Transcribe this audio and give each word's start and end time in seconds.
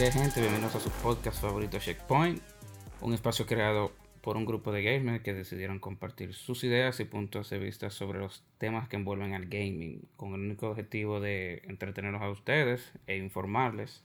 ¿Qué 0.00 0.10
gente? 0.10 0.40
Bienvenidos 0.40 0.76
a 0.76 0.80
su 0.80 0.88
podcast 0.88 1.42
favorito 1.42 1.78
Checkpoint, 1.78 2.40
un 3.02 3.12
espacio 3.12 3.44
creado 3.44 3.92
por 4.22 4.38
un 4.38 4.46
grupo 4.46 4.72
de 4.72 4.82
gamers 4.82 5.22
que 5.22 5.34
decidieron 5.34 5.78
compartir 5.78 6.32
sus 6.32 6.64
ideas 6.64 6.98
y 7.00 7.04
puntos 7.04 7.50
de 7.50 7.58
vista 7.58 7.90
sobre 7.90 8.18
los 8.18 8.42
temas 8.56 8.88
que 8.88 8.96
envuelven 8.96 9.34
al 9.34 9.44
gaming, 9.44 10.00
con 10.16 10.32
el 10.32 10.40
único 10.40 10.70
objetivo 10.70 11.20
de 11.20 11.60
entretenerlos 11.68 12.22
a 12.22 12.30
ustedes 12.30 12.80
e 13.06 13.18
informarles, 13.18 14.02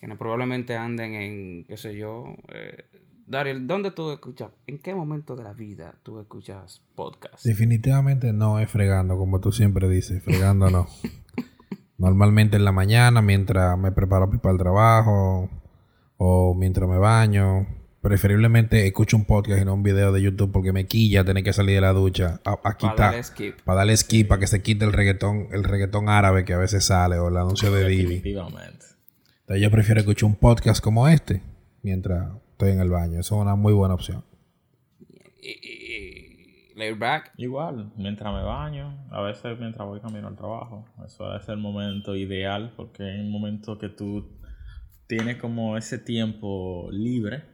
que 0.00 0.08
no 0.08 0.18
probablemente 0.18 0.74
anden 0.74 1.14
en, 1.14 1.64
qué 1.64 1.76
sé 1.76 1.94
yo, 1.94 2.34
eh, 2.52 2.86
Dariel, 3.28 3.68
¿dónde 3.68 3.92
tú 3.92 4.10
escuchas? 4.10 4.50
¿En 4.66 4.80
qué 4.80 4.96
momento 4.96 5.36
de 5.36 5.44
la 5.44 5.52
vida 5.52 5.94
tú 6.02 6.18
escuchas 6.18 6.82
podcast? 6.96 7.44
Definitivamente 7.44 8.32
no 8.32 8.58
es 8.58 8.68
fregando, 8.68 9.16
como 9.16 9.40
tú 9.40 9.52
siempre 9.52 9.88
dices, 9.88 10.24
fregando 10.24 10.70
no. 10.70 10.88
Normalmente 12.00 12.56
en 12.56 12.64
la 12.64 12.72
mañana, 12.72 13.20
mientras 13.20 13.76
me 13.78 13.92
preparo 13.92 14.30
para 14.30 14.52
el 14.52 14.58
trabajo 14.58 15.50
o 16.16 16.54
mientras 16.54 16.88
me 16.88 16.96
baño. 16.96 17.66
Preferiblemente 18.00 18.86
escucho 18.86 19.18
un 19.18 19.26
podcast 19.26 19.60
y 19.60 19.66
no 19.66 19.74
un 19.74 19.82
video 19.82 20.10
de 20.10 20.22
YouTube 20.22 20.50
porque 20.50 20.72
me 20.72 20.86
quilla 20.86 21.24
tener 21.24 21.44
que 21.44 21.52
salir 21.52 21.74
de 21.74 21.82
la 21.82 21.92
ducha 21.92 22.40
a, 22.46 22.74
quitar. 22.78 22.96
Para 22.96 23.06
darle 23.08 23.22
skip. 23.22 23.60
Para 23.60 23.76
darle 23.76 23.96
skip, 23.98 24.28
para 24.28 24.40
que 24.40 24.46
se 24.46 24.62
quite 24.62 24.86
el 24.86 24.94
reggaetón, 24.94 25.48
el 25.52 25.62
reggaetón 25.62 26.08
árabe 26.08 26.46
que 26.46 26.54
a 26.54 26.56
veces 26.56 26.86
sale 26.86 27.18
o 27.18 27.28
el 27.28 27.36
anuncio 27.36 27.70
de 27.70 27.86
Divi. 27.86 28.14
Definitivamente. 28.14 28.86
Entonces 29.42 29.62
yo 29.62 29.70
prefiero 29.70 30.00
escuchar 30.00 30.26
un 30.26 30.36
podcast 30.36 30.82
como 30.82 31.06
este 31.06 31.42
mientras 31.82 32.30
estoy 32.52 32.70
en 32.70 32.80
el 32.80 32.88
baño. 32.88 33.20
Eso 33.20 33.36
es 33.36 33.42
una 33.42 33.56
muy 33.56 33.74
buena 33.74 33.92
opción. 33.92 34.24
Back. 36.98 37.32
Igual, 37.36 37.92
mientras 37.96 38.32
me 38.34 38.42
baño, 38.42 39.06
a 39.10 39.20
veces 39.22 39.58
mientras 39.58 39.86
voy 39.86 40.00
camino 40.00 40.28
al 40.28 40.36
trabajo. 40.36 40.84
Eso 41.04 41.34
es 41.36 41.48
el 41.48 41.58
momento 41.58 42.16
ideal 42.16 42.72
porque 42.76 43.14
es 43.14 43.20
un 43.20 43.30
momento 43.30 43.78
que 43.78 43.88
tú 43.88 44.28
tienes 45.06 45.36
como 45.36 45.76
ese 45.76 45.98
tiempo 45.98 46.88
libre, 46.90 47.44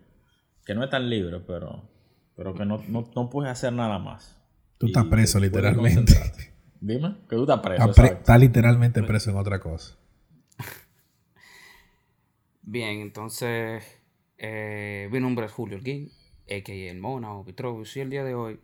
que 0.65 0.75
no 0.75 0.85
es 0.85 0.91
tan 0.91 1.09
libre, 1.09 1.41
pero, 1.41 1.89
pero 2.37 2.55
que 2.55 2.65
no, 2.65 2.83
no, 2.89 3.31
puedes 3.31 3.51
hacer 3.51 3.73
nada 3.73 3.99
más. 3.99 4.39
Tú 4.79 4.87
estás 4.87 5.07
preso 5.07 5.41
literalmente. 5.41 6.15
Dime, 6.81 7.17
que 7.29 7.37
tú 7.37 7.43
estás 7.43 7.61
preso. 7.61 8.05
Estás 8.05 8.41
literalmente 8.41 9.03
preso 9.03 9.31
en 9.31 9.37
otra 9.37 9.59
cosa. 9.59 9.97
Bien, 12.63 13.01
entonces, 13.01 13.83
eh, 14.39 15.09
mi 15.11 15.21
nombre 15.21 15.47
es 15.47 15.53
Julio 15.53 15.79
Alguín, 15.79 16.11
a.k.a. 16.45 16.91
el 16.91 16.99
Mona 16.99 17.35
o 17.35 17.45
Vitrovus, 17.45 17.97
y 17.97 18.01
el 18.01 18.11
día 18.11 18.23
de 18.23 18.35
hoy 18.35 18.61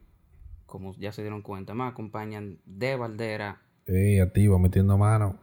como 0.72 0.94
ya 0.96 1.12
se 1.12 1.20
dieron 1.20 1.42
cuenta, 1.42 1.74
me 1.74 1.84
acompañan 1.84 2.56
de 2.64 2.96
Valdera. 2.96 3.60
Ey, 3.84 4.20
activo, 4.20 4.58
metiendo 4.58 4.96
mano. 4.96 5.38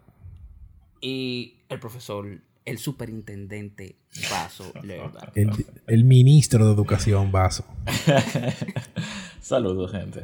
Y 1.01 1.59
el 1.69 1.79
profesor, 1.79 2.41
el 2.65 2.77
superintendente 2.79 3.97
Vaso 4.31 4.73
el, 5.35 5.51
el, 5.85 6.03
ministro 6.03 6.65
de 6.65 6.73
Educación 6.73 7.31
Vaso. 7.31 7.63
Saludos, 9.39 9.91
gente. 9.91 10.23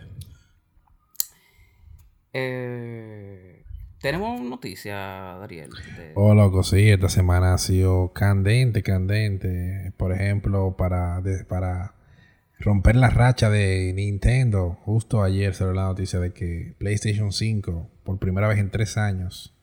Eh, 2.34 3.64
tenemos 4.02 4.42
noticia, 4.42 4.96
Dariel. 4.96 5.70
Oh, 6.16 6.34
loco, 6.34 6.64
sí, 6.64 6.90
esta 6.90 7.10
semana 7.10 7.54
ha 7.54 7.60
sido 7.60 8.12
candente, 8.12 8.82
candente. 8.82 9.94
Por 9.98 10.14
ejemplo, 10.14 10.76
para, 10.76 11.22
para 11.48 11.95
romper 12.60 12.96
la 12.96 13.10
racha 13.10 13.50
de 13.50 13.94
Nintendo. 13.94 14.78
Justo 14.84 15.24
ayer 15.24 15.54
se 15.54 15.66
la 15.66 15.84
noticia 15.84 16.20
de 16.20 16.34
que 16.34 16.76
PlayStation 16.78 17.32
5, 17.32 17.90
por 18.04 18.20
primera 18.20 18.48
vez 18.48 18.60
en 18.60 18.70
tres 18.70 18.98
años, 18.98 19.56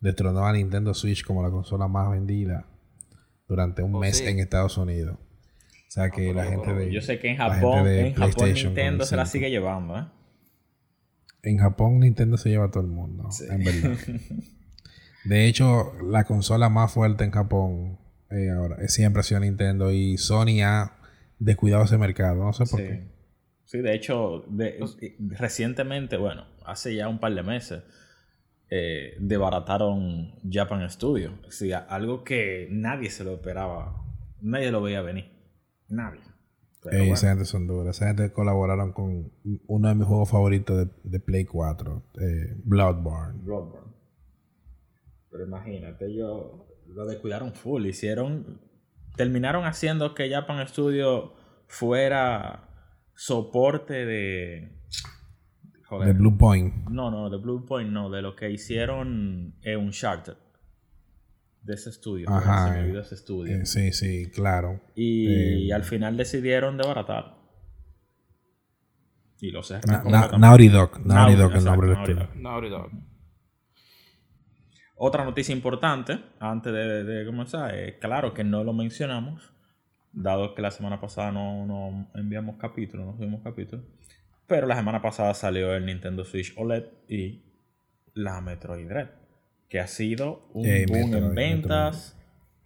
destronó 0.00 0.46
a 0.46 0.52
Nintendo 0.52 0.94
Switch 0.94 1.24
como 1.24 1.42
la 1.42 1.50
consola 1.50 1.88
más 1.88 2.10
vendida 2.10 2.66
durante 3.48 3.82
un 3.82 3.94
oh, 3.94 4.00
mes 4.00 4.20
en 4.20 4.38
Estados 4.38 4.76
Unidos. 4.78 5.18
O 5.18 5.90
sea 5.90 6.10
que 6.10 6.34
la 6.34 6.44
gente 6.44 6.74
de. 6.74 6.92
Yo 6.92 7.00
sé 7.00 7.18
que 7.18 7.30
en 7.30 7.36
Japón, 7.36 7.86
en 7.88 8.14
Japón 8.14 8.52
Nintendo 8.52 9.04
se 9.04 9.16
la 9.16 9.26
sigue 9.26 9.50
llevando, 9.50 9.98
¿eh? 9.98 10.04
En 11.42 11.58
Japón 11.58 12.00
Nintendo 12.00 12.36
se 12.36 12.50
lleva 12.50 12.66
a 12.66 12.70
todo 12.70 12.82
el 12.82 12.90
mundo, 12.90 13.28
en 13.48 13.64
verdad. 13.64 13.96
de 15.24 15.46
hecho, 15.46 15.92
la 16.04 16.24
consola 16.24 16.68
más 16.68 16.92
fuerte 16.92 17.24
en 17.24 17.30
Japón 17.30 17.98
eh, 18.30 18.50
ahora 18.50 18.76
siempre 18.88 19.20
ha 19.20 19.22
sido 19.22 19.40
Nintendo 19.40 19.92
y 19.92 20.18
Sony 20.18 20.62
ha 20.64 20.96
descuidado 21.38 21.84
ese 21.84 21.98
mercado. 21.98 22.44
No 22.44 22.52
sé 22.52 22.64
por 22.66 22.80
qué. 22.80 23.16
Sí, 23.64 23.78
de 23.78 23.94
hecho, 23.94 24.44
pues 24.56 24.96
recientemente, 25.18 26.16
bueno, 26.16 26.46
hace 26.64 26.94
ya 26.94 27.08
un 27.08 27.18
par 27.18 27.34
de 27.34 27.42
meses, 27.42 27.82
eh, 28.70 29.16
debarataron 29.18 30.34
Japan 30.48 30.88
Studio. 30.88 31.32
O 31.44 31.92
algo 31.92 32.24
que 32.24 32.68
nadie 32.70 33.10
se 33.10 33.24
lo 33.24 33.34
esperaba. 33.34 34.04
Nadie 34.40 34.70
lo 34.70 34.82
veía 34.82 35.02
venir. 35.02 35.32
Nadie. 35.88 36.20
Esa 36.90 37.30
gente 37.30 37.44
son 37.44 37.66
duras. 37.66 37.96
Esa 37.96 38.08
gente 38.08 38.32
colaboraron 38.32 38.92
con 38.92 39.32
uno 39.66 39.88
de 39.88 39.94
mis 39.94 40.06
juegos 40.06 40.30
favoritos 40.30 40.88
de, 41.02 41.20
Play 41.20 41.44
4, 41.44 42.02
eh, 42.20 42.54
Bloodborne. 42.64 43.40
Bloodborne. 43.42 43.92
Pero 45.30 45.44
imagínate, 45.44 46.06
ellos 46.06 46.66
lo 46.86 47.06
descuidaron 47.06 47.52
full. 47.52 47.86
Hicieron 47.86 48.60
terminaron 49.16 49.64
haciendo 49.64 50.14
que 50.14 50.30
Japan 50.30 50.66
Studio 50.68 51.34
fuera 51.66 52.68
soporte 53.14 54.06
de. 54.06 54.72
De 56.04 56.12
Blue 56.12 56.36
Point. 56.36 56.88
No, 56.90 57.10
no, 57.10 57.30
de 57.30 57.38
Blue 57.38 57.64
Point 57.64 57.90
no, 57.90 58.10
de 58.10 58.20
lo 58.20 58.34
que 58.34 58.50
hicieron 58.50 59.54
en 59.62 59.78
Uncharted. 59.78 60.34
De 61.62 61.74
ese 61.74 61.90
estudio. 61.90 62.28
Ajá. 62.28 62.74
Se 62.74 62.82
me 62.82 63.00
ese 63.00 63.14
estudio. 63.14 63.56
Eh, 63.56 63.66
sí, 63.66 63.92
sí, 63.92 64.30
claro. 64.30 64.80
Y, 64.94 65.68
eh, 65.68 65.72
al 65.72 65.84
final 65.84 66.16
decidieron 66.16 66.76
desbaratar. 66.76 67.36
Y 69.40 69.50
lo 69.50 69.62
sé. 69.62 69.80
Naughty 70.38 70.68
Dog. 70.68 71.04
Naughty 71.04 71.34
Dog, 71.34 71.54
el 71.54 71.64
nombre 71.64 71.88
del 71.88 71.98
estudio. 71.98 72.28
Naughty 72.34 72.68
Dog. 72.68 72.90
Otra 74.96 75.24
noticia 75.24 75.54
importante, 75.54 76.18
antes 76.40 76.72
de, 76.72 77.24
comenzar, 77.26 77.74
es 77.74 77.96
claro 77.96 78.32
que 78.32 78.44
no 78.44 78.64
lo 78.64 78.72
mencionamos, 78.72 79.52
dado 80.12 80.54
que 80.54 80.62
la 80.62 80.70
semana 80.70 81.00
pasada 81.00 81.30
no, 81.32 82.08
enviamos 82.14 82.56
capítulos, 82.56 83.06
no 83.06 83.14
subimos 83.14 83.42
capítulos, 83.42 83.84
pero 84.46 84.66
la 84.66 84.74
semana 84.74 85.02
pasada 85.02 85.34
salió 85.34 85.74
el 85.74 85.84
Nintendo 85.84 86.24
Switch 86.24 86.54
OLED 86.56 86.84
y 87.08 87.42
la 88.14 88.40
Metroid 88.40 88.88
Dread, 88.88 89.08
que 89.68 89.80
ha 89.80 89.86
sido 89.86 90.48
un 90.54 90.64
boom 90.88 91.14
en 91.14 91.34
ventas 91.34 92.16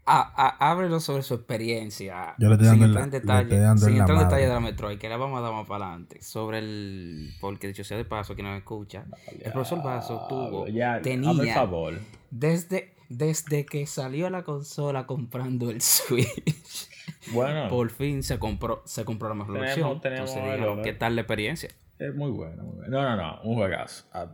ábrelo 0.04 1.00
sobre 1.00 1.22
su 1.22 1.34
experiencia. 1.34 2.34
Yo 2.38 2.48
le 2.48 2.54
estoy 2.54 2.68
dando 2.68 2.84
sin 2.84 2.90
entrar 2.90 3.04
en 3.04 3.10
detalle, 3.10 3.78
sin 3.78 3.96
entrar 3.96 4.18
en 4.18 4.24
detalle 4.24 4.46
de 4.46 4.52
la 4.52 4.60
Metroid, 4.60 4.98
que 4.98 5.08
la 5.08 5.16
vamos 5.16 5.38
a 5.38 5.42
dar 5.42 5.52
más 5.52 5.66
para 5.66 5.86
adelante. 5.86 6.22
Sobre 6.22 6.58
el. 6.58 7.30
Porque 7.40 7.68
dicho 7.68 7.84
sea 7.84 7.96
de 7.96 8.04
paso, 8.04 8.34
que 8.34 8.42
no 8.42 8.50
me 8.50 8.58
escucha. 8.58 9.04
el 9.40 9.52
profesor 9.52 9.82
Vaso 9.82 10.26
tuvo. 10.28 10.66
Ya, 10.68 11.00
tenía. 11.00 11.54
favor. 11.54 11.94
Desde, 12.30 12.94
desde 13.08 13.66
que 13.66 13.86
salió 13.86 14.30
la 14.30 14.42
consola 14.42 15.06
comprando 15.06 15.70
el 15.70 15.80
Switch. 15.80 16.88
Bueno. 17.32 17.68
por 17.68 17.90
fin 17.90 18.22
se 18.22 18.38
compró, 18.38 18.82
se 18.84 19.04
compró 19.04 19.28
la 19.28 19.34
mejor 19.34 19.60
versión. 19.60 20.00
Entonces 20.02 20.40
¿qué 20.82 20.92
tal 20.92 21.16
la 21.16 21.22
experiencia? 21.22 21.70
Es 21.98 22.14
muy 22.14 22.30
bueno, 22.30 22.62
muy 22.62 22.76
bueno. 22.76 22.90
No, 22.90 23.02
no, 23.02 23.16
no. 23.16 23.42
Un 23.42 23.56
juegazo. 23.56 24.06
Ah, 24.12 24.26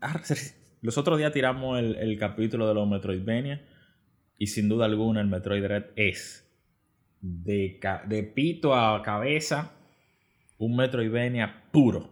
ah, 0.00 0.20
los 0.82 0.98
otros 0.98 1.18
días 1.18 1.32
tiramos 1.32 1.78
el, 1.78 1.96
el 1.96 2.18
capítulo 2.18 2.66
de 2.66 2.74
los 2.74 2.88
Metroidvania 2.88 3.62
y 4.40 4.46
sin 4.46 4.70
duda 4.70 4.86
alguna 4.86 5.20
el 5.20 5.28
Metroid 5.28 5.62
Dread 5.62 5.84
es 5.96 6.50
de, 7.20 7.78
de 8.08 8.22
pito 8.22 8.74
a 8.74 9.02
cabeza 9.02 9.72
un 10.56 10.76
Metroidvania 10.76 11.64
puro. 11.70 12.08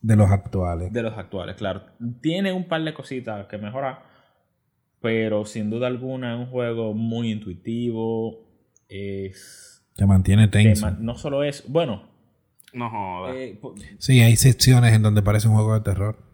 De 0.00 0.16
los 0.16 0.28
actuales. 0.32 0.92
De 0.92 1.00
los 1.00 1.16
actuales, 1.16 1.54
claro. 1.54 1.84
Tiene 2.20 2.52
un 2.52 2.66
par 2.66 2.82
de 2.82 2.92
cositas 2.92 3.46
que 3.46 3.56
mejorar, 3.56 4.02
pero 5.00 5.44
sin 5.44 5.70
duda 5.70 5.86
alguna 5.86 6.34
es 6.34 6.40
un 6.40 6.46
juego 6.46 6.92
muy 6.92 7.30
intuitivo. 7.30 8.40
Es. 8.88 9.86
Te 9.94 10.04
mantiene 10.04 10.48
tenso. 10.48 10.90
no 10.90 11.16
solo 11.16 11.44
es. 11.44 11.62
Bueno. 11.68 12.10
No 12.72 12.90
jodas. 12.90 13.36
Eh, 13.36 13.60
sí, 13.98 14.20
hay 14.22 14.34
secciones 14.34 14.92
en 14.92 15.02
donde 15.02 15.22
parece 15.22 15.46
un 15.46 15.54
juego 15.54 15.74
de 15.74 15.82
terror. 15.82 16.31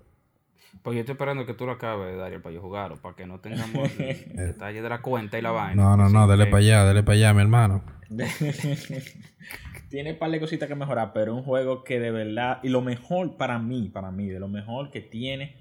Pues 0.82 0.94
yo 0.94 1.00
estoy 1.00 1.12
esperando 1.14 1.46
que 1.46 1.54
tú 1.54 1.66
lo 1.66 1.72
acabes, 1.72 2.16
Dario, 2.16 2.42
para 2.42 2.54
yo 2.54 2.60
jugar, 2.60 2.92
o 2.92 2.96
para 2.96 3.16
que 3.16 3.26
no 3.26 3.40
tengamos 3.40 3.90
el 3.98 4.36
detalle 4.36 4.82
de 4.82 4.88
la 4.88 5.02
cuenta 5.02 5.38
y 5.38 5.42
la 5.42 5.50
vaina. 5.50 5.82
No, 5.82 5.96
no, 5.96 6.08
no, 6.08 6.26
dale 6.26 6.46
para 6.46 6.58
allá, 6.58 6.84
dale 6.84 7.02
para 7.02 7.16
allá, 7.16 7.34
mi 7.34 7.40
hermano. 7.42 7.82
Tiene 9.88 10.12
un 10.12 10.18
par 10.18 10.30
de 10.30 10.40
cositas 10.40 10.68
que 10.68 10.74
mejorar, 10.74 11.12
pero 11.14 11.34
un 11.34 11.42
juego 11.42 11.82
que 11.82 11.98
de 11.98 12.10
verdad, 12.10 12.60
y 12.62 12.68
lo 12.68 12.82
mejor 12.82 13.36
para 13.36 13.58
mí, 13.58 13.88
para 13.88 14.10
mí, 14.10 14.28
de 14.28 14.38
lo 14.38 14.48
mejor 14.48 14.90
que 14.90 15.00
tiene, 15.00 15.56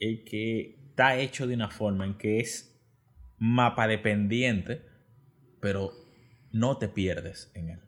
es 0.00 0.20
que 0.28 0.76
está 0.90 1.16
hecho 1.16 1.46
de 1.46 1.54
una 1.54 1.70
forma 1.70 2.04
en 2.04 2.14
que 2.14 2.40
es 2.40 2.76
mapa 3.38 3.86
dependiente, 3.86 4.82
pero 5.60 5.92
no 6.52 6.78
te 6.78 6.88
pierdes 6.88 7.52
en 7.54 7.70
él. 7.70 7.85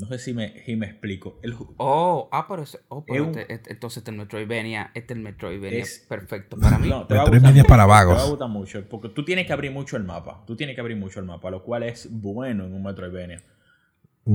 No 0.00 0.06
sé 0.06 0.18
si 0.20 0.32
me, 0.32 0.62
si 0.64 0.76
me 0.76 0.86
explico. 0.86 1.40
El, 1.42 1.54
Oh, 1.76 2.28
ah, 2.30 2.46
pero, 2.48 2.62
ese- 2.62 2.78
oh, 2.88 3.04
pero 3.04 3.22
Es 3.24 3.28
un- 3.30 3.38
este- 3.40 3.52
este- 3.52 3.72
entonces 3.72 3.98
este 3.98 4.12
Metroidvania, 4.12 4.92
este 4.94 5.14
el 5.14 5.20
Metroidvania 5.20 5.80
Es- 5.80 6.06
perfecto 6.08 6.56
para 6.60 6.78
mí. 6.78 6.88
No, 6.88 7.06
te 7.06 7.14
va 7.14 7.22
a 7.22 7.24
Metroidvania 7.24 7.62
gustar 7.62 7.68
para 7.68 7.86
vagos. 7.86 8.14
Te 8.14 8.20
va 8.20 8.26
a 8.26 8.30
gustar 8.30 8.48
mucho, 8.48 8.88
porque 8.88 9.08
tú 9.08 9.24
tienes 9.24 9.46
que 9.46 9.52
abrir 9.52 9.72
mucho 9.72 9.96
el 9.96 10.04
mapa. 10.04 10.44
Tú 10.46 10.54
tienes 10.56 10.74
que 10.76 10.80
abrir 10.80 10.96
mucho 10.96 11.18
el 11.20 11.26
mapa, 11.26 11.50
lo 11.50 11.64
cual 11.64 11.82
es 11.82 12.08
bueno 12.10 12.64
en 12.64 12.74
un 12.74 12.82
Metroidvania. 12.82 13.42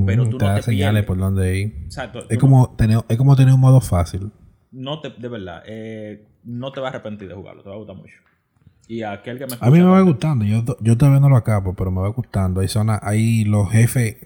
Pero 0.05 0.27
tú 0.27 0.37
te 0.37 0.45
no 0.45 0.49
da 0.51 0.55
te 0.57 0.63
señales 0.63 1.03
pierdes. 1.03 1.05
por 1.07 1.17
dónde 1.17 1.57
ir. 1.57 1.73
Exacto. 1.85 2.19
Es 2.27 2.35
no- 2.35 2.39
como, 2.39 2.75
tener, 2.75 2.99
es 3.07 3.17
como 3.17 3.35
tener 3.35 3.53
un 3.53 3.59
modo 3.59 3.79
fácil. 3.79 4.31
no 4.71 4.99
te, 5.01 5.11
de 5.11 5.27
verdad, 5.27 5.61
eh, 5.67 6.25
no 6.43 6.71
te 6.71 6.79
vas 6.79 6.91
a 6.91 6.95
arrepentir 6.97 7.27
de 7.29 7.35
jugarlo, 7.35 7.61
te 7.61 7.69
va 7.69 7.75
a 7.75 7.77
gustar 7.77 7.95
mucho. 7.95 8.15
Y 8.87 9.03
aquel 9.03 9.37
que 9.37 9.45
me 9.45 9.53
A 9.61 9.69
mí 9.69 9.77
me 9.79 9.85
va 9.85 10.01
gustando. 10.01 10.43
Yo, 10.43 10.63
yo 10.81 10.97
todavía 10.97 11.19
no 11.21 11.29
lo 11.29 11.37
acabo, 11.37 11.73
pero 11.75 11.91
me 11.91 12.01
va 12.01 12.07
gustando. 12.09 12.59
Hay 12.59 12.67
zonas, 12.67 12.99
ahí 13.03 13.45
los 13.45 13.69
jefes 13.71 14.17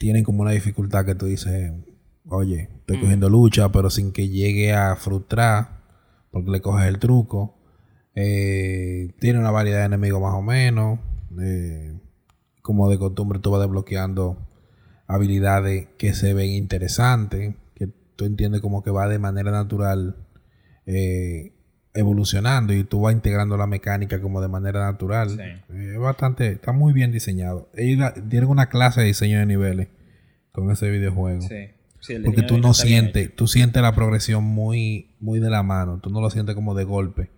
tienen 0.00 0.24
como 0.24 0.40
una 0.40 0.52
dificultad 0.52 1.04
que 1.04 1.14
tú 1.14 1.26
dices, 1.26 1.74
oye, 2.26 2.70
estoy 2.74 3.00
cogiendo 3.00 3.28
lucha, 3.28 3.70
pero 3.70 3.90
sin 3.90 4.12
que 4.12 4.30
llegue 4.30 4.72
a 4.72 4.96
frustrar, 4.96 5.82
porque 6.30 6.50
le 6.50 6.62
coges 6.62 6.88
el 6.88 6.98
truco. 6.98 7.58
Eh, 8.14 9.12
tiene 9.20 9.40
una 9.40 9.50
variedad 9.50 9.80
de 9.80 9.84
enemigos 9.84 10.22
más 10.22 10.32
o 10.32 10.40
menos. 10.40 11.00
Eh, 11.38 12.00
como 12.62 12.88
de 12.88 12.96
costumbre, 12.98 13.40
tú 13.40 13.50
vas 13.50 13.60
desbloqueando 13.60 14.38
habilidades 15.06 15.88
que 15.98 16.14
se 16.14 16.32
ven 16.32 16.48
interesantes, 16.48 17.54
que 17.74 17.88
tú 18.16 18.24
entiendes 18.24 18.62
como 18.62 18.82
que 18.82 18.90
va 18.90 19.06
de 19.06 19.18
manera 19.18 19.50
natural 19.50 20.16
eh, 20.86 21.52
evolucionando 21.92 22.72
y 22.72 22.84
tú 22.84 23.02
vas 23.02 23.12
integrando 23.12 23.58
la 23.58 23.66
mecánica 23.66 24.18
como 24.22 24.40
de 24.40 24.48
manera 24.48 24.80
natural. 24.80 25.28
Sí. 25.28 25.69
Es 26.00 26.04
bastante, 26.04 26.52
está 26.52 26.72
muy 26.72 26.94
bien 26.94 27.12
diseñado. 27.12 27.70
Ellos 27.74 28.10
dieron 28.24 28.48
una 28.48 28.70
clase 28.70 29.02
de 29.02 29.08
diseño 29.08 29.38
de 29.38 29.44
niveles 29.44 29.88
con 30.50 30.70
ese 30.70 30.88
videojuego. 30.90 31.42
Sí. 31.42 31.68
Sí, 32.00 32.14
el 32.14 32.22
Porque 32.22 32.40
tú 32.42 32.56
no 32.56 32.72
sientes, 32.72 33.36
tú 33.36 33.46
sientes 33.46 33.82
la 33.82 33.94
progresión 33.94 34.42
muy, 34.42 35.14
muy 35.20 35.38
de 35.40 35.50
la 35.50 35.62
mano, 35.62 36.00
tú 36.02 36.08
no 36.08 36.22
lo 36.22 36.30
sientes 36.30 36.54
como 36.54 36.74
de 36.74 36.84
golpe. 36.84 37.30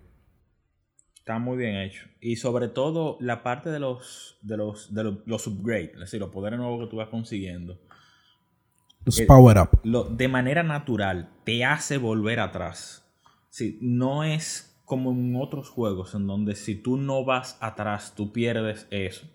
Está 1.18 1.40
muy 1.40 1.56
bien 1.56 1.74
hecho. 1.76 2.06
Y 2.20 2.36
sobre 2.36 2.68
todo 2.68 3.16
la 3.20 3.42
parte 3.42 3.70
de 3.70 3.80
los 3.80 4.38
de 4.42 4.56
los 4.56 4.94
de 4.94 5.02
los, 5.02 5.14
los 5.26 5.46
upgrades, 5.48 5.94
es 5.94 5.98
decir, 6.00 6.20
los 6.20 6.30
poderes 6.30 6.60
nuevos 6.60 6.84
que 6.84 6.90
tú 6.90 6.98
vas 6.98 7.08
consiguiendo, 7.08 7.80
Los 9.04 9.18
Eh, 9.18 9.26
power 9.26 9.58
up. 9.58 9.80
lo, 9.82 10.04
de 10.04 10.28
manera 10.28 10.62
natural 10.62 11.30
te 11.44 11.64
hace 11.64 11.98
volver 11.98 12.38
atrás. 12.38 13.04
Sí, 13.50 13.78
no 13.82 14.22
es 14.22 14.71
como 14.92 15.12
en 15.12 15.34
otros 15.36 15.70
juegos 15.70 16.14
en 16.14 16.26
donde 16.26 16.54
si 16.54 16.74
tú 16.74 16.98
no 16.98 17.24
vas 17.24 17.56
atrás, 17.62 18.12
tú 18.14 18.30
pierdes 18.30 18.86
eso. 18.90 19.26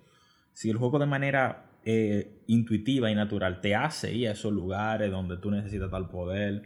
Si 0.53 0.69
el 0.69 0.77
juego 0.77 0.99
de 0.99 1.07
manera 1.07 1.71
eh, 1.83 2.43
intuitiva 2.45 3.09
y 3.09 3.15
natural 3.15 3.59
te 3.59 3.73
hace 3.73 4.13
ir 4.13 4.27
a 4.27 4.33
esos 4.33 4.53
lugares 4.53 5.09
donde 5.09 5.35
tú 5.37 5.49
necesitas 5.49 5.89
tal 5.89 6.09
poder 6.09 6.61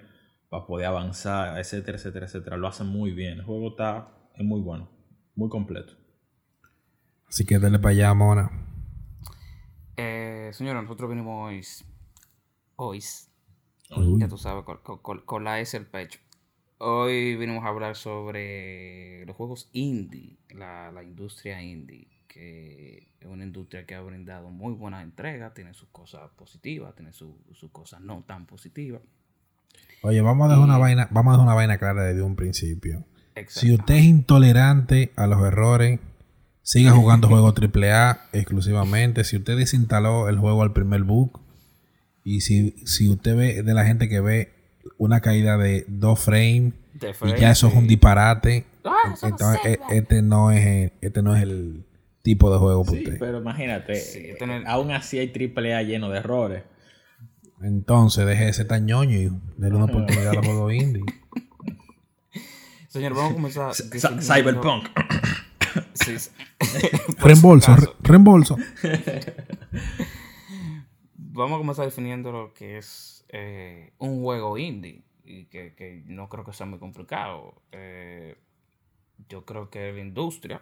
para 0.50 0.66
poder 0.66 0.88
avanzar, 0.88 1.58
etcétera, 1.58 1.98
etcétera, 1.98 2.26
etcétera, 2.26 2.58
lo 2.58 2.68
hace 2.68 2.84
muy 2.84 3.12
bien. 3.12 3.38
El 3.40 3.46
juego 3.46 3.70
está 3.70 4.10
es 4.36 4.44
muy 4.44 4.60
bueno, 4.60 4.90
muy 5.36 5.48
completo. 5.48 5.94
Así 7.30 7.46
que 7.46 7.60
dale 7.60 7.80
para 7.80 7.92
allá, 7.92 8.14
Mona. 8.14 8.52
Eh, 9.96 10.50
señora, 10.52 10.82
nosotros 10.82 11.10
vinimos 11.10 11.48
hoy, 11.48 11.62
hoy, 12.76 13.02
Uy. 13.96 14.20
ya 14.20 14.28
tú 14.28 14.38
sabes, 14.38 14.66
con- 14.66 15.22
con 15.22 15.44
la 15.46 15.62
S 15.62 15.78
el 15.78 15.86
pecho. 15.86 16.20
Hoy 16.83 17.36
vinimos 17.36 17.63
a 17.63 17.68
hablar 17.68 17.95
sobre 17.95 19.24
los 19.28 19.36
juegos 19.36 19.69
indie, 19.72 20.38
la, 20.50 20.92
la 20.92 21.04
industria 21.04 21.62
indie, 21.62 22.07
que 22.28 23.07
es 23.19 23.28
una 23.28 23.44
industria 23.44 23.86
que 23.86 23.94
ha 23.94 24.01
brindado 24.01 24.50
muy 24.50 24.74
buenas 24.74 25.04
entregas, 25.04 25.54
tiene 25.54 25.75
sus 25.75 25.89
cosas 25.89 26.22
positivas, 26.36 26.95
tiene 26.95 27.13
su- 27.13 27.38
sus 27.54 27.69
cosas 27.69 28.01
no 28.01 28.24
tan 28.25 28.48
positivas. 28.48 29.01
Oye, 30.01 30.22
vamos 30.22 30.45
a 30.45 30.50
dejar 30.50 30.63
una 30.63 30.80
vaina, 30.80 31.07
vamos 31.12 31.31
a 31.31 31.33
dejar 31.33 31.45
una 31.45 31.54
vaina 31.54 31.78
clara 31.78 32.04
desde 32.04 32.24
un 32.24 32.36
principio. 32.36 33.06
Si 33.48 33.72
usted 33.72 33.95
es 33.95 34.06
intolerante 34.06 35.12
a 35.16 35.27
los 35.27 35.39
errores, 35.45 36.00
siga 36.63 36.92
jugando 36.94 37.27
juegos 37.27 37.54
AAA 37.75 38.30
exclusivamente. 38.34 39.24
Si 39.24 39.38
usted 39.38 39.56
desinstaló 39.56 40.30
el 40.30 40.39
juego 40.39 40.63
al 40.63 40.74
primer 40.74 41.04
book 41.04 41.42
y 42.24 42.42
si, 42.42 42.72
si 42.88 43.07
usted 43.07 43.36
ve 43.36 43.62
de 43.62 43.74
la 43.75 43.86
gente 43.86 44.10
que 44.10 44.19
ve 44.19 44.61
una 44.98 45.19
caída 45.22 45.57
de 45.57 45.86
dos 45.88 46.19
frames 46.19 46.74
De 46.94 47.13
y 47.25 47.39
ya 47.39 47.51
eso 47.51 47.68
es 47.68 47.75
un 47.75 47.88
disparate, 47.88 48.66
Ah, 48.83 49.16
no 49.22 49.28
entonces 49.30 49.60
e- 49.66 49.80
este 49.92 50.22
no 50.22 50.51
es 50.51 50.66
el, 50.66 50.94
este 51.01 51.22
no 51.22 51.36
es 51.36 51.44
el 51.44 51.86
tipo 52.24 52.51
de 52.51 52.57
juego 52.60 52.83
para 52.83 52.98
Sí, 52.98 53.04
usted. 53.04 53.19
pero 53.19 53.39
imagínate, 53.39 53.95
Sí, 53.95 54.19
eh, 54.19 54.36
tener- 54.39 54.68
aún 54.68 54.92
así 54.92 55.18
hay 55.19 55.28
triple 55.30 55.74
A 55.75 55.81
lleno 55.83 56.10
de 56.10 56.18
errores. 56.19 56.63
Entonces 57.62 58.25
deje 58.25 58.45
de 58.45 58.54
ser 58.54 58.68
tan 58.68 58.86
ñoño 58.88 59.18
y 59.19 59.31
déle 59.57 59.75
una 59.75 59.86
oportunidad 59.92 60.30
a 60.30 60.33
los 60.33 60.45
juegos 60.45 60.74
indie. 60.74 61.04
Señor, 62.88 63.13
vamos 63.13 63.31
a 63.31 63.36
comenzar. 63.36 63.74
Cyberpunk. 64.22 64.88
Sí, 65.94 66.18
sí. 66.19 66.30
Por 67.19 67.27
Reembolso, 67.27 67.75
re- 67.75 67.88
reembolso. 68.01 68.57
Vamos 71.34 71.56
a 71.56 71.60
comenzar 71.60 71.86
definiendo 71.86 72.31
lo 72.31 72.54
que 72.54 72.77
es 72.77 73.21
eh, 73.31 73.94
un 73.98 74.22
juego 74.22 74.57
indie. 74.57 75.04
Y 75.24 75.45
que, 75.45 75.74
que 75.75 76.04
no 76.06 76.30
creo 76.30 76.44
que 76.44 76.54
sea 76.54 76.66
muy 76.66 76.80
complicado. 76.80 77.62
Eh, 77.72 78.38
yo 79.30 79.45
creo 79.45 79.69
que 79.69 79.92
la 79.92 80.00
industria 80.00 80.62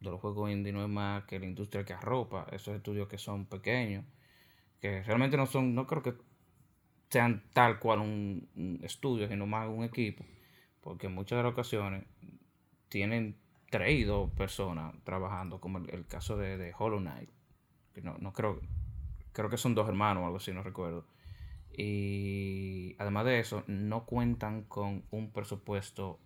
de 0.00 0.10
los 0.10 0.20
juegos 0.20 0.50
indie 0.50 0.72
no 0.72 0.82
es 0.82 0.88
más 0.90 1.24
que 1.24 1.38
la 1.38 1.46
industria 1.46 1.84
que 1.84 1.94
arropa 1.94 2.46
esos 2.52 2.76
estudios 2.76 3.08
que 3.08 3.18
son 3.18 3.46
pequeños. 3.46 4.04
Que 4.80 5.02
realmente 5.02 5.36
no 5.36 5.46
son, 5.46 5.74
no 5.74 5.86
creo 5.86 6.02
que 6.02 6.14
sean 7.08 7.42
tal 7.54 7.78
cual 7.78 8.00
un, 8.00 8.80
estudio, 8.82 9.28
sino 9.28 9.46
más 9.46 9.68
un 9.68 9.84
equipo. 9.84 10.24
Porque 10.82 11.06
en 11.06 11.14
muchas 11.14 11.38
de 11.38 11.44
las 11.44 11.52
ocasiones 11.52 12.04
tienen 12.90 13.36
tres 13.70 13.98
y 13.98 14.04
dos 14.04 14.30
personas 14.32 14.94
trabajando, 15.04 15.60
como 15.60 15.78
el, 15.78 15.88
el 15.90 16.06
caso 16.06 16.36
de, 16.36 16.58
de 16.58 16.74
Hollow 16.78 17.00
Knight. 17.00 17.30
Que 17.94 18.02
no, 18.02 18.18
no 18.18 18.32
creo, 18.34 18.60
creo 19.32 19.48
que 19.48 19.56
son 19.56 19.74
dos 19.74 19.88
hermanos 19.88 20.22
o 20.22 20.26
algo 20.26 20.36
así, 20.36 20.52
no 20.52 20.62
recuerdo. 20.62 21.06
Y 21.76 22.94
además 22.98 23.24
de 23.24 23.40
eso, 23.40 23.64
no 23.66 24.04
cuentan 24.06 24.62
con 24.62 25.04
un 25.10 25.32
presupuesto 25.32 26.20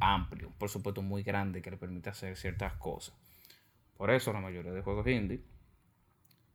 amplio, 0.00 0.48
un 0.48 0.54
presupuesto 0.54 1.02
muy 1.02 1.22
grande 1.22 1.62
que 1.62 1.70
le 1.70 1.76
permita 1.76 2.10
hacer 2.10 2.36
ciertas 2.36 2.74
cosas. 2.74 3.14
Por 3.96 4.10
eso 4.10 4.32
la 4.32 4.40
mayoría 4.40 4.72
de 4.72 4.82
juegos 4.82 5.06
indie 5.06 5.40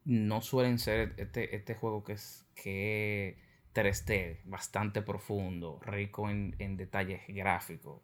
no 0.05 0.41
suelen 0.41 0.79
ser 0.79 1.13
este, 1.17 1.55
este 1.55 1.75
juego 1.75 2.03
que 2.03 2.13
es 2.13 2.45
que 2.55 3.29
es 3.29 3.49
3D, 3.73 4.39
bastante 4.45 5.01
profundo, 5.01 5.79
rico 5.81 6.29
en, 6.29 6.55
en 6.59 6.77
detalles 6.77 7.21
gráficos, 7.27 8.01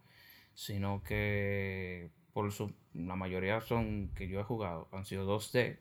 sino 0.53 1.03
que 1.03 2.09
por 2.33 2.51
su, 2.51 2.73
la 2.93 3.15
mayoría 3.15 3.61
son 3.61 4.09
que 4.15 4.27
yo 4.27 4.39
he 4.39 4.43
jugado 4.43 4.87
han 4.91 5.05
sido 5.05 5.25
2D 5.25 5.77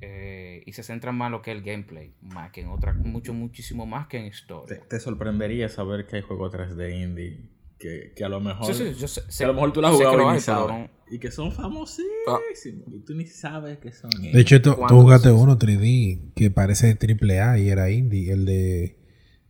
eh, 0.00 0.62
y 0.66 0.72
se 0.72 0.82
centran 0.82 1.16
más 1.16 1.26
en 1.26 1.32
lo 1.32 1.42
que 1.42 1.50
es 1.52 1.56
el 1.58 1.62
gameplay, 1.64 2.14
más 2.22 2.50
que 2.50 2.60
en 2.62 2.68
otra, 2.68 2.92
mucho, 2.92 3.32
muchísimo 3.34 3.86
más 3.86 4.06
que 4.08 4.18
en 4.18 4.26
historia. 4.26 4.80
te 4.88 5.00
sorprendería 5.00 5.68
saber 5.68 6.06
que 6.06 6.16
hay 6.16 6.22
juegos 6.22 6.52
3D 6.52 7.02
indie 7.02 7.50
que, 7.78 8.12
que 8.16 8.24
a 8.24 8.28
lo 8.28 8.40
mejor, 8.40 8.72
Sí, 8.74 8.92
sí, 8.94 8.94
yo 8.98 9.06
sé, 9.08 9.22
que 9.26 9.32
sé- 9.32 9.44
a 9.44 9.48
lo 9.48 9.54
mejor 9.54 9.72
tú 9.72 9.80
la 9.82 9.88
has 9.88 9.94
jugado 9.94 10.14
y 10.14 10.16
ni 10.16 10.22
hay, 10.24 10.30
pero 10.32 10.40
sabes. 10.40 10.68
no-. 10.68 10.90
Y 11.08 11.18
que 11.20 11.30
son 11.30 11.52
famosísimos. 11.52 12.40
Y 12.92 12.98
tú 13.04 13.14
ni 13.14 13.26
sabes 13.26 13.78
que 13.78 13.92
son 13.92 14.10
De 14.10 14.40
hecho, 14.40 14.60
tú, 14.60 14.70
tú 14.70 14.76
¿Cuándo 14.76 15.02
jugaste 15.02 15.30
uno 15.30 15.56
3D 15.58 16.32
que 16.34 16.50
parece 16.50 16.94
triple 16.94 17.40
A 17.40 17.58
y 17.58 17.68
era 17.68 17.90
indie, 17.90 18.32
el 18.32 18.44
de 18.44 18.96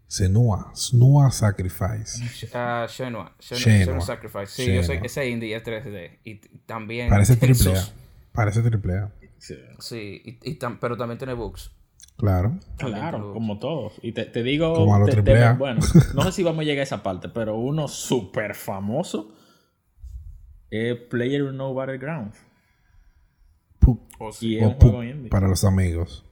Senua, 0.09 0.73
Snua 0.75 1.31
Sacrifice. 1.31 2.23
Ah, 2.53 2.87
Shenua, 2.89 3.35
Shenua, 3.41 3.59
Shenua. 3.61 3.85
Shenua 3.87 4.01
Sacrifice. 4.03 4.47
Sí, 4.47 4.75
yo 4.75 4.83
sé 4.83 5.01
que 5.01 5.07
ese 5.07 5.29
indie 5.31 5.57
es 5.57 5.63
3D. 5.65 6.19
Y 6.25 6.35
también. 6.67 7.09
Parece 7.09 7.37
triple 7.37 7.79
A. 7.79 7.89
Parece 8.33 8.63
triple 8.63 8.95
A. 8.99 9.13
Sí. 9.47 9.55
Sí, 9.79 10.23
y, 10.25 10.51
y 10.51 10.59
tam- 10.59 10.79
pero 10.81 10.97
también 10.97 11.19
tiene 11.19 11.35
bugs. 11.35 11.71
Claro. 12.17 12.59
Claro, 12.79 13.33
como 13.35 13.59
todos. 13.59 13.93
Y 14.03 14.13
te, 14.13 14.25
te 14.25 14.43
digo, 14.43 14.73
Como 14.75 14.95
a 14.95 14.99
los 14.99 15.09
te- 15.11 15.17
te- 15.17 15.23
triple 15.23 15.45
A. 15.45 15.53
bueno, 15.53 15.81
no 16.15 16.23
sé 16.23 16.33
si 16.33 16.43
vamos 16.43 16.61
a 16.61 16.65
llegar 16.65 16.81
a 16.81 16.85
esa 16.85 17.03
parte, 17.03 17.29
pero 17.29 17.57
uno 17.57 17.89
súper 17.89 18.55
famoso 18.55 19.35
es 20.71 20.97
Player 21.11 21.53
No 21.53 21.75
Battlegrounds. 21.75 22.39
Pu- 23.81 24.01
O 24.19 24.31
Y 24.31 24.33
sí. 24.33 24.57
es 24.57 24.65
o 24.65 24.69
un 24.69 24.75
juego 24.75 25.03
pu- 25.03 25.11
indie. 25.11 25.31
para 25.31 25.47
los 25.49 25.65
amigos. 25.65 26.25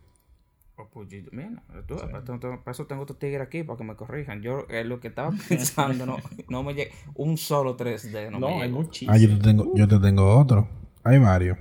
Mira, 1.32 1.62
tú, 1.86 1.96
para, 1.96 2.18
eso 2.18 2.24
tengo- 2.38 2.62
para 2.64 2.70
eso 2.72 2.86
tengo 2.86 3.02
otro 3.02 3.16
tigre 3.16 3.42
aquí 3.42 3.62
para 3.62 3.76
que 3.76 3.84
me 3.84 3.94
corrijan. 3.96 4.42
Yo 4.42 4.66
eh, 4.70 4.84
lo 4.84 5.00
que 5.00 5.08
estaba 5.08 5.30
pensando, 5.48 6.06
no, 6.06 6.16
no 6.48 6.62
me 6.62 6.74
llega. 6.74 6.90
Un 7.14 7.36
solo 7.36 7.76
3D. 7.76 8.30
No, 8.30 8.38
No, 8.40 8.48
me 8.48 8.54
hay 8.62 8.68
llegó. 8.68 8.82
muchísimos. 8.82 9.14
Ah, 9.14 9.18
yo 9.18 9.28
te 9.36 9.42
tengo, 9.44 9.72
yo 9.74 9.86
te 9.88 9.98
tengo 9.98 10.36
otro. 10.38 10.68
Hay 11.04 11.18
varios. 11.18 11.58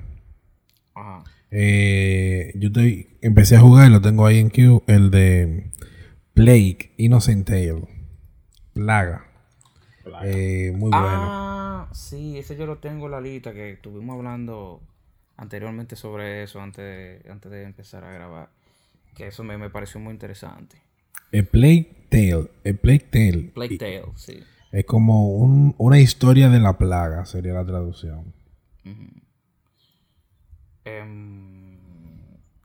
Ajá. 0.96 1.24
Eh, 1.56 2.52
yo 2.56 2.68
estoy, 2.70 3.08
empecé 3.22 3.56
a 3.58 3.60
jugar 3.62 3.88
y 3.88 3.92
lo 3.92 4.02
tengo 4.02 4.26
ahí 4.26 4.40
en 4.40 4.50
queue, 4.50 4.82
el 4.88 5.12
de 5.12 5.70
Plague 6.34 6.92
Innocent 6.98 7.46
Tale. 7.48 7.88
Plaga. 8.74 9.26
Plaga. 10.04 10.28
Eh, 10.28 10.72
muy 10.72 10.90
bueno. 10.90 10.98
Ah, 11.00 11.90
sí, 11.94 12.38
ese 12.40 12.56
yo 12.58 12.66
lo 12.66 12.78
tengo 12.80 13.06
en 13.06 13.12
la 13.12 13.22
lista 13.22 13.54
que 13.54 13.72
estuvimos 13.74 14.16
hablando 14.18 14.82
anteriormente 15.38 15.96
sobre 15.96 16.42
eso 16.44 16.60
antes 16.60 16.84
de, 17.24 17.32
antes 17.32 17.52
de 17.52 17.64
empezar 17.64 18.04
a 18.04 18.12
grabar. 18.12 18.50
Que 19.16 19.28
eso 19.28 19.44
me, 19.44 19.58
me 19.60 19.70
pareció 19.70 20.00
muy 20.00 20.12
interesante. 20.12 20.78
El 21.32 21.46
Plague 21.46 22.08
Tale. 22.10 22.48
El 22.64 22.78
Plague 22.78 23.06
Tale. 23.12 23.52
Plague 23.54 23.78
Tale, 23.78 24.04
sí. 24.16 24.40
Es 24.72 24.86
como 24.86 25.30
un- 25.36 25.76
una 25.78 26.00
historia 26.00 26.50
de 26.50 26.60
la 26.60 26.80
plaga, 26.80 27.26
sería 27.26 27.54
la 27.54 27.64
traducción. 27.64 28.34
Em, 28.84 29.08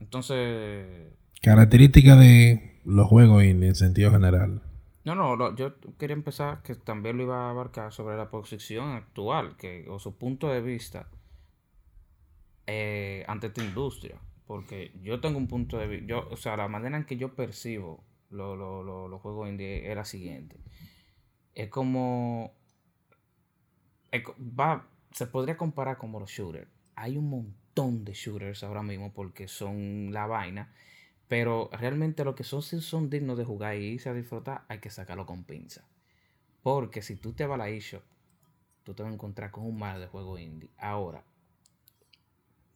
entonces, 0.01 1.13
Característica 1.43 2.17
de 2.17 2.81
los 2.85 3.07
juegos 3.07 3.45
indie 3.45 3.69
en 3.69 3.75
sentido 3.75 4.11
general. 4.11 4.63
no, 5.05 5.15
no, 5.15 5.37
lo- 5.37 5.55
yo 5.57 5.75
quería 5.99 6.15
empezar 6.15 6.63
que 6.63 6.75
también 6.75 7.17
lo 7.17 7.23
iba 7.25 7.47
a 7.47 7.51
abarcar 7.51 7.93
sobre 7.93 8.17
la 8.17 8.31
posición 8.31 8.91
actual, 8.93 9.57
que, 9.57 9.87
o 9.89 9.99
su 9.99 10.17
punto 10.17 10.49
de 10.49 10.61
vista 10.61 11.09
eh, 12.67 13.25
ante 13.29 13.47
esta 13.49 13.63
industria. 13.65 14.17
Porque 14.47 14.93
yo 15.03 15.21
tengo 15.21 15.37
un 15.39 15.47
punto 15.47 15.77
de 15.79 15.87
vista, 15.87 16.17
o 16.19 16.37
sea, 16.37 16.57
la 16.57 16.69
manera 16.69 16.97
en 16.97 17.05
que 17.05 17.17
yo 17.17 17.35
percibo 17.35 18.03
lo- 18.31 18.57
lo- 18.57 18.83
lo- 18.83 19.09
los 19.09 19.21
juegos 19.21 19.49
indie 19.49 19.89
es 19.91 19.95
la 19.97 20.05
siguiente. 20.05 20.57
Es 21.55 21.69
como, 21.69 22.53
es 24.11 24.23
va, 24.39 24.87
se 25.13 25.27
podría 25.27 25.57
comparar 25.57 25.99
como 25.99 26.19
los 26.21 26.31
shooters. 26.31 26.69
Hay 26.97 27.17
un 27.17 27.29
montón 27.31 27.55
de 27.79 28.13
shooters 28.13 28.65
ahora 28.65 28.83
mismo 28.83 29.13
porque 29.13 29.47
son 29.47 30.11
la 30.13 30.27
vaina. 30.27 30.73
Pero 31.29 31.69
realmente 31.73 32.25
lo 32.25 32.35
que 32.35 32.43
son, 32.43 32.63
si 32.63 32.81
son 32.81 33.11
dignos 33.11 33.39
de 33.39 33.45
jugar 33.45 33.77
y 33.77 33.85
irse 33.85 34.09
a 34.09 34.15
disfrutar, 34.15 34.65
hay 34.69 34.79
que 34.79 34.91
sacarlo 34.91 35.27
con 35.27 35.45
pinza. 35.45 35.85
Porque 36.63 37.03
si 37.03 37.17
tú 37.17 37.35
te 37.35 37.47
vas 37.47 37.55
a 37.55 37.59
la 37.59 37.69
eShop, 37.69 38.03
tú 38.83 38.95
te 38.95 39.03
vas 39.03 39.11
a 39.11 39.15
encontrar 39.15 39.51
con 39.51 39.65
un 39.65 39.79
mar 39.79 40.01
de 40.01 40.07
juegos 40.07 40.41
indie. 40.41 40.71
Ahora, 40.79 41.23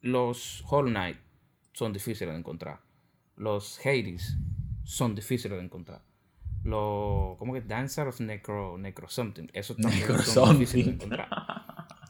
los 0.02 0.62
Hollow 0.68 0.90
Knight 0.90 1.18
son 1.72 1.92
difíciles 1.92 2.32
de 2.32 2.38
encontrar. 2.38 2.80
Los 3.36 3.80
Hades 3.84 4.36
son 4.84 5.14
difíciles 5.14 5.58
de 5.58 5.64
encontrar. 5.64 6.02
Los, 6.62 7.38
¿cómo 7.38 7.54
que? 7.54 7.62
Dancer 7.62 8.06
of 8.06 8.20
Necro, 8.20 8.78
Necro 8.78 9.08
Something. 9.08 9.48
Eso 9.52 9.74
también 9.74 10.00
Necro 10.00 10.22
son 10.22 10.58
difíciles 10.58 10.98
de 10.98 11.04
encontrar. 11.04 11.41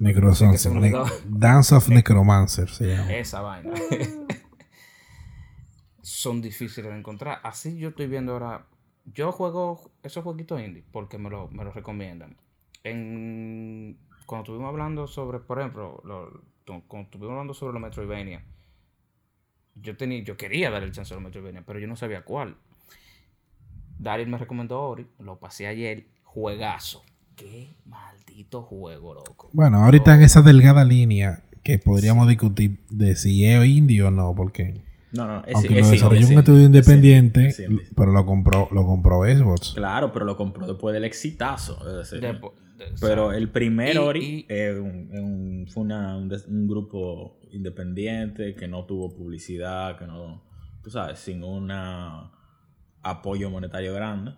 Necromancer. 0.02 0.58
se 0.58 0.70
me 0.70 0.80
Ne- 0.80 0.94
olvidó. 0.94 1.06
Dance 1.28 1.74
of 1.74 1.88
Necromancer 1.88 2.68
se 2.68 2.86
llama. 2.88 3.12
Esa 3.14 3.40
vaina. 3.40 3.72
Son 6.02 6.40
difíciles 6.42 6.90
de 6.90 6.98
encontrar. 6.98 7.40
Así 7.44 7.78
yo 7.78 7.90
estoy 7.90 8.06
viendo 8.06 8.32
ahora. 8.32 8.66
Yo 9.04 9.32
juego 9.32 9.90
esos 10.02 10.22
jueguitos 10.22 10.60
indie 10.60 10.84
porque 10.92 11.18
me 11.18 11.28
lo, 11.30 11.48
me 11.48 11.64
lo 11.64 11.72
recomiendan. 11.72 12.36
En, 12.84 13.98
cuando 14.26 14.44
estuvimos 14.44 14.68
hablando 14.68 15.06
sobre, 15.06 15.38
por 15.40 15.58
ejemplo, 15.58 16.00
lo- 16.04 16.42
cuando 16.86 17.06
estuvimos 17.06 17.30
hablando 17.32 17.54
sobre 17.54 17.72
los 17.74 17.82
Metroidvania, 17.82 18.44
yo, 19.74 19.96
tenía, 19.96 20.22
yo 20.22 20.36
quería 20.36 20.70
dar 20.70 20.82
el 20.82 20.92
chance 20.92 21.12
a 21.12 21.16
los 21.16 21.24
Metroidvania, 21.24 21.62
pero 21.66 21.78
yo 21.80 21.86
no 21.88 21.96
sabía 21.96 22.24
cuál. 22.24 22.56
Daryl 23.98 24.28
me 24.28 24.38
recomendó 24.38 24.80
Ori, 24.80 25.06
lo 25.18 25.38
pasé 25.38 25.66
ayer, 25.66 26.06
juegazo. 26.24 27.04
Qué 27.36 27.74
maldito 27.86 28.62
juego, 28.62 29.14
loco. 29.14 29.50
Bueno, 29.52 29.84
ahorita 29.84 30.14
en 30.14 30.22
esa 30.22 30.42
delgada 30.42 30.84
línea 30.84 31.42
que 31.62 31.78
podríamos 31.78 32.28
discutir 32.28 32.80
de 32.90 33.14
si 33.16 33.44
es 33.46 33.64
indie 33.66 34.02
o 34.02 34.10
no, 34.10 34.34
porque 34.34 34.82
No, 35.12 35.26
no, 35.26 35.44
es, 35.46 35.54
aunque 35.54 35.78
es 35.78 35.86
lo 35.86 35.90
desarrolló 35.92 36.20
es 36.20 36.30
un 36.30 36.38
estudio 36.38 36.58
es 36.60 36.66
independiente, 36.66 37.54
pero 37.96 38.12
lo 38.12 38.26
compró, 38.26 38.68
lo 38.72 38.84
compró 38.86 39.22
Xbox. 39.24 39.72
Claro, 39.74 40.12
pero 40.12 40.24
lo 40.24 40.36
compró 40.36 40.66
después 40.66 40.92
del 40.94 41.04
exitazo. 41.04 41.78
es 41.88 42.10
decir, 42.10 42.20
Depo- 42.26 42.54
de- 42.78 42.86
pero 43.00 43.32
el 43.32 43.48
primer 43.50 43.94
y- 43.94 43.98
Ori 43.98 44.46
y- 44.48 44.68
un- 44.78 45.66
fue 45.72 45.82
una- 45.84 46.16
un, 46.16 46.32
un 46.48 46.68
grupo 46.68 47.38
independiente 47.52 48.54
que 48.54 48.66
no 48.66 48.84
tuvo 48.86 49.14
publicidad, 49.14 49.98
que 49.98 50.06
no, 50.06 50.42
tú 50.82 50.90
sabes, 50.90 51.18
sin 51.20 51.44
un 51.44 51.70
apoyo 53.02 53.50
monetario 53.50 53.94
grande. 53.94 54.32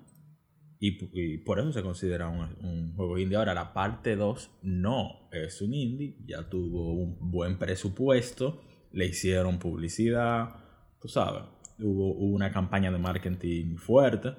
Y, 0.87 0.99
y 1.15 1.39
por 1.39 1.59
eso 1.61 1.73
se 1.73 1.83
considera 1.83 2.29
un, 2.29 2.41
un 2.63 2.95
juego 2.97 3.17
indie. 3.19 3.37
Ahora, 3.39 3.55
la 3.55 3.73
parte 3.73 4.17
2 4.17 4.51
no 4.63 5.29
es 5.33 5.63
un 5.63 5.73
indie, 5.73 6.17
ya 6.27 6.49
tuvo 6.49 6.93
un 6.93 7.17
buen 7.31 7.57
presupuesto, 7.59 8.61
le 8.93 9.07
hicieron 9.07 9.59
publicidad, 9.59 10.57
tú 11.01 11.09
sabes, 11.09 11.45
hubo, 11.79 12.13
hubo 12.15 12.35
una 12.35 12.51
campaña 12.53 12.91
de 12.91 12.99
marketing 12.99 13.77
fuerte. 13.77 14.35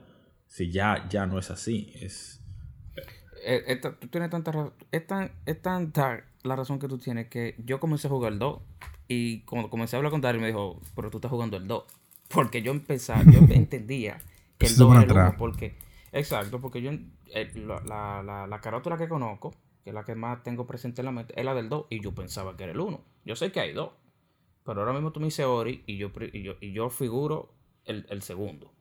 Si 0.47 0.69
ya, 0.71 1.07
ya 1.09 1.25
no 1.25 1.39
es 1.39 1.49
así, 1.49 1.91
es... 1.95 2.41
Eh, 3.45 3.63
esta- 3.67 3.97
tú 3.99 4.07
tienes 4.07 4.29
tanta 4.29 4.51
razón. 4.51 4.73
Es, 4.91 5.05
tan, 5.07 5.31
es 5.45 5.61
tanta 5.61 6.25
la 6.43 6.55
razón 6.55 6.79
que 6.79 6.87
tú 6.87 6.97
tienes 6.97 7.27
que 7.27 7.55
yo 7.65 7.79
comencé 7.79 8.07
a 8.07 8.11
jugar 8.11 8.33
el 8.33 8.39
2. 8.39 8.59
Y 9.07 9.41
cuando 9.41 9.69
comencé 9.69 9.95
a 9.95 9.97
hablar 9.97 10.11
con 10.11 10.21
Daryl 10.21 10.41
me 10.41 10.47
dijo, 10.47 10.81
pero 10.95 11.09
tú 11.11 11.17
estás 11.17 11.31
jugando 11.31 11.57
el 11.57 11.67
2. 11.67 11.83
Porque 12.29 12.61
yo 12.61 12.71
empezaba, 12.71 13.23
yo 13.23 13.39
entendía 13.49 14.17
que 14.57 14.67
el 14.67 14.71
Eso 14.73 14.85
2 14.85 14.93
para 14.93 15.01
era 15.03 15.11
el 15.11 15.17
1. 15.17 15.21
atrás. 15.21 15.35
Porque, 15.37 15.75
exacto, 16.19 16.59
porque 16.59 16.81
yo 16.81 16.91
eh, 16.91 17.51
la, 17.55 17.81
la, 17.85 18.23
la, 18.23 18.47
la 18.47 18.61
carátula 18.61 18.97
que 18.97 19.07
conozco, 19.07 19.51
que 19.83 19.91
es 19.91 19.93
la 19.93 20.03
que 20.03 20.15
más 20.15 20.41
tengo 20.43 20.65
presente 20.65 21.01
en 21.01 21.05
la 21.05 21.11
mente, 21.11 21.39
es 21.39 21.45
la 21.45 21.53
del 21.53 21.69
2. 21.69 21.87
Y 21.89 22.01
yo 22.01 22.13
pensaba 22.13 22.57
que 22.57 22.63
era 22.63 22.71
el 22.73 22.79
1. 22.79 22.99
Yo 23.25 23.35
sé 23.35 23.51
que 23.51 23.59
hay 23.59 23.73
2. 23.73 23.91
Pero 24.65 24.81
ahora 24.81 24.93
mismo 24.93 25.11
tú 25.11 25.19
me 25.19 25.27
dices 25.27 25.45
Ori 25.45 25.83
y 25.85 25.97
yo, 25.97 26.11
y 26.33 26.41
yo, 26.41 26.53
y 26.59 26.71
yo 26.71 26.89
figuro 26.89 27.53
el, 27.85 28.07
el 28.09 28.23
segundo. 28.23 28.73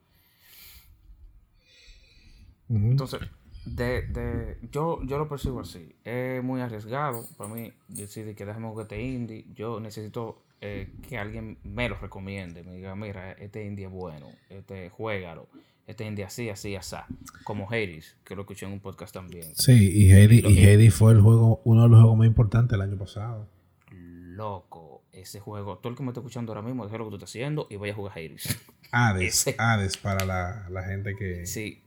Entonces, 2.70 3.20
de, 3.66 4.02
de, 4.02 4.58
yo, 4.70 5.00
yo 5.04 5.18
lo 5.18 5.28
percibo 5.28 5.60
así. 5.60 5.94
Es 6.04 6.42
muy 6.42 6.62
arriesgado 6.62 7.24
para 7.36 7.52
mí 7.52 7.72
decir 7.88 8.34
que 8.34 8.46
déjame 8.46 8.68
jugar 8.68 8.84
este 8.84 9.02
indie. 9.02 9.44
Yo 9.54 9.78
necesito 9.80 10.42
eh, 10.62 10.90
que 11.06 11.18
alguien 11.18 11.58
me 11.62 11.88
lo 11.90 11.96
recomiende. 11.96 12.62
Me 12.62 12.76
diga, 12.76 12.94
mira, 12.96 13.32
este 13.32 13.64
indie 13.64 13.84
es 13.84 13.92
bueno. 13.92 14.28
Este, 14.48 14.88
juégalo. 14.88 15.48
Este 15.86 16.06
indie 16.06 16.24
así, 16.24 16.48
así, 16.48 16.74
así. 16.76 16.96
Como 17.44 17.68
Hades, 17.70 18.16
que 18.24 18.34
lo 18.34 18.42
escuché 18.42 18.64
en 18.66 18.72
un 18.72 18.80
podcast 18.80 19.12
también. 19.12 19.54
Sí, 19.54 19.90
y 19.92 20.12
Hades, 20.12 20.44
y 20.44 20.64
Hades 20.64 20.94
fue 20.94 21.12
el 21.12 21.20
juego, 21.20 21.60
uno 21.64 21.82
de 21.82 21.88
los 21.90 22.00
juegos 22.00 22.16
más 22.18 22.26
importantes 22.26 22.74
el 22.74 22.80
año 22.80 22.96
pasado. 22.98 23.48
Loco, 23.90 25.02
ese 25.12 25.40
juego. 25.40 25.78
Todo 25.78 25.90
el 25.90 25.96
que 25.96 26.02
me 26.02 26.08
está 26.10 26.20
escuchando 26.20 26.52
ahora 26.52 26.62
mismo, 26.66 26.84
deja 26.84 26.96
lo 26.98 27.04
que 27.04 27.10
tú 27.10 27.16
estás 27.16 27.30
haciendo 27.30 27.66
y 27.70 27.76
vaya 27.76 27.92
a 27.92 27.96
jugar 27.96 28.12
Hades. 28.18 28.58
Hades, 28.92 29.34
Ese. 29.46 29.56
Hades 29.58 29.96
para 29.98 30.24
la, 30.24 30.66
la 30.70 30.82
gente 30.84 31.14
que 31.16 31.46
Sí, 31.46 31.82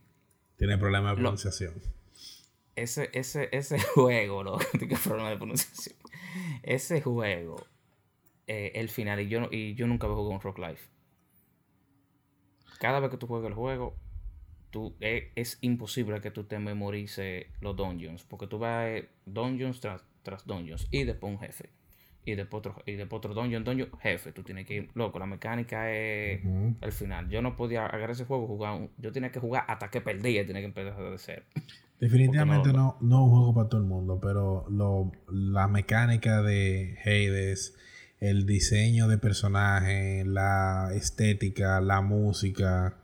tiene 0.56 0.78
problemas 0.78 1.12
de 1.16 1.22
Lo- 1.22 1.28
pronunciación. 1.30 1.74
ese, 2.76 3.10
ese, 3.12 3.48
ese 3.52 3.78
juego, 3.94 4.42
loco, 4.44 4.64
qué 4.78 4.96
problema 5.02 5.30
de 5.30 5.36
pronunciación. 5.36 5.96
Ese 6.62 7.00
juego, 7.02 7.66
eh, 8.46 8.72
el 8.76 8.88
final, 8.88 9.20
y 9.20 9.28
yo, 9.28 9.48
y 9.50 9.74
yo 9.74 9.86
nunca 9.88 10.06
había 10.06 10.16
jugado 10.16 10.34
un 10.36 10.40
Rock 10.40 10.58
Life. 10.58 10.82
Cada 12.78 13.00
vez 13.00 13.10
que 13.10 13.16
tú 13.16 13.26
juegas 13.26 13.48
el 13.48 13.54
juego, 13.54 13.96
tú, 14.70 14.94
eh, 15.00 15.32
es 15.34 15.58
imposible 15.62 16.20
que 16.20 16.30
tú 16.30 16.44
te 16.44 16.58
memorices 16.58 17.46
los 17.60 17.76
dungeons, 17.76 18.24
porque 18.24 18.46
tú 18.46 18.58
vas 18.58 18.86
eh, 18.88 19.08
dungeons 19.26 19.80
tras, 19.80 20.04
tras 20.22 20.46
dungeons, 20.46 20.86
y 20.90 21.04
después 21.04 21.32
un 21.32 21.38
jefe. 21.40 21.70
Y 22.24 22.34
después 22.34 22.58
otro, 22.58 22.82
y 22.84 22.92
después 22.92 23.18
otro 23.18 23.32
dungeon, 23.32 23.64
dungeon, 23.64 23.90
jefe. 24.02 24.32
Tú 24.32 24.42
tienes 24.42 24.66
que 24.66 24.74
ir, 24.74 24.90
loco, 24.94 25.18
la 25.18 25.24
mecánica 25.24 25.90
es 25.90 26.42
el 26.82 26.92
final. 26.92 27.30
Yo 27.30 27.40
no 27.40 27.56
podía 27.56 27.86
agarrar 27.86 28.10
ese 28.10 28.26
juego, 28.26 28.46
jugar 28.46 28.74
un- 28.74 28.90
yo 28.98 29.10
tenía 29.12 29.32
que 29.32 29.40
jugar 29.40 29.64
hasta 29.66 29.88
que 29.90 30.02
perdía 30.02 30.42
y 30.42 30.46
tenía 30.46 30.60
que 30.60 30.66
empezar 30.66 30.94
de 31.10 31.18
cero. 31.18 31.42
Definitivamente 32.00 32.72
no, 32.72 32.96
no 33.00 33.16
es 33.16 33.22
un 33.22 33.30
juego 33.30 33.54
para 33.54 33.68
todo 33.70 33.80
el 33.80 33.86
mundo, 33.86 34.20
pero 34.20 34.66
lo, 34.70 35.10
la 35.32 35.66
mecánica 35.68 36.42
de 36.42 36.96
Hades, 37.04 37.76
el 38.20 38.46
diseño 38.46 39.06
de 39.08 39.18
personaje, 39.18 40.24
la 40.24 40.90
estética, 40.94 41.80
la 41.80 42.00
música, 42.00 42.96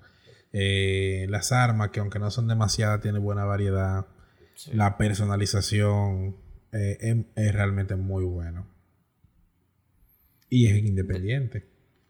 eh, 0.52 1.26
las 1.28 1.52
armas, 1.52 1.90
que 1.90 2.00
aunque 2.00 2.18
no 2.18 2.30
son 2.30 2.48
demasiadas, 2.48 3.00
tienen 3.00 3.22
buena 3.22 3.44
variedad, 3.44 4.06
Sí. 4.56 4.70
la 4.74 4.96
personalización, 4.96 6.36
eh, 6.72 6.96
es, 7.00 7.16
es 7.36 7.52
realmente 7.54 7.96
muy 7.96 8.24
bueno. 8.24 8.66
Y 10.48 10.66
es 10.68 10.76
independiente. 10.78 11.64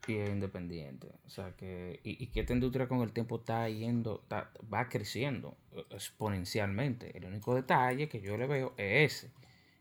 y 0.07 0.17
es 0.19 0.29
independiente. 0.29 1.09
O 1.25 1.31
sea 1.31 1.53
que, 1.57 2.01
y, 2.05 2.23
y 2.23 2.27
que 2.27 2.41
esta 2.41 2.53
industria 2.53 2.87
con 2.87 3.01
el 3.01 3.13
tiempo 3.13 3.37
está 3.41 3.67
yendo, 3.71 4.21
está- 4.23 4.51
va 4.73 4.91
creciendo 4.91 5.57
eh, 5.73 5.83
exponencialmente. 5.93 7.17
El 7.17 7.25
único 7.25 7.55
detalle 7.55 8.11
que 8.11 8.21
yo 8.21 8.37
le 8.37 8.47
veo 8.47 8.75
es 8.77 9.15
ese, 9.25 9.33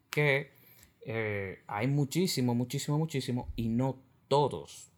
que 0.10 0.52
eh, 1.06 1.64
hay 1.68 1.88
muchísimo, 1.88 2.56
muchísimo, 2.56 2.98
muchísimo, 2.98 3.54
y 3.56 3.70
no 3.70 3.98
todos 4.28 4.92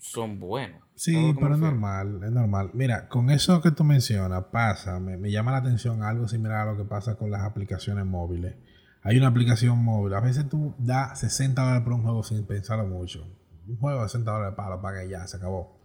son 0.00 0.40
buenos. 0.40 0.82
Sí, 0.94 1.12
¿Sabes 1.12 1.24
a 1.24 1.28
lo 1.28 1.34
que 1.34 1.40
me 1.40 1.42
pero 1.42 1.54
es 1.54 1.60
normal, 1.60 2.20
es 2.24 2.30
normal. 2.30 2.70
Mira, 2.74 3.08
con 3.08 3.30
eso 3.30 3.60
que 3.60 3.70
tú 3.70 3.84
mencionas, 3.84 4.44
pasa, 4.50 4.98
me, 4.98 5.16
me 5.16 5.30
llama 5.30 5.52
la 5.52 5.58
atención 5.58 6.02
algo 6.02 6.26
similar 6.28 6.68
a 6.68 6.72
lo 6.72 6.76
que 6.76 6.84
pasa 6.84 7.16
con 7.16 7.30
las 7.30 7.42
aplicaciones 7.42 8.06
móviles. 8.06 8.56
Hay 9.02 9.16
una 9.16 9.28
aplicación 9.28 9.82
móvil, 9.82 10.14
a 10.14 10.20
veces 10.20 10.48
tú 10.48 10.74
das 10.78 11.18
60 11.20 11.60
dólares 11.62 11.82
por 11.84 11.94
un 11.94 12.02
juego 12.02 12.22
sin 12.22 12.44
pensarlo 12.44 12.86
mucho. 12.86 13.26
Un 13.66 13.76
juego 13.76 14.02
de 14.02 14.08
60 14.08 14.30
dólares 14.30 14.54
para 14.56 14.76
lo 14.76 14.82
pagas 14.82 15.06
y 15.06 15.10
ya, 15.10 15.26
se 15.26 15.36
acabó. 15.36 15.80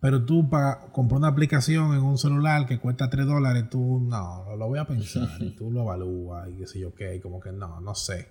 Pero 0.00 0.24
tú 0.24 0.48
para 0.48 0.92
comprar 0.92 1.18
una 1.18 1.28
aplicación 1.28 1.94
en 1.94 2.02
un 2.02 2.18
celular 2.18 2.66
que 2.66 2.78
cuesta 2.78 3.10
3 3.10 3.26
dólares, 3.26 3.68
tú 3.70 4.00
no, 4.00 4.54
lo 4.56 4.68
voy 4.68 4.78
a 4.78 4.84
pensar 4.84 5.28
y 5.40 5.56
tú 5.56 5.70
lo 5.70 5.82
evalúas 5.82 6.48
y 6.50 6.58
qué 6.58 6.66
sé 6.66 6.78
yo 6.78 6.94
qué, 6.94 7.20
como 7.20 7.40
que 7.40 7.50
no, 7.50 7.80
no 7.80 7.94
sé. 7.94 8.28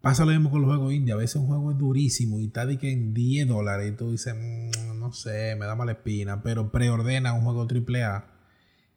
Pasa 0.00 0.24
lo 0.24 0.30
mismo 0.32 0.50
con 0.50 0.62
los 0.62 0.68
juegos 0.70 0.92
indie. 0.94 1.12
A 1.12 1.16
veces 1.16 1.36
un 1.36 1.46
juego 1.46 1.70
es 1.72 1.78
durísimo 1.78 2.38
y 2.40 2.46
está 2.46 2.64
de 2.66 2.78
que 2.78 2.90
en 2.90 3.12
10 3.12 3.46
dólares 3.48 3.92
y 3.92 3.96
tú 3.96 4.10
dices, 4.12 4.34
"Mm, 4.34 4.98
no 4.98 5.12
sé, 5.12 5.56
me 5.56 5.66
da 5.66 5.74
mala 5.74 5.92
espina, 5.92 6.42
pero 6.42 6.70
preordena 6.72 7.32
un 7.34 7.42
juego 7.42 7.66
AAA 7.66 8.24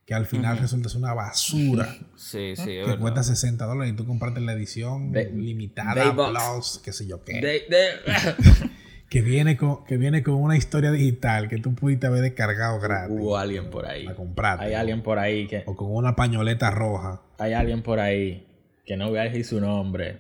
que 0.05 0.13
al 0.13 0.25
final 0.25 0.57
resulta 0.57 0.89
ser 0.89 0.99
una 0.99 1.13
basura. 1.13 1.87
Sí, 2.15 2.55
sí, 2.55 2.63
que 2.85 2.97
cuesta 2.99 3.21
60 3.23 3.65
dólares 3.65 3.93
y 3.93 3.95
tú 3.95 4.05
compraste 4.05 4.39
la 4.41 4.53
edición 4.53 5.11
De- 5.11 5.29
limitada. 5.31 6.13
Plus, 6.13 6.79
qué 6.83 6.91
sé 6.93 7.05
yo 7.07 7.23
qué. 7.23 7.33
De- 7.41 7.63
de- 7.69 8.69
Que 9.09 9.21
viene, 9.21 9.57
con, 9.57 9.85
que 9.85 9.95
viene 9.97 10.23
con 10.23 10.33
una 10.35 10.57
historia 10.57 10.89
digital 10.91 11.47
que 11.47 11.59
tú 11.59 11.75
pudiste 11.75 12.07
haber 12.07 12.21
descargado 12.21 12.79
gratis. 12.79 13.15
Hubo 13.19 13.37
alguien 13.37 13.69
por 13.69 13.85
ahí. 13.85 14.05
La 14.05 14.15
compraste. 14.15 14.65
Hay 14.65 14.73
alguien 14.73 15.03
por 15.03 15.19
ahí 15.19 15.45
que. 15.47 15.61
O 15.67 15.75
con 15.75 15.93
una 15.93 16.15
pañoleta 16.15 16.71
roja. 16.71 17.21
Hay 17.37 17.53
alguien 17.53 17.83
por 17.83 17.99
ahí 17.99 18.47
que 18.87 18.97
no 18.97 19.09
voy 19.09 19.19
a 19.19 19.23
decir 19.23 19.45
su 19.45 19.61
nombre. 19.61 20.19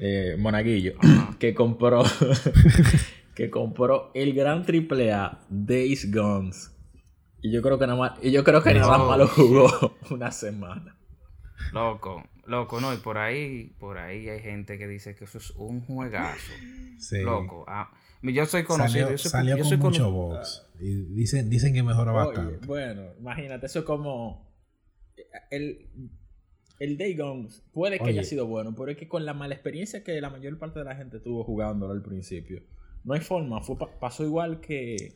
Eh, 0.00 0.36
Monaguillo. 0.38 0.94
que 1.38 1.54
compró. 1.54 2.02
que 3.34 3.50
compró 3.50 4.10
el 4.14 4.34
gran 4.34 4.64
triple 4.64 5.12
A 5.12 5.40
Days 5.48 6.12
Guns. 6.12 6.76
Y 7.42 7.52
yo 7.52 7.62
creo 7.62 7.78
que 7.78 7.86
nada 7.86 7.98
más. 7.98 8.12
Y 8.22 8.30
yo 8.32 8.44
creo 8.44 8.62
que 8.62 8.74
nada 8.74 8.98
No. 8.98 9.06
más 9.06 9.18
lo 9.18 9.28
jugó 9.28 9.96
una 10.10 10.30
semana. 10.30 10.96
Loco, 11.72 12.22
loco, 12.46 12.80
no, 12.80 12.92
y 12.92 12.96
por 12.96 13.16
ahí, 13.18 13.76
por 13.78 13.98
ahí 13.98 14.28
hay 14.28 14.40
gente 14.40 14.76
que 14.78 14.88
dice 14.88 15.14
que 15.14 15.24
eso 15.24 15.38
es 15.38 15.50
un 15.52 15.80
juegazo. 15.82 16.52
Sí. 16.98 17.22
Loco. 17.22 17.64
ah, 17.68 17.90
yo 18.22 18.44
soy 18.46 18.64
conocido. 18.64 19.04
Salió, 19.06 19.10
yo 19.12 19.18
soy, 19.18 19.30
salió 19.30 19.56
yo 19.56 19.62
con 19.62 19.68
soy 19.68 19.78
mucho 19.78 20.10
box. 20.10 20.66
Y 20.80 20.94
dicen, 21.14 21.48
dicen 21.48 21.72
que 21.72 21.82
mejora 21.82 22.12
Oye, 22.12 22.26
bastante. 22.26 22.66
bueno, 22.66 23.02
imagínate, 23.18 23.66
eso 23.66 23.80
es 23.80 23.84
como. 23.84 24.50
El, 25.50 25.88
el 26.80 26.98
Day 26.98 27.14
Guns 27.14 27.62
puede 27.72 27.98
que 27.98 28.04
Oye. 28.04 28.12
haya 28.14 28.24
sido 28.24 28.46
bueno, 28.46 28.74
pero 28.76 28.90
es 28.90 28.96
que 28.96 29.06
con 29.06 29.24
la 29.24 29.32
mala 29.34 29.54
experiencia 29.54 30.02
que 30.02 30.20
la 30.20 30.30
mayor 30.30 30.58
parte 30.58 30.80
de 30.80 30.84
la 30.86 30.96
gente 30.96 31.20
tuvo 31.20 31.44
jugándolo 31.44 31.92
al 31.92 32.02
principio, 32.02 32.62
no 33.04 33.14
hay 33.14 33.20
forma. 33.20 33.62
Fue, 33.62 33.78
pa- 33.78 33.98
pasó 34.00 34.24
igual 34.24 34.60
que, 34.60 35.12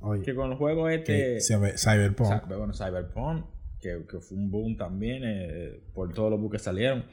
Oye, 0.00 0.22
que 0.22 0.34
con 0.34 0.50
el 0.52 0.58
juego 0.58 0.88
este. 0.90 1.38
Cyber- 1.38 1.78
Cyberpunk. 1.78 2.46
Bueno, 2.48 2.74
Cyberpunk, 2.74 3.46
que, 3.80 4.04
que 4.10 4.20
fue 4.20 4.36
un 4.36 4.50
boom 4.50 4.76
también 4.76 5.22
eh, 5.24 5.80
por 5.94 6.12
todos 6.12 6.30
los 6.30 6.38
bugs 6.40 6.52
que 6.52 6.58
salieron. 6.58 7.04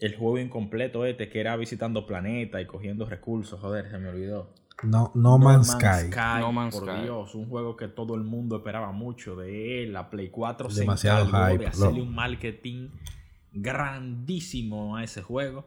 El 0.00 0.16
juego 0.16 0.38
incompleto 0.38 1.06
este, 1.06 1.28
que 1.28 1.38
era 1.40 1.56
visitando 1.56 2.06
planetas 2.06 2.60
y 2.60 2.66
cogiendo 2.66 3.06
recursos, 3.06 3.60
joder, 3.60 3.88
se 3.90 3.98
me 3.98 4.08
olvidó. 4.08 4.52
No, 4.84 5.12
no, 5.14 5.38
Man's 5.38 5.68
Sky. 5.72 6.10
No 6.40 6.52
Man's 6.52 6.76
por 6.78 6.88
Sky. 6.88 7.02
Dios, 7.02 7.34
un 7.34 7.48
juego 7.48 7.76
que 7.76 7.88
todo 7.88 8.14
el 8.14 8.22
mundo 8.24 8.56
esperaba 8.56 8.90
mucho 8.92 9.36
de 9.36 9.84
él. 9.84 9.92
La 9.92 10.10
Play 10.10 10.30
4 10.30 10.68
Demasiado 10.70 11.22
se 11.24 11.28
encargó 11.28 11.52
hype, 11.52 11.58
de 11.64 11.66
hacerle 11.68 12.02
un 12.02 12.14
marketing 12.14 12.88
grandísimo 13.52 14.96
a 14.96 15.04
ese 15.04 15.22
juego. 15.22 15.64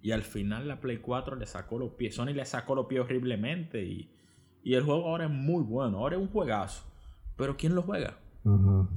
Y 0.00 0.12
al 0.12 0.22
final 0.22 0.68
la 0.68 0.80
Play 0.80 0.98
4 0.98 1.36
le 1.36 1.46
sacó 1.46 1.78
los 1.78 1.90
pies. 1.92 2.14
Sony 2.14 2.26
le 2.34 2.44
sacó 2.44 2.74
los 2.74 2.86
pies 2.86 3.00
horriblemente. 3.02 3.84
Y, 3.84 4.10
y 4.62 4.74
el 4.74 4.82
juego 4.84 5.06
ahora 5.08 5.24
es 5.24 5.30
muy 5.30 5.62
bueno. 5.62 5.98
Ahora 5.98 6.16
es 6.16 6.22
un 6.22 6.28
juegazo. 6.28 6.84
Pero 7.36 7.56
¿quién 7.56 7.74
lo 7.74 7.82
juega? 7.82 8.18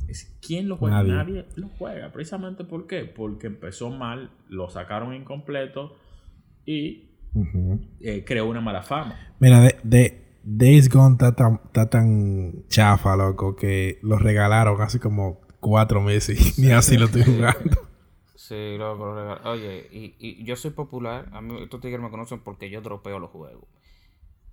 Es- 0.07 0.37
¿Quién 0.45 0.69
lo 0.69 0.77
juega? 0.77 0.97
Nadie. 1.03 1.13
Nadie. 1.13 1.45
lo 1.55 1.67
juega. 1.77 2.11
Precisamente 2.11 2.63
¿por 2.63 2.87
qué? 2.87 3.05
Porque 3.05 3.47
empezó 3.47 3.89
mal, 3.89 4.31
lo 4.47 4.69
sacaron 4.69 5.13
incompleto 5.13 5.95
y 6.65 7.10
Eh, 7.99 8.23
creó 8.25 8.47
una 8.49 8.61
mala 8.61 8.81
fama. 8.81 9.15
Mira, 9.39 9.61
de, 9.61 9.77
de 9.83 10.37
Days 10.43 10.89
Gone 10.89 11.13
está 11.13 11.35
tan, 11.35 11.61
está 11.65 11.89
tan 11.89 12.67
chafa, 12.67 13.15
loco, 13.15 13.55
que 13.55 13.99
lo 14.01 14.17
regalaron 14.17 14.81
hace 14.81 14.99
como 14.99 15.39
cuatro 15.59 16.01
meses 16.01 16.57
y 16.57 16.61
ni 16.61 16.71
así 16.71 16.97
lo 16.97 17.05
estoy 17.05 17.23
jugando. 17.23 17.77
Sí, 18.35 18.75
loco, 18.77 19.05
lo 19.05 19.15
regal- 19.15 19.45
Oye, 19.45 19.87
y, 19.93 20.15
y 20.19 20.43
yo 20.43 20.57
soy 20.57 20.71
popular. 20.71 21.29
A 21.31 21.39
mí 21.41 21.57
estos 21.61 21.79
tigres 21.79 22.01
me 22.01 22.09
conocen 22.09 22.39
porque 22.41 22.69
yo 22.69 22.81
dropeo 22.81 23.17
los 23.17 23.29
juegos. 23.29 23.63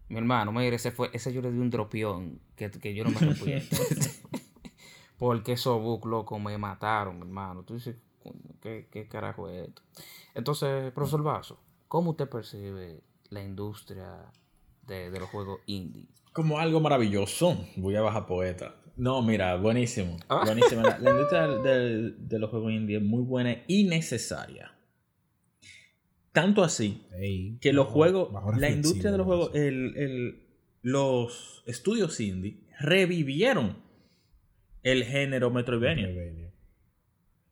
Mi 0.09 0.19
hermano, 0.19 0.53
mire, 0.53 0.77
ese 0.77 0.93
fue, 0.93 1.11
ese 1.15 1.33
yo 1.33 1.41
le 1.43 1.51
di 1.51 1.59
un 1.59 1.71
dropión 1.71 2.39
que, 2.55 2.71
que 2.71 2.95
yo 2.95 3.03
no 3.03 3.11
me 3.11 3.17
arrepiento. 3.17 3.77
porque 5.19 5.53
esos 5.53 5.83
bugs, 5.83 6.05
loco, 6.07 6.39
me 6.39 6.57
mataron, 6.59 7.17
mi 7.17 7.23
hermano. 7.23 7.65
Tú 7.65 7.75
dices, 7.75 7.97
"Coño, 8.23 8.55
¿qué, 8.63 8.87
qué 8.93 9.09
carajo 9.09 9.49
es 9.49 9.67
esto? 9.69 9.83
Entonces, 10.35 10.93
profesor 10.93 11.23
Vaso, 11.25 11.59
¿cómo 11.89 12.11
usted 12.13 12.29
percibe 12.29 13.01
la 13.31 13.43
industria 13.43 14.31
de, 14.87 15.11
de 15.11 15.19
los 15.21 15.29
juegos 15.31 15.61
indie? 15.67 16.07
Como 16.33 16.59
algo 16.59 16.81
maravilloso. 16.81 17.67
Voy 17.77 17.97
a 17.97 18.01
bajar 18.03 18.27
poeta. 18.27 18.77
No, 18.97 19.23
mira, 19.23 19.57
buenísimo. 19.57 20.17
Ah. 20.29 20.43
Buenísimo. 20.47 20.83
La, 20.83 20.99
la 20.99 21.11
industria 21.11 21.47
de 21.49 22.39
los 22.39 22.51
juegos 22.51 22.73
indie 22.73 22.97
es 22.99 23.03
muy 23.03 23.23
buena 23.23 23.63
y 23.69 23.85
necesaria. 23.85 24.73
Tanto 26.33 26.63
así 26.63 27.07
Ey, 27.19 27.59
que 27.61 27.73
los 27.73 27.87
bajo- 27.87 27.95
juegos, 27.95 28.33
bajo 28.33 28.53
la 28.53 28.71
industria 28.71 29.11
de 29.11 29.19
los 29.19 29.27
juegos, 29.27 29.55
el, 29.55 29.97
el- 29.97 30.49
los 30.83 31.65
estudios 31.67 32.19
indie 32.21 32.65
revivieron 32.79 33.79
el 34.83 35.05
género 35.05 35.51
Metroidvania. 35.51 36.07
Metroidvania. 36.07 36.53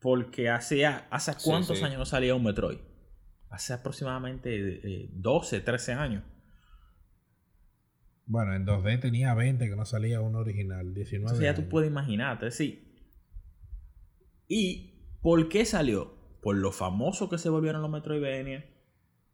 Porque 0.01 0.49
hace, 0.51 0.85
hace 0.87 1.33
Sí, 1.33 1.39
cuántos 1.45 1.79
sí. 1.79 1.85
años 1.85 1.99
no 1.99 2.07
salía 2.07 2.35
un 2.35 2.45
Metroid. 2.45 2.79
Hace 3.51 3.73
aproximadamente 3.73 5.05
eh, 5.05 5.11
12, 5.13 5.61
13 5.61 5.93
años. 5.93 6.25
Bueno, 8.27 8.55
en 8.55 8.67
2D 8.67 9.01
tenía 9.01 9.35
20 9.35 9.69
que 9.69 9.77
no 9.77 9.85
salía 9.85 10.21
uno 10.21 10.41
original, 10.41 10.93
19 10.93 11.23
Entonces 11.23 11.45
ya 11.45 11.55
tú 11.55 11.69
puedes 11.69 11.89
imaginarte, 11.89 12.51
sí. 12.51 12.87
¿Y 14.49 15.19
por 15.23 15.49
qué 15.49 15.65
salió? 15.65 16.15
Por 16.43 16.57
lo 16.57 16.73
famoso 16.73 17.29
que 17.29 17.39
se 17.39 17.49
volvieron 17.49 17.83
los 17.83 17.91
Metroidvania. 17.91 18.65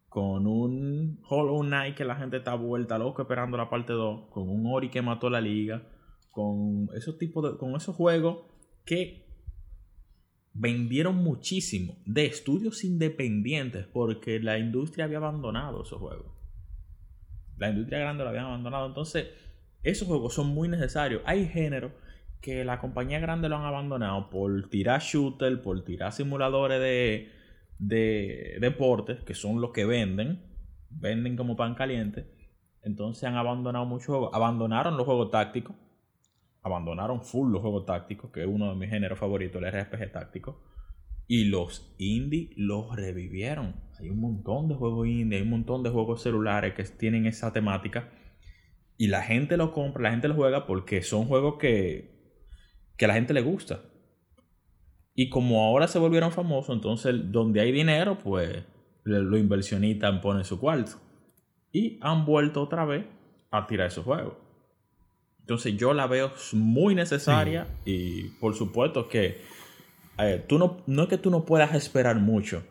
Con 0.09 0.45
un 0.45 1.19
Hollow 1.27 1.63
Knight 1.63 1.95
que 1.95 2.05
la 2.05 2.15
gente 2.15 2.37
está 2.37 2.53
vuelta 2.53 2.99
loca 2.99 3.23
esperando 3.23 3.57
la 3.57 3.69
parte 3.69 3.93
2. 3.93 4.29
Con 4.29 4.49
un 4.49 4.65
Ori 4.67 4.89
que 4.89 5.01
mató 5.01 5.29
la 5.29 5.41
liga. 5.41 5.87
Con 6.31 6.89
esos 6.95 7.17
tipos 7.17 7.43
de. 7.43 7.57
Con 7.57 7.75
esos 7.75 7.95
juegos 7.95 8.45
que 8.85 9.27
vendieron 10.53 11.15
muchísimo 11.15 11.97
de 12.05 12.25
estudios 12.25 12.83
independientes 12.83 13.87
porque 13.87 14.39
la 14.39 14.59
industria 14.59 15.05
había 15.05 15.17
abandonado 15.17 15.83
esos 15.83 15.99
juegos. 15.99 16.31
La 17.57 17.69
industria 17.69 17.99
grande 17.99 18.23
lo 18.23 18.29
habían 18.29 18.45
abandonado. 18.45 18.87
Entonces, 18.87 19.27
esos 19.83 20.07
juegos 20.07 20.33
son 20.33 20.47
muy 20.47 20.67
necesarios. 20.67 21.21
Hay 21.25 21.47
géneros 21.47 21.91
que 22.41 22.65
la 22.65 22.79
compañía 22.79 23.19
grande 23.19 23.49
lo 23.49 23.57
han 23.57 23.65
abandonado 23.65 24.29
por 24.29 24.69
tirar 24.69 25.01
shooter, 25.01 25.61
por 25.61 25.83
tirar 25.83 26.11
simuladores 26.11 26.79
de, 26.79 27.31
de 27.79 28.57
deportes, 28.59 29.23
que 29.23 29.33
son 29.33 29.61
los 29.61 29.71
que 29.71 29.85
venden. 29.85 30.43
Venden 30.89 31.35
como 31.35 31.55
pan 31.55 31.73
caliente. 31.73 32.27
Entonces 32.83 33.23
han 33.23 33.35
abandonado 33.35 33.85
muchos 33.85 34.07
juegos. 34.07 34.29
Abandonaron 34.33 34.97
los 34.97 35.05
juegos 35.05 35.31
tácticos. 35.31 35.75
Abandonaron 36.63 37.21
full 37.21 37.51
los 37.51 37.61
juegos 37.61 37.85
tácticos, 37.85 38.31
que 38.31 38.41
es 38.41 38.47
uno 38.47 38.69
de 38.69 38.75
mis 38.75 38.89
géneros 38.89 39.19
favoritos, 39.19 39.61
el 39.61 39.71
RPG 39.71 40.11
táctico. 40.11 40.61
Y 41.27 41.45
los 41.45 41.93
indie 41.97 42.49
los 42.55 42.95
revivieron. 42.95 43.75
Hay 43.99 44.09
un 44.09 44.19
montón 44.19 44.67
de 44.69 44.75
juegos 44.75 45.07
indie, 45.07 45.37
hay 45.37 45.43
un 45.43 45.49
montón 45.49 45.83
de 45.83 45.89
juegos 45.89 46.21
celulares 46.21 46.73
que 46.73 46.83
tienen 46.83 47.25
esa 47.25 47.53
temática. 47.53 48.09
Y 48.97 49.07
la 49.07 49.21
gente 49.21 49.57
lo 49.57 49.71
compra, 49.71 50.03
la 50.03 50.11
gente 50.11 50.27
lo 50.27 50.35
juega 50.35 50.65
porque 50.65 51.01
son 51.01 51.25
juegos 51.25 51.55
que, 51.59 52.39
que 52.97 53.05
a 53.05 53.07
la 53.09 53.15
gente 53.15 53.33
le 53.33 53.41
gusta. 53.41 53.81
Y 55.15 55.29
como 55.29 55.63
ahora 55.63 55.87
se 55.87 55.99
volvieron 55.99 56.31
famosos, 56.31 56.75
entonces 56.75 57.31
donde 57.31 57.61
hay 57.61 57.71
dinero, 57.71 58.17
pues 58.17 58.63
los 59.03 59.39
inversionistas 59.39 60.19
ponen 60.21 60.43
su 60.43 60.59
cuarto. 60.59 60.93
Y 61.71 61.99
han 62.01 62.25
vuelto 62.25 62.61
otra 62.61 62.85
vez 62.85 63.05
a 63.51 63.67
tirar 63.67 63.87
esos 63.87 64.05
juegos. 64.05 64.35
Entonces 65.43 65.75
yo 65.75 65.93
la 65.93 66.07
veo 66.07 66.31
muy 66.53 66.95
necesaria 66.95 67.67
y 67.83 68.29
por 68.39 68.55
supuesto 68.55 69.09
que 69.09 69.41
eh, 70.17 70.41
tú 70.47 70.57
no, 70.57 70.81
no 70.87 71.03
es 71.03 71.09
que 71.09 71.17
tú 71.17 71.29
no 71.29 71.43
puedas 71.43 71.75
esperar 71.75 72.17
mucho, 72.17 72.63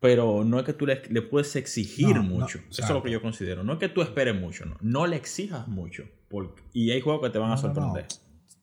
pero 0.00 0.42
no 0.42 0.58
es 0.58 0.64
que 0.64 0.72
tú 0.72 0.86
le, 0.86 1.02
le 1.08 1.22
puedes 1.22 1.54
exigir 1.54 2.08
No, 2.08 2.14
no, 2.14 2.22
mucho. 2.24 2.58
Eso 2.68 2.82
es 2.82 2.90
lo 2.90 3.00
que 3.00 3.12
yo 3.12 3.22
considero. 3.22 3.62
No 3.62 3.74
es 3.74 3.78
que 3.78 3.88
tú 3.88 4.02
esperes 4.02 4.34
mucho, 4.34 4.66
no, 4.66 4.76
no 4.80 5.06
le 5.06 5.14
exijas 5.14 5.68
mucho. 5.68 6.04
Porque, 6.28 6.62
y 6.72 6.90
hay 6.90 7.00
juegos 7.00 7.22
que 7.22 7.30
te 7.30 7.38
van 7.38 7.52
a 7.52 7.56
sorprender. 7.56 8.08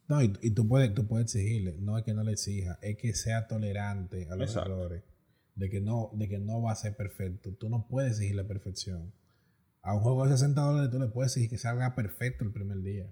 No, 0.10 0.22
y, 0.22 0.34
y 0.42 0.52
tú, 0.52 0.68
puedes, 0.68 0.94
tú 0.94 1.08
puedes 1.08 1.34
exigirle, 1.34 1.78
no 1.80 1.98
es 1.98 2.04
que 2.04 2.14
no 2.14 2.24
le 2.24 2.34
exija, 2.34 2.80
es 2.82 2.98
que 2.98 3.14
sea 3.14 3.48
tolerante 3.48 4.28
a 4.30 4.36
los 4.36 4.50
Exacto. 4.50 4.74
errores. 4.74 5.04
De 5.56 5.70
que, 5.70 5.80
no, 5.80 6.10
de 6.14 6.28
que 6.28 6.40
no 6.40 6.62
va 6.62 6.74
a 6.74 6.76
ser 6.76 6.98
perfecto. 6.98 7.54
Tú 7.58 7.70
no 7.70 7.88
puedes 7.88 8.14
exigir 8.14 8.36
la 8.36 8.46
perfección. 8.46 9.14
A 9.82 9.94
un 9.96 10.02
juego 10.02 10.26
de 10.26 10.32
60 10.32 10.62
dólares 10.62 10.92
tú 10.92 11.00
le 11.00 11.08
puedes 11.08 11.32
exigir 11.32 11.50
que 11.50 11.58
salga 11.58 11.96
perfecto 11.96 12.44
el 12.44 12.52
primer 12.52 12.80
día. 12.82 13.12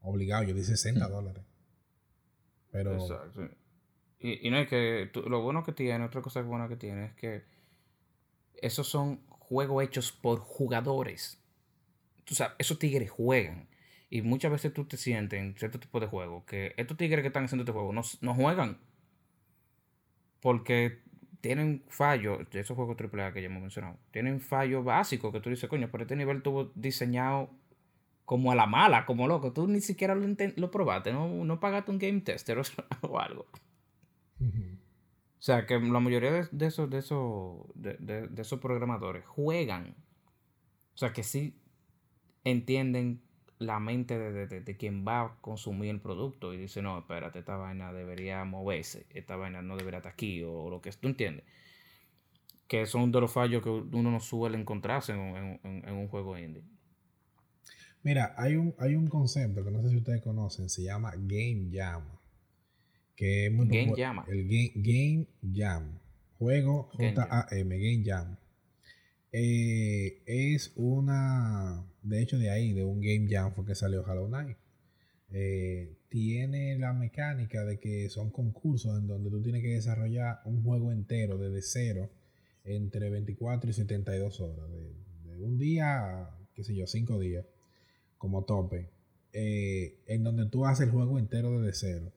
Obligado, 0.00 0.44
yo 0.44 0.54
di 0.54 0.64
60 0.64 1.08
dólares. 1.08 1.44
Pero 2.70 2.94
Exacto. 2.94 3.48
Y, 4.20 4.46
y 4.46 4.50
no 4.50 4.58
es 4.58 4.68
que 4.68 5.08
tú- 5.12 5.22
lo 5.22 5.42
bueno 5.42 5.62
que 5.64 5.72
tiene, 5.72 6.04
otra 6.04 6.22
cosa 6.22 6.42
buena 6.42 6.68
que 6.68 6.76
tiene 6.76 7.06
es 7.06 7.14
que 7.14 7.44
esos 8.60 8.88
son 8.88 9.24
juegos 9.28 9.84
hechos 9.84 10.10
por 10.12 10.40
jugadores. 10.40 11.40
Tú 12.24 12.34
sabes, 12.34 12.54
esos 12.58 12.78
tigres 12.78 13.10
juegan. 13.10 13.68
Y 14.10 14.22
muchas 14.22 14.50
veces 14.50 14.72
tú 14.72 14.86
te 14.86 14.96
sientes 14.96 15.38
en 15.40 15.54
cierto 15.56 15.78
tipo 15.78 16.00
de 16.00 16.06
juego 16.08 16.44
que 16.46 16.74
estos 16.76 16.96
tigres 16.96 17.20
que 17.22 17.28
están 17.28 17.44
haciendo 17.44 17.62
este 17.62 17.72
juego 17.72 17.92
no, 17.92 18.02
no 18.20 18.34
juegan. 18.34 18.78
Porque 20.40 21.02
tienen 21.40 21.82
fallos, 21.88 22.48
de 22.50 22.60
esos 22.60 22.76
juegos 22.76 22.96
AAA 23.00 23.32
que 23.32 23.42
ya 23.42 23.46
hemos 23.46 23.62
mencionado, 23.62 23.96
tienen 24.10 24.40
fallos 24.40 24.84
básicos 24.84 25.32
que 25.32 25.40
tú 25.40 25.50
dices, 25.50 25.68
coño, 25.68 25.88
pero 25.90 26.04
este 26.04 26.16
nivel 26.16 26.42
tuvo 26.42 26.72
diseñado 26.74 27.50
como 28.24 28.52
a 28.52 28.54
la 28.54 28.66
mala, 28.66 29.06
como 29.06 29.26
loco. 29.26 29.52
Tú 29.52 29.66
ni 29.66 29.80
siquiera 29.80 30.14
lo, 30.14 30.26
lo 30.56 30.70
probaste, 30.70 31.12
no, 31.12 31.28
no 31.44 31.60
pagaste 31.60 31.90
un 31.90 31.98
game 31.98 32.20
tester 32.20 32.60
o, 33.00 33.18
algo. 33.18 33.46
O 34.38 35.40
sea, 35.40 35.64
que 35.64 35.78
la 35.78 36.00
mayoría 36.00 36.46
de, 36.50 36.66
esos, 36.66 36.90
de, 36.90 36.98
esos, 36.98 37.62
de, 37.74 38.28
esos 38.36 38.60
programadores 38.60 39.24
juegan. 39.24 39.94
O 40.94 40.98
sea, 40.98 41.12
que 41.12 41.22
sí 41.22 41.56
entienden 42.44 43.22
la 43.58 43.80
mente 43.80 44.18
de, 44.18 44.76
quien 44.76 45.06
va 45.06 45.22
a 45.22 45.36
consumir 45.40 45.90
el 45.90 46.00
producto 46.00 46.54
y 46.54 46.58
dice, 46.58 46.82
no, 46.82 46.98
espérate, 46.98 47.40
esta 47.40 47.56
vaina 47.56 47.92
debería 47.92 48.44
moverse, 48.44 49.06
esta 49.10 49.36
vaina 49.36 49.62
no 49.62 49.76
debería 49.76 49.98
estar 49.98 50.12
aquí, 50.12 50.42
o, 50.42 50.70
lo 50.70 50.80
que 50.80 50.90
tú 50.92 51.08
entiendes. 51.08 51.44
Que 52.66 52.86
son 52.86 53.10
de 53.10 53.20
los 53.20 53.32
fallos 53.32 53.62
que 53.62 53.70
uno 53.70 54.10
no 54.10 54.20
suele 54.20 54.58
encontrarse 54.58 55.12
en, 55.12 55.60
en 55.64 55.94
un 55.94 56.08
juego 56.08 56.38
indie. 56.38 56.62
Mira, 58.02 58.34
hay 58.36 58.56
un, 58.56 58.74
hay 58.78 58.94
un 58.94 59.08
concepto 59.08 59.64
que 59.64 59.70
no 59.70 59.82
sé 59.82 59.90
si 59.90 59.96
ustedes 59.96 60.22
conocen, 60.22 60.68
se 60.68 60.82
llama 60.82 61.12
Game 61.16 61.68
Jam. 61.72 62.04
Que 63.16 63.46
es 63.46 63.52
muy 63.52 63.66
Game 63.66 63.92
Jam. 63.96 64.24
El 64.28 64.46
game, 64.74 65.26
Jam. 65.52 65.98
Juego 66.38 66.88
J-A-M, 66.92 67.78
Game 67.78 68.02
Jam. 68.04 68.36
Eh, 69.32 70.22
es 70.26 70.72
una. 70.76 71.84
De 72.02 72.22
hecho, 72.22 72.38
de 72.38 72.50
ahí, 72.50 72.72
de 72.72 72.84
un 72.84 73.00
Game 73.00 73.26
Jam, 73.28 73.52
fue 73.54 73.64
que 73.64 73.74
salió 73.74 74.02
Hollow 74.02 74.28
Knight. 74.28 74.56
Eh, 75.30 75.98
tiene 76.08 76.78
la 76.78 76.94
mecánica 76.94 77.64
de 77.64 77.78
que 77.78 78.08
son 78.08 78.30
concursos 78.30 78.98
en 78.98 79.06
donde 79.06 79.30
tú 79.30 79.42
tienes 79.42 79.62
que 79.62 79.68
desarrollar 79.68 80.40
un 80.46 80.62
juego 80.62 80.90
entero 80.90 81.36
desde 81.36 81.60
cero 81.60 82.10
entre 82.64 83.10
24 83.10 83.70
y 83.70 83.72
72 83.74 84.40
horas. 84.40 84.70
De, 84.70 85.44
un 85.44 85.58
día, 85.58 86.30
qué 86.54 86.64
sé 86.64 86.74
yo, 86.74 86.86
cinco 86.86 87.18
días 87.18 87.44
como 88.16 88.44
tope, 88.44 88.90
eh, 89.32 90.02
en 90.06 90.24
donde 90.24 90.46
tú 90.46 90.66
haces 90.66 90.86
el 90.86 90.92
juego 90.92 91.18
entero 91.18 91.60
desde 91.60 91.74
cero. 91.74 92.12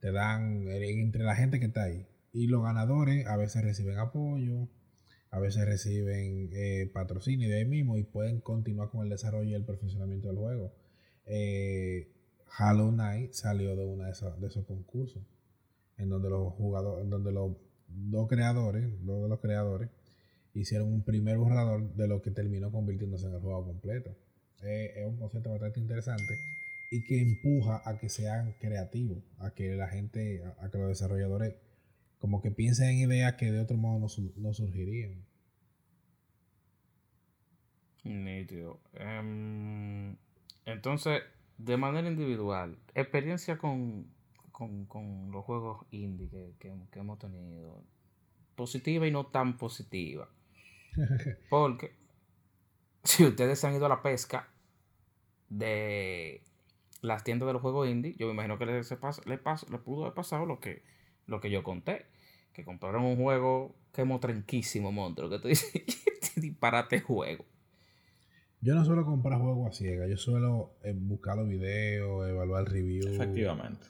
Te 0.00 0.12
dan 0.12 0.66
entre 0.68 1.24
la 1.24 1.36
gente 1.36 1.60
que 1.60 1.66
está 1.66 1.84
ahí. 1.84 2.06
Y 2.32 2.46
los 2.46 2.62
ganadores 2.62 3.26
a 3.26 3.36
veces 3.36 3.62
reciben 3.62 3.98
apoyo, 3.98 4.68
a 5.32 5.40
veces 5.40 5.66
reciben 5.66 6.50
eh, 6.52 6.88
patrocinio 6.94 7.48
de 7.48 7.56
ahí 7.56 7.64
mismo 7.64 7.98
y 7.98 8.04
pueden 8.04 8.40
continuar 8.40 8.90
con 8.90 9.02
el 9.02 9.08
desarrollo 9.08 9.50
y 9.50 9.54
el 9.54 9.64
perfeccionamiento 9.64 10.28
del 10.28 10.36
juego. 10.36 10.72
Eh, 11.26 12.08
Hollow 12.56 12.94
salió 13.32 13.74
de 13.74 13.84
uno 13.84 14.04
de, 14.04 14.12
de 14.38 14.46
esos 14.46 14.64
concursos, 14.64 15.24
en 15.98 16.08
donde 16.08 16.30
los 16.30 16.52
jugadores, 16.52 17.02
en 17.02 17.10
donde 17.10 17.32
los 17.32 17.56
dos 17.88 18.28
creadores, 18.28 18.84
dos 19.04 19.24
de 19.24 19.28
los 19.28 19.40
creadores, 19.40 19.90
hicieron 20.54 20.92
un 20.92 21.02
primer 21.02 21.38
borrador 21.38 21.92
de 21.96 22.06
lo 22.06 22.22
que 22.22 22.30
terminó 22.30 22.70
convirtiéndose 22.70 23.26
en 23.26 23.34
el 23.34 23.40
juego 23.40 23.64
completo 23.64 24.14
es 24.62 25.06
un 25.06 25.16
concepto 25.16 25.50
bastante 25.50 25.80
interesante 25.80 26.34
y 26.90 27.04
que 27.04 27.20
empuja 27.20 27.82
a 27.84 27.98
que 27.98 28.08
sean 28.08 28.54
creativos, 28.60 29.18
a 29.38 29.50
que 29.54 29.74
la 29.74 29.88
gente, 29.88 30.42
a, 30.60 30.70
que 30.70 30.78
los 30.78 30.88
desarrolladores 30.88 31.54
como 32.22 32.40
que 32.40 32.52
piensen 32.52 32.90
en 32.90 33.10
ideas 33.10 33.34
que 33.34 33.50
de 33.50 33.60
otro 33.60 33.76
modo 33.76 33.98
no, 33.98 34.54
surgirían. 34.54 35.26
Nítido. 38.04 38.80
Em, 38.94 40.16
entonces, 40.64 41.22
de 41.58 41.76
manera 41.76 42.08
individual, 42.08 42.78
experiencia 42.94 43.58
con, 43.58 44.06
los 45.32 45.44
juegos 45.44 45.84
indie 45.90 46.28
que, 46.60 46.72
que 46.92 46.98
hemos 47.00 47.18
tenido, 47.18 47.82
positiva 48.54 49.04
y 49.06 49.10
no 49.10 49.26
tan 49.26 49.58
positiva. 49.58 50.30
Porque 51.50 51.92
si 53.02 53.24
ustedes 53.24 53.64
han 53.64 53.74
ido 53.74 53.86
a 53.86 53.88
la 53.88 54.00
pesca, 54.00 54.48
de 55.48 56.40
las 57.00 57.24
tiendas 57.24 57.48
de 57.48 57.52
los 57.52 57.62
juegos 57.62 57.88
indie, 57.88 58.14
yo 58.16 58.26
me 58.26 58.32
imagino 58.32 58.58
que 58.58 58.66
les, 58.66 58.88
les, 59.26 59.40
pudo 59.80 60.02
haber 60.04 60.14
pasado 60.14 60.46
lo 60.46 60.60
que, 60.60 60.84
lo 61.26 61.40
que 61.40 61.50
yo 61.50 61.64
conté. 61.64 62.06
Que 62.52 62.64
compraron 62.64 63.04
un 63.04 63.16
juego 63.16 63.74
que 63.92 64.04
tranquísimo, 64.20 64.92
monstruo. 64.92 65.30
Que 65.30 65.38
tú 65.38 65.48
dices, 65.48 65.72
disparate 66.36 67.00
juego. 67.00 67.44
Yo 68.60 68.74
no 68.74 68.84
suelo 68.84 69.04
comprar 69.04 69.40
juegos 69.40 69.70
a 69.70 69.72
ciegas. 69.72 70.08
Yo 70.08 70.16
suelo 70.16 70.74
eh, 70.82 70.94
buscar 70.96 71.36
los 71.36 71.48
videos, 71.48 72.28
evaluar 72.28 72.68
reviews. 72.70 73.06
Efectivamente. 73.06 73.86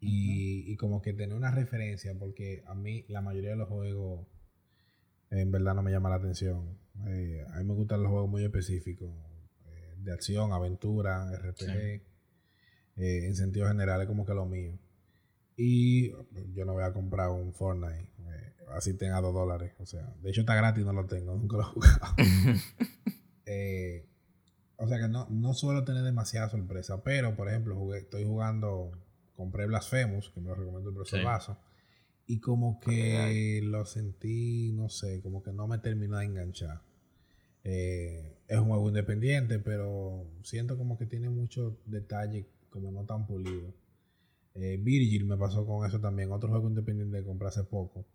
Y, 0.00 0.64
y, 0.70 0.76
como 0.76 1.00
que 1.00 1.12
tener 1.12 1.36
una 1.36 1.52
referencia, 1.52 2.12
porque 2.18 2.64
a 2.66 2.74
mí 2.74 3.04
la 3.08 3.20
mayoría 3.20 3.50
de 3.50 3.56
los 3.56 3.68
juegos 3.68 4.26
en 5.30 5.50
verdad 5.50 5.74
no 5.74 5.82
me 5.82 5.92
llama 5.92 6.10
la 6.10 6.16
atención. 6.16 6.76
Eh, 7.06 7.44
a 7.52 7.58
mí 7.58 7.64
me 7.64 7.74
gustan 7.74 8.02
los 8.02 8.10
juegos 8.10 8.28
muy 8.28 8.44
específicos 8.44 9.10
de 10.04 10.12
acción, 10.12 10.52
aventura, 10.52 11.30
RPG, 11.32 12.02
eh, 12.96 13.26
en 13.26 13.34
sentido 13.36 13.68
general 13.68 14.00
es 14.02 14.06
como 14.06 14.26
que 14.26 14.34
lo 14.34 14.46
mío. 14.46 14.78
Y 15.56 16.10
yo 16.54 16.64
no 16.64 16.72
voy 16.72 16.84
a 16.84 16.92
comprar 16.92 17.30
un 17.30 17.52
Fortnite, 17.52 18.10
eh, 18.18 18.52
así 18.68 18.94
tenga 18.94 19.20
dos 19.20 19.34
dólares. 19.34 19.74
O 19.78 19.86
sea, 19.86 20.14
de 20.22 20.30
hecho 20.30 20.40
está 20.40 20.54
gratis, 20.54 20.84
no 20.84 20.92
lo 20.92 21.06
tengo, 21.06 21.36
nunca 21.36 21.56
lo 21.56 21.62
he 21.62 21.66
jugado. 21.66 22.14
Eh, 23.44 24.06
o 24.76 24.88
sea 24.88 24.98
que 24.98 25.08
no, 25.08 25.26
no 25.28 25.52
suelo 25.52 25.84
tener 25.84 26.04
demasiada 26.04 26.48
sorpresa, 26.48 27.02
pero 27.02 27.34
por 27.36 27.48
ejemplo, 27.48 27.74
jugué, 27.74 27.98
estoy 27.98 28.24
jugando, 28.24 28.92
compré 29.34 29.66
Blasphemous, 29.66 30.30
que 30.30 30.40
me 30.40 30.48
lo 30.48 30.54
recomiendo 30.54 30.90
el 30.90 30.94
profesor 30.94 31.24
Vaso, 31.24 31.58
y 32.26 32.40
como 32.40 32.80
que 32.80 33.60
lo 33.62 33.84
sentí, 33.84 34.72
no 34.72 34.88
sé, 34.88 35.20
como 35.20 35.42
que 35.42 35.52
no 35.52 35.66
me 35.66 35.78
terminó 35.78 36.18
de 36.18 36.24
enganchar. 36.24 36.82
Eh, 37.64 38.38
es 38.48 38.58
un 38.58 38.68
juego 38.68 38.88
independiente, 38.88 39.58
pero 39.58 40.26
siento 40.42 40.76
como 40.76 40.98
que 40.98 41.06
tiene 41.06 41.28
muchos 41.28 41.74
detalles 41.84 42.46
como 42.70 42.90
no 42.90 43.04
tan 43.04 43.26
pulidos. 43.26 43.74
Eh, 44.54 44.78
Virgil 44.80 45.24
me 45.24 45.36
pasó 45.36 45.66
con 45.66 45.86
eso 45.86 46.00
también, 46.00 46.30
otro 46.32 46.50
juego 46.50 46.68
independiente 46.68 47.18
que 47.18 47.24
compré 47.24 47.48
hace 47.48 47.64
poco, 47.64 48.06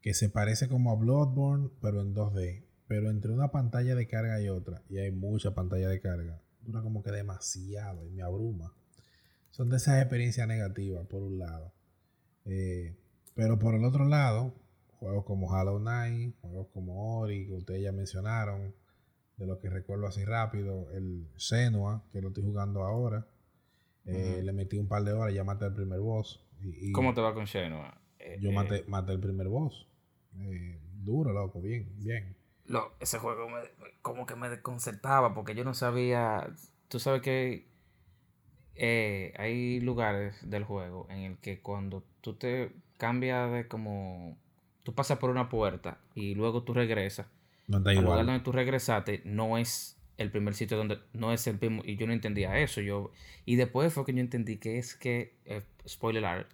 que 0.00 0.14
se 0.14 0.28
parece 0.28 0.68
como 0.68 0.90
a 0.90 0.96
Bloodborne, 0.96 1.70
pero 1.80 2.00
en 2.00 2.14
2D. 2.14 2.64
Pero 2.88 3.10
entre 3.10 3.30
una 3.32 3.52
pantalla 3.52 3.94
de 3.94 4.08
carga 4.08 4.40
y 4.40 4.48
otra, 4.48 4.82
y 4.88 4.98
hay 4.98 5.12
mucha 5.12 5.54
pantalla 5.54 5.88
de 5.88 6.00
carga, 6.00 6.42
dura 6.62 6.82
como 6.82 7.02
que 7.02 7.12
demasiado 7.12 8.06
y 8.06 8.10
me 8.10 8.22
abruma. 8.22 8.74
Son 9.50 9.68
de 9.70 9.76
esas 9.76 10.00
experiencias 10.00 10.46
negativas, 10.48 11.06
por 11.06 11.22
un 11.22 11.38
lado. 11.38 11.72
Eh, 12.46 12.96
pero 13.34 13.58
por 13.58 13.74
el 13.74 13.84
otro 13.84 14.04
lado, 14.06 14.54
Juegos 15.00 15.24
como 15.24 15.48
Hollow 15.48 15.78
Knight, 15.78 16.36
juegos 16.42 16.68
como 16.74 17.18
Ori, 17.20 17.46
que 17.46 17.54
ustedes 17.54 17.82
ya 17.82 17.90
mencionaron, 17.90 18.74
de 19.38 19.46
lo 19.46 19.58
que 19.58 19.70
recuerdo 19.70 20.06
así 20.06 20.26
rápido, 20.26 20.90
el 20.90 21.26
Senua, 21.36 22.04
que 22.12 22.20
lo 22.20 22.28
estoy 22.28 22.44
jugando 22.44 22.84
ahora. 22.84 23.26
Eh, 24.06 24.40
le 24.42 24.52
metí 24.52 24.78
un 24.78 24.88
par 24.88 25.04
de 25.04 25.12
horas, 25.12 25.34
ya 25.34 25.44
maté 25.44 25.66
el 25.66 25.74
primer 25.74 26.00
boss. 26.00 26.40
Y, 26.62 26.92
¿Cómo 26.92 27.14
te 27.14 27.20
va 27.20 27.34
con 27.34 27.46
Senua? 27.46 28.00
yo 28.40 28.50
eh, 28.50 28.84
maté, 28.86 29.12
el 29.12 29.20
primer 29.20 29.48
boss. 29.48 29.86
Eh, 30.38 30.78
duro, 31.02 31.32
loco, 31.32 31.60
bien, 31.60 31.90
bien. 31.98 32.36
Lo, 32.66 32.92
ese 33.00 33.18
juego 33.18 33.48
me, 33.48 33.60
como 34.02 34.26
que 34.26 34.36
me 34.36 34.48
desconcertaba 34.48 35.34
porque 35.34 35.54
yo 35.54 35.64
no 35.64 35.74
sabía. 35.74 36.52
Tú 36.88 36.98
sabes 36.98 37.22
que 37.22 37.68
hay 39.36 39.80
lugares 39.80 40.48
del 40.48 40.64
juego 40.64 41.06
en 41.10 41.18
el 41.18 41.38
que 41.38 41.60
cuando 41.60 42.02
tú 42.20 42.34
te 42.34 42.72
cambias 42.96 43.52
de 43.52 43.68
como 43.68 44.38
tú 44.82 44.94
pasas 44.94 45.18
por 45.18 45.30
una 45.30 45.48
puerta 45.48 45.98
y 46.14 46.34
luego 46.34 46.62
tú 46.62 46.74
regresas. 46.74 47.26
No 47.66 47.78
está 47.78 47.92
igual. 47.92 48.06
lugar 48.06 48.26
donde 48.26 48.40
tú 48.40 48.52
regresaste 48.52 49.22
no 49.24 49.58
es 49.58 49.99
el 50.20 50.30
primer 50.30 50.54
sitio 50.54 50.76
donde 50.76 50.98
no 51.14 51.32
es 51.32 51.46
el 51.46 51.58
mismo 51.58 51.82
y 51.84 51.96
yo 51.96 52.06
no 52.06 52.12
entendía 52.12 52.58
eso 52.58 52.80
yo 52.82 53.10
y 53.46 53.56
después 53.56 53.92
fue 53.92 54.04
que 54.04 54.12
yo 54.12 54.20
entendí 54.20 54.58
que 54.58 54.78
es 54.78 54.94
que 54.94 55.38
eh, 55.46 55.62
spoiler 55.88 56.24
alert 56.24 56.50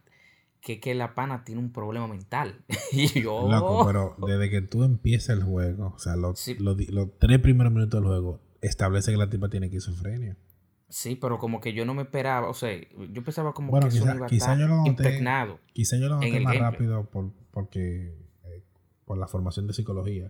que, 0.60 0.78
que 0.80 0.94
la 0.94 1.14
pana 1.14 1.44
tiene 1.44 1.60
un 1.60 1.72
problema 1.72 2.06
mental 2.06 2.64
y 2.92 3.20
yo 3.20 3.48
Loco, 3.50 3.84
pero 3.84 4.16
desde 4.26 4.50
que 4.50 4.62
tú 4.62 4.84
empiezas 4.84 5.36
el 5.36 5.42
juego 5.42 5.94
o 5.96 5.98
sea 5.98 6.14
los, 6.14 6.46
los, 6.58 7.18
tres 7.18 7.40
primeros 7.40 7.72
minutos 7.72 8.00
del 8.00 8.08
juego 8.08 8.40
establece 8.62 9.10
que 9.10 9.18
la 9.18 9.28
tipa 9.28 9.48
tiene 9.48 9.66
esquizofrenia 9.66 10.36
Sí, 10.88 11.16
pero 11.16 11.38
como 11.38 11.60
que 11.60 11.72
yo 11.72 11.84
no 11.84 11.94
me 11.94 12.02
esperaba, 12.02 12.48
o 12.48 12.54
sea, 12.54 12.70
yo 13.10 13.24
pensaba 13.24 13.52
como 13.52 13.76
que 13.80 13.88
eso 13.88 14.04
iba 14.04 14.12
a 14.12 14.28
estar 14.28 14.56
yo 14.56 14.68
lo 14.68 14.86
impregnado. 14.86 15.58
Quizá 15.72 15.96
yo 15.96 16.08
lo 16.08 16.14
noté 16.14 16.38
más 16.38 16.56
rápido 16.56 17.10
por, 17.10 17.32
porque 17.50 18.14
eh, 18.44 18.62
por 19.04 19.18
la 19.18 19.26
formación 19.26 19.66
de 19.66 19.72
psicología. 19.72 20.28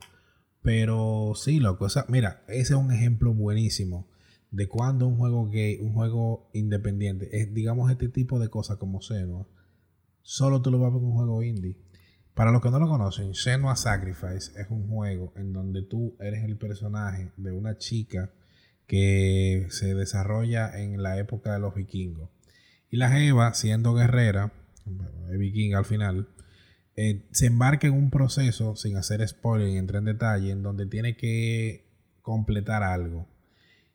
Pero 0.66 1.34
sí, 1.36 1.60
loco, 1.60 1.84
o 1.86 1.88
mira, 2.08 2.42
ese 2.48 2.74
es 2.74 2.78
un 2.80 2.90
ejemplo 2.90 3.32
buenísimo 3.32 4.08
de 4.50 4.66
cuando 4.66 5.06
un 5.06 5.16
juego 5.16 5.48
gay, 5.48 5.78
un 5.80 5.92
juego 5.92 6.50
independiente, 6.54 7.28
es 7.40 7.54
digamos 7.54 7.88
este 7.88 8.08
tipo 8.08 8.40
de 8.40 8.48
cosas 8.48 8.76
como 8.76 9.00
Senua, 9.00 9.46
solo 10.22 10.62
tú 10.62 10.72
lo 10.72 10.80
vas 10.80 10.90
a 10.90 10.94
ver 10.94 11.02
en 11.04 11.08
un 11.08 11.14
juego 11.14 11.44
indie. 11.44 11.76
Para 12.34 12.50
los 12.50 12.60
que 12.62 12.70
no 12.72 12.80
lo 12.80 12.88
conocen, 12.88 13.32
Senua 13.32 13.76
Sacrifice 13.76 14.60
es 14.60 14.66
un 14.68 14.88
juego 14.88 15.32
en 15.36 15.52
donde 15.52 15.82
tú 15.82 16.16
eres 16.18 16.42
el 16.42 16.56
personaje 16.56 17.30
de 17.36 17.52
una 17.52 17.78
chica 17.78 18.32
que 18.88 19.68
se 19.70 19.94
desarrolla 19.94 20.76
en 20.80 21.00
la 21.00 21.16
época 21.16 21.52
de 21.52 21.60
los 21.60 21.76
vikingos. 21.76 22.28
Y 22.90 22.96
la 22.96 23.08
Jeva, 23.10 23.54
siendo 23.54 23.94
guerrera, 23.94 24.52
vikinga 25.30 25.78
al 25.78 25.84
final, 25.84 26.26
eh, 26.96 27.26
se 27.30 27.46
embarca 27.46 27.86
en 27.86 27.92
un 27.92 28.10
proceso, 28.10 28.74
sin 28.76 28.96
hacer 28.96 29.26
spoiler 29.28 29.68
y 29.68 29.76
entrar 29.76 30.00
en 30.00 30.06
detalle, 30.06 30.50
en 30.50 30.62
donde 30.62 30.86
tiene 30.86 31.16
que 31.16 31.86
completar 32.22 32.82
algo. 32.82 33.28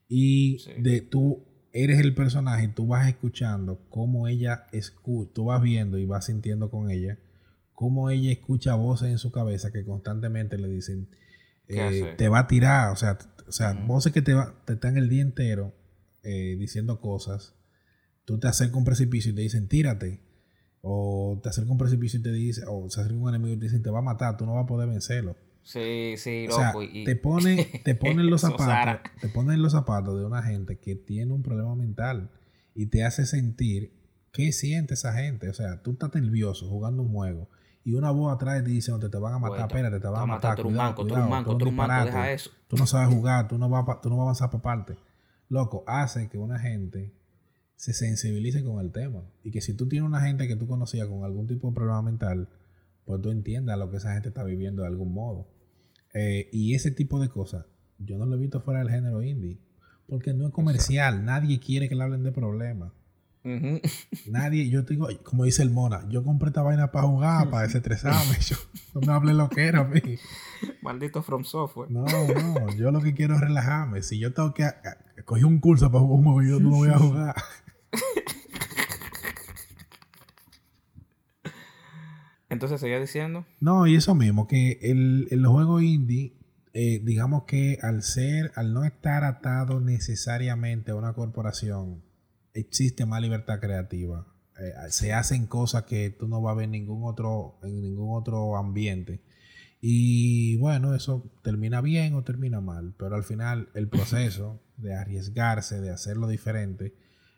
Y 0.08 0.64
de 0.82 1.02
tú 1.02 1.44
eres 1.74 2.00
el 2.00 2.14
personaje 2.14 2.68
tú 2.68 2.88
vas 2.88 3.08
escuchando 3.08 3.86
cómo 3.90 4.28
ella 4.28 4.68
escucha, 4.72 5.32
tú 5.34 5.46
vas 5.46 5.62
viendo 5.62 5.98
y 5.98 6.06
vas 6.06 6.26
sintiendo 6.26 6.70
con 6.70 6.92
ella, 6.92 7.18
cómo 7.74 8.10
ella 8.10 8.32
escucha 8.32 8.76
voces 8.76 9.10
en 9.10 9.18
su 9.18 9.32
cabeza 9.32 9.72
que 9.72 9.86
constantemente 9.86 10.58
le 10.58 10.68
dicen, 10.68 11.10
eh, 11.68 12.14
te 12.18 12.30
va 12.30 12.40
a 12.40 12.48
tirar, 12.48 12.92
o 12.92 12.96
sea, 12.96 13.18
o 13.48 13.52
sea 13.52 13.74
voces 13.74 14.12
que 14.12 14.22
te, 14.22 14.36
te 14.66 14.74
están 14.74 14.98
el 14.98 15.10
día 15.10 15.22
entero 15.22 15.74
eh, 16.24 16.56
diciendo 16.60 17.00
cosas, 17.00 17.56
tú 18.26 18.40
te 18.40 18.48
acercas 18.48 18.76
a 18.76 18.80
un 18.80 18.86
precipicio 18.86 19.32
y 19.32 19.36
te 19.36 19.42
dicen, 19.42 19.68
tírate, 19.68 20.20
o 20.82 21.39
te 21.41 21.50
acercas 21.50 21.70
a 21.70 21.74
un 21.74 21.78
precipicio 21.78 22.20
y 22.20 22.24
te 22.24 22.32
dice, 22.32 22.63
o 22.67 22.89
se 22.89 23.02
acerca 23.02 23.17
un 23.17 23.30
enemigo 23.30 23.54
y 23.54 23.58
te 23.58 23.65
dicen, 23.65 23.84
te 23.84 23.89
va 23.89 24.00
a 24.00 24.04
matar, 24.04 24.38
tú 24.38 24.46
no 24.46 24.56
vas 24.56 24.63
a 24.63 24.67
poder 24.67 24.89
vencerlo. 24.89 25.36
Sí, 25.63 26.15
sí, 26.17 26.48
loco. 26.48 26.82
te 27.06 27.15
pone, 27.15 27.82
te 27.84 27.94
ponen 27.96 28.30
los 28.30 28.41
zapatos, 28.41 29.12
te 29.22 29.30
ponen 29.30 29.62
los 29.62 29.74
zapatos 29.74 30.20
de 30.20 30.26
una 30.26 30.41
gente 30.41 30.80
que 30.80 30.96
tiene 30.96 31.34
un 31.34 31.44
problema 31.44 31.76
mental 31.76 32.32
y 32.74 32.88
te 32.88 33.04
hace 33.04 33.28
sentir 33.28 33.94
qué 34.32 34.52
siente 34.52 34.96
esa 34.96 35.13
gente. 35.13 35.50
O 35.50 35.54
sea, 35.54 35.84
tú 35.84 35.91
estás 35.91 36.13
nervioso 36.15 36.67
jugando 36.67 37.04
un 37.04 37.12
juego 37.12 37.48
y 37.84 37.94
una 37.94 38.10
voz 38.12 38.34
atrás 38.34 38.63
te 38.63 38.70
dice, 38.70 38.91
te, 39.00 39.10
te 39.10 39.17
van 39.17 39.34
a 39.34 39.39
matar, 39.39 39.67
espérate, 39.67 40.00
te 40.00 40.08
van 40.08 40.24
a 40.24 40.26
matar, 40.26 40.56
tú 40.56 40.63
cuidado, 40.63 40.96
tú 40.96 41.15
manco, 41.30 41.58
tú, 41.58 41.65
deja 41.65 42.32
eso. 42.32 42.52
Tú 42.67 42.78
no 42.78 42.88
sabes 42.88 43.13
jugar, 43.13 43.48
tú 43.48 43.58
no 43.58 43.70
vas, 43.70 44.02
tú 44.02 44.10
no 44.10 44.17
vas 44.17 44.22
a 44.22 44.24
avanzar 44.24 44.50
para 44.50 44.63
parte. 44.63 44.98
Loco, 45.50 45.84
hace 45.86 46.30
que 46.30 46.38
una 46.38 46.60
gente 46.60 47.13
se 47.82 47.94
sensibilice 47.94 48.63
con 48.63 48.80
el 48.80 48.91
tema 48.91 49.24
y 49.44 49.50
que 49.50 49.60
si 49.60 49.74
tú 49.74 49.88
tienes 49.88 50.08
una 50.08 50.22
gente 50.22 50.48
que 50.48 50.56
tú 50.56 50.67
conocías 50.67 51.08
con 51.08 51.24
algún 51.24 51.48
tipo 51.48 51.67
de 51.67 51.74
problema 51.74 52.04
mental, 52.04 52.48
pues 53.06 53.20
tú 53.24 53.32
entiendas 53.32 53.76
lo 53.80 53.89
que 53.89 53.98
esa 53.98 54.13
gente 54.13 54.30
está 54.30 54.44
viviendo 54.44 54.84
de 54.84 54.88
algún 54.88 55.12
modo. 55.12 55.48
Eh, 56.13 56.48
y 56.54 56.76
ese 56.76 56.91
tipo 56.91 57.20
de 57.20 57.30
cosas, 57.30 57.65
yo 57.98 58.20
no 58.20 58.28
lo 58.28 58.36
he 58.36 58.39
visto 58.39 58.62
fuera 58.62 58.82
del 58.82 58.91
género 58.91 59.24
indie. 59.24 59.58
Porque 60.08 60.32
no 60.32 60.46
es 60.46 60.54
comercial, 60.54 61.26
nadie 61.26 61.60
quiere 61.60 61.89
que 61.89 61.96
le 61.96 62.04
hablen 62.04 62.22
de 62.22 62.32
problemas. 62.32 62.91
Nadie, 64.30 64.70
yo 64.70 64.86
tengo, 64.86 65.08
como 65.24 65.46
dice 65.46 65.63
el 65.63 65.72
Mona, 65.72 66.08
yo 66.08 66.24
compré 66.24 66.50
esta 66.50 66.62
vaina 66.62 66.91
para 66.91 67.08
jugar, 67.08 67.50
para 67.50 67.63
desestresarme. 67.63 68.38
yo, 68.48 68.58
no 68.94 69.02
me 69.02 69.12
hable 69.12 69.34
lo 69.34 69.50
que 69.50 69.65
era 69.65 69.80
a 69.80 69.86
mí. 69.86 70.00
Maldito 70.84 71.24
From 71.24 71.44
Software. 71.44 71.89
No, 71.89 72.06
no, 72.06 72.76
yo 72.76 72.91
lo 72.91 73.02
que 73.02 73.15
quiero 73.15 73.34
es 73.34 73.41
relajarme. 73.41 74.04
Si 74.04 74.20
yo 74.20 74.32
tengo 74.32 74.54
que 74.54 74.70
coger 75.26 75.46
un 75.46 75.60
curso 75.60 75.91
para 75.91 76.04
jugar 76.04 76.20
un 76.20 76.24
juego, 76.26 76.44
yo 76.44 76.60
no 76.60 76.70
voy 76.70 76.89
a 76.89 76.98
jugar. 77.00 77.36
Entonces 82.49 82.82
seguía 82.82 82.99
diciendo. 82.99 83.45
No, 83.60 83.88
y 83.88 83.95
eso 83.95 84.13
mismo, 84.13 84.47
que 84.47 84.80
el, 84.82 85.27
el 85.32 85.45
juego 85.47 85.80
indie, 85.80 86.34
eh, 86.73 86.99
digamos 87.04 87.43
que 87.45 87.80
al 87.82 88.04
ser, 88.04 88.51
al 88.56 88.73
no 88.73 88.84
estar 88.84 89.23
atado 89.23 89.80
necesariamente 89.80 90.91
a 90.91 90.95
una 90.95 91.13
corporación, 91.13 92.04
existe 92.54 93.06
más 93.06 93.21
libertad 93.21 93.60
creativa. 93.60 94.27
Eh, 94.60 94.73
se 94.89 95.13
hacen 95.13 95.47
cosas 95.47 95.84
que 95.84 96.10
tú 96.10 96.27
no 96.27 96.41
vas 96.41 96.51
a 96.51 96.56
ver 96.56 96.65
en 96.65 96.71
ningún 96.71 97.04
otro, 97.06 97.58
en 97.63 97.82
ningún 97.82 98.17
otro 98.17 98.58
ambiente. 98.58 99.21
Y 99.80 100.58
bueno, 100.58 100.93
eso 100.93 101.32
termina 101.43 101.82
bien 101.82 102.13
o 102.13 102.23
termina 102.23 102.62
mal, 102.62 102.93
pero 102.99 103.15
al 103.15 103.23
final 103.23 103.69
el 103.73 103.88
proceso 103.88 104.62
de 104.77 104.93
arriesgarse, 104.93 105.82
de 105.82 105.89
hacerlo 105.89 106.27
diferente, 106.27 106.93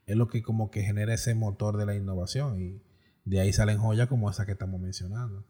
es 0.05 0.15
lo 0.15 0.27
que 0.27 0.41
como 0.41 0.71
que 0.71 0.83
genera 0.83 1.13
ese 1.13 1.35
motor 1.35 1.77
de 1.77 1.85
la 1.85 1.95
innovación. 1.95 2.61
Y 2.61 2.81
de 3.25 3.39
ahí 3.39 3.53
salen 3.53 3.77
joyas 3.77 4.07
como 4.07 4.29
esa 4.29 4.45
que 4.45 4.53
estamos 4.53 4.79
mencionando. 4.79 5.45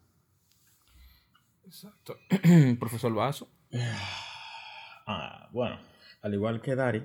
Exacto. 1.66 2.18
Profesor 2.80 3.14
Vaso. 3.14 3.50
Ah, 5.06 5.50
bueno, 5.52 5.82
al 6.22 6.34
igual 6.34 6.62
que 6.62 6.76
Dari, 6.78 7.04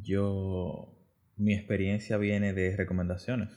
yo. 0.00 0.94
Mi 1.36 1.52
experiencia 1.52 2.16
viene 2.16 2.54
de 2.54 2.74
recomendaciones. 2.74 3.50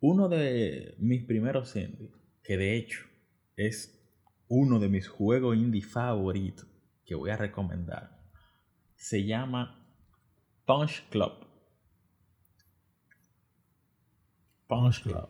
Uno 0.00 0.28
de 0.28 0.96
mis 0.98 1.24
primeros 1.24 1.76
indie, 1.76 2.10
que 2.42 2.56
de 2.56 2.76
hecho 2.76 3.06
es 3.56 3.98
uno 4.48 4.80
de 4.80 4.88
mis 4.88 5.08
juegos 5.08 5.56
indie 5.56 5.82
favoritos 5.82 6.66
que 7.06 7.14
voy 7.14 7.30
a 7.30 7.36
recomendar, 7.36 8.17
se 8.98 9.24
llama 9.24 9.74
Punch 10.66 11.08
Club. 11.08 11.32
Punch 14.66 15.02
Club. 15.02 15.28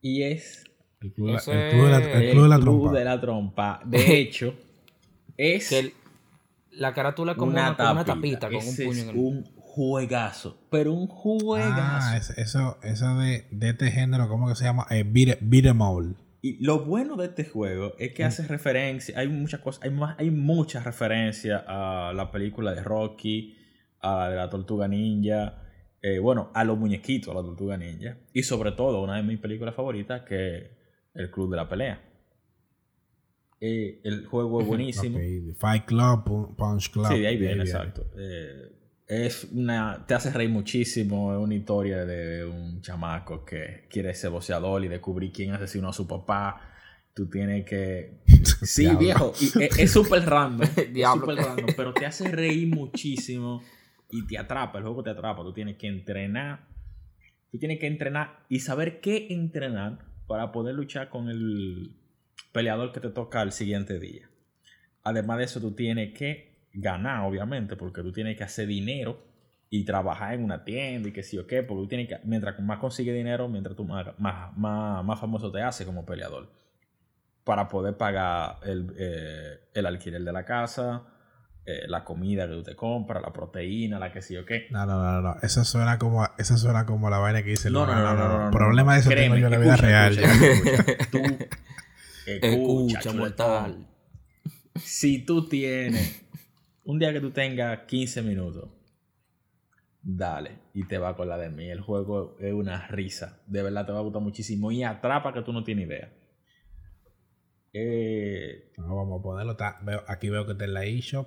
Y 0.00 0.22
es 0.22 0.64
el 1.00 1.12
club, 1.12 1.28
de, 1.28 3.04
la, 3.04 3.20
trompa. 3.20 3.82
De 3.84 4.18
hecho, 4.20 4.54
es 5.36 5.74
la 6.70 6.94
carátula 6.94 7.34
como 7.34 7.52
una, 7.52 7.76
tapita, 7.76 8.48
con 8.48 8.66
un 8.66 8.76
puño 8.76 9.02
en 9.02 9.08
el... 9.10 9.16
un 9.16 9.44
juegazo, 9.56 10.56
pero 10.70 10.92
un 10.94 11.06
juegazo. 11.08 11.76
Ah, 11.76 12.16
eso, 12.16 12.78
eso 12.82 13.18
de, 13.18 13.46
de, 13.50 13.70
este 13.70 13.90
género, 13.90 14.28
¿cómo 14.28 14.48
que 14.48 14.54
se 14.54 14.64
llama? 14.64 14.86
Eh, 14.88 15.04
beat, 15.04 15.66
em 15.66 15.80
all. 15.82 16.16
Y 16.46 16.64
lo 16.64 16.84
bueno 16.84 17.16
de 17.16 17.26
este 17.26 17.44
juego 17.44 17.94
es 17.98 18.12
que 18.12 18.22
mm. 18.22 18.26
hace 18.26 18.46
referencia, 18.46 19.18
hay 19.18 19.26
muchas 19.26 19.58
cosas, 19.58 19.82
hay, 19.82 19.90
más, 19.90 20.16
hay 20.16 20.30
muchas 20.30 20.84
referencias 20.84 21.64
a 21.66 22.12
la 22.14 22.30
película 22.30 22.72
de 22.72 22.84
Rocky, 22.84 23.56
a 23.98 24.28
la 24.28 24.48
Tortuga 24.48 24.86
Ninja, 24.86 25.60
eh, 26.00 26.20
bueno, 26.20 26.52
a 26.54 26.62
los 26.62 26.78
muñequitos, 26.78 27.34
a 27.34 27.36
la 27.36 27.42
tortuga 27.42 27.76
ninja. 27.76 28.16
Y 28.32 28.44
sobre 28.44 28.70
todo, 28.70 29.02
una 29.02 29.16
de 29.16 29.24
mis 29.24 29.40
películas 29.40 29.74
favoritas, 29.74 30.22
que 30.22 30.56
es 30.58 30.70
El 31.14 31.32
Club 31.32 31.50
de 31.50 31.56
la 31.56 31.68
Pelea. 31.68 32.00
Eh, 33.60 34.02
el 34.04 34.24
juego 34.26 34.60
es 34.60 34.66
buenísimo. 34.68 35.18
Fight 35.56 35.84
Club, 35.84 36.54
Punch 36.56 36.92
Club. 36.92 37.08
Sí, 37.08 37.18
de 37.18 37.26
ahí 37.26 37.36
viene, 37.36 37.62
exacto. 37.62 38.06
Eh, 38.16 38.70
es 39.06 39.44
una, 39.52 40.04
te 40.06 40.14
hace 40.14 40.30
reír 40.30 40.50
muchísimo. 40.50 41.32
Es 41.32 41.38
una 41.38 41.54
historia 41.54 42.04
de 42.04 42.44
un 42.44 42.80
chamaco 42.80 43.44
que 43.44 43.86
quiere 43.88 44.14
ser 44.14 44.30
boxeador 44.30 44.84
y 44.84 44.88
descubrir 44.88 45.32
quién 45.32 45.52
asesinó 45.52 45.90
a 45.90 45.92
su 45.92 46.06
papá. 46.06 46.60
Tú 47.14 47.28
tienes 47.28 47.64
que. 47.64 48.20
Sí, 48.62 48.88
viejo. 48.96 49.32
es 49.78 49.90
súper 49.90 50.24
random. 50.24 50.68
es 50.76 51.08
súper 51.12 51.36
random. 51.36 51.66
Pero 51.76 51.92
te 51.92 52.06
hace 52.06 52.28
reír 52.28 52.68
muchísimo 52.68 53.62
y 54.10 54.26
te 54.26 54.38
atrapa, 54.38 54.78
el 54.78 54.84
juego 54.84 55.02
te 55.02 55.10
atrapa, 55.10 55.42
tú 55.42 55.52
tienes 55.52 55.76
que 55.76 55.88
entrenar, 55.88 56.66
tú 57.50 57.58
tienes 57.58 57.78
que 57.80 57.86
entrenar 57.86 58.44
y 58.48 58.60
saber 58.60 59.00
qué 59.00 59.26
entrenar 59.30 59.98
para 60.26 60.52
poder 60.52 60.74
luchar 60.74 61.08
con 61.08 61.28
el 61.28 61.96
peleador 62.52 62.92
que 62.92 63.00
te 63.00 63.10
toca 63.10 63.42
el 63.42 63.52
siguiente 63.52 63.98
día. 63.98 64.30
Además 65.02 65.38
de 65.38 65.44
eso, 65.44 65.60
tú 65.60 65.72
tienes 65.72 66.14
que 66.14 66.55
ganar, 66.76 67.24
obviamente, 67.24 67.76
porque 67.76 68.02
tú 68.02 68.12
tienes 68.12 68.36
que 68.36 68.44
hacer 68.44 68.66
dinero 68.68 69.18
y 69.68 69.84
trabajar 69.84 70.34
en 70.34 70.44
una 70.44 70.64
tienda 70.64 71.08
y 71.08 71.12
que 71.12 71.22
sí 71.22 71.38
o 71.38 71.46
qué, 71.46 71.62
porque 71.62 71.82
tú 71.82 71.88
tienes 71.88 72.08
que, 72.08 72.18
mientras 72.24 72.58
más 72.60 72.78
consigues 72.78 73.14
dinero, 73.14 73.48
mientras 73.48 73.74
tú 73.74 73.84
más, 73.84 74.06
más, 74.18 74.54
más, 74.56 75.18
famoso 75.18 75.50
te 75.50 75.62
hace 75.62 75.84
como 75.84 76.04
peleador. 76.04 76.48
Para 77.44 77.68
poder 77.68 77.96
pagar 77.96 78.58
el, 78.64 78.94
eh, 78.98 79.60
el 79.74 79.86
alquiler 79.86 80.22
de 80.22 80.32
la 80.32 80.44
casa, 80.44 81.04
eh, 81.64 81.84
la 81.88 82.04
comida 82.04 82.46
que 82.46 82.54
tú 82.54 82.62
te 82.62 82.76
compras, 82.76 83.22
la 83.22 83.32
proteína, 83.32 83.98
la 83.98 84.12
que 84.12 84.22
sí 84.22 84.36
o 84.36 84.44
qué. 84.44 84.66
No, 84.70 84.84
no, 84.86 85.02
no, 85.02 85.20
no. 85.20 85.36
Eso 85.42 85.64
suena 85.64 85.98
como, 85.98 86.24
eso 86.38 86.56
suena 86.56 86.86
como 86.86 87.08
la 87.10 87.18
vaina 87.18 87.42
que 87.42 87.50
dice 87.50 87.70
no, 87.70 87.86
no, 87.86 87.94
no, 87.94 88.14
no, 88.14 88.44
no, 88.44 88.50
Problema 88.50 88.94
de 88.94 89.00
eso 89.00 89.10
tengo 89.10 89.36
yo 89.36 89.46
en 89.46 89.52
la 89.52 89.58
vida 89.58 89.76
real. 89.76 90.16
tú 91.10 91.18
escucha, 92.26 93.12
mortal. 93.12 93.86
Si 94.76 95.24
tú 95.24 95.48
tienes 95.48 96.25
un 96.86 96.98
día 96.98 97.12
que 97.12 97.20
tú 97.20 97.30
tengas 97.30 97.80
15 97.86 98.22
minutos, 98.22 98.70
dale 100.02 100.58
y 100.72 100.86
te 100.86 100.98
va 100.98 101.16
con 101.16 101.28
la 101.28 101.36
de 101.36 101.50
mí. 101.50 101.68
El 101.68 101.80
juego 101.80 102.36
es 102.38 102.52
una 102.52 102.86
risa. 102.88 103.42
De 103.46 103.62
verdad 103.62 103.84
te 103.84 103.92
va 103.92 103.98
a 103.98 104.02
gustar 104.02 104.22
muchísimo 104.22 104.70
y 104.70 104.84
atrapa 104.84 105.34
que 105.34 105.42
tú 105.42 105.52
no 105.52 105.64
tienes 105.64 105.86
idea. 105.86 106.12
Eh, 107.72 108.72
vamos 108.78 109.20
a 109.20 109.22
ponerlo. 109.22 109.56
aquí 110.06 110.30
veo 110.30 110.46
que 110.46 110.52
está 110.52 110.64
en 110.64 110.74
la 110.74 110.84
eShop. 110.84 111.26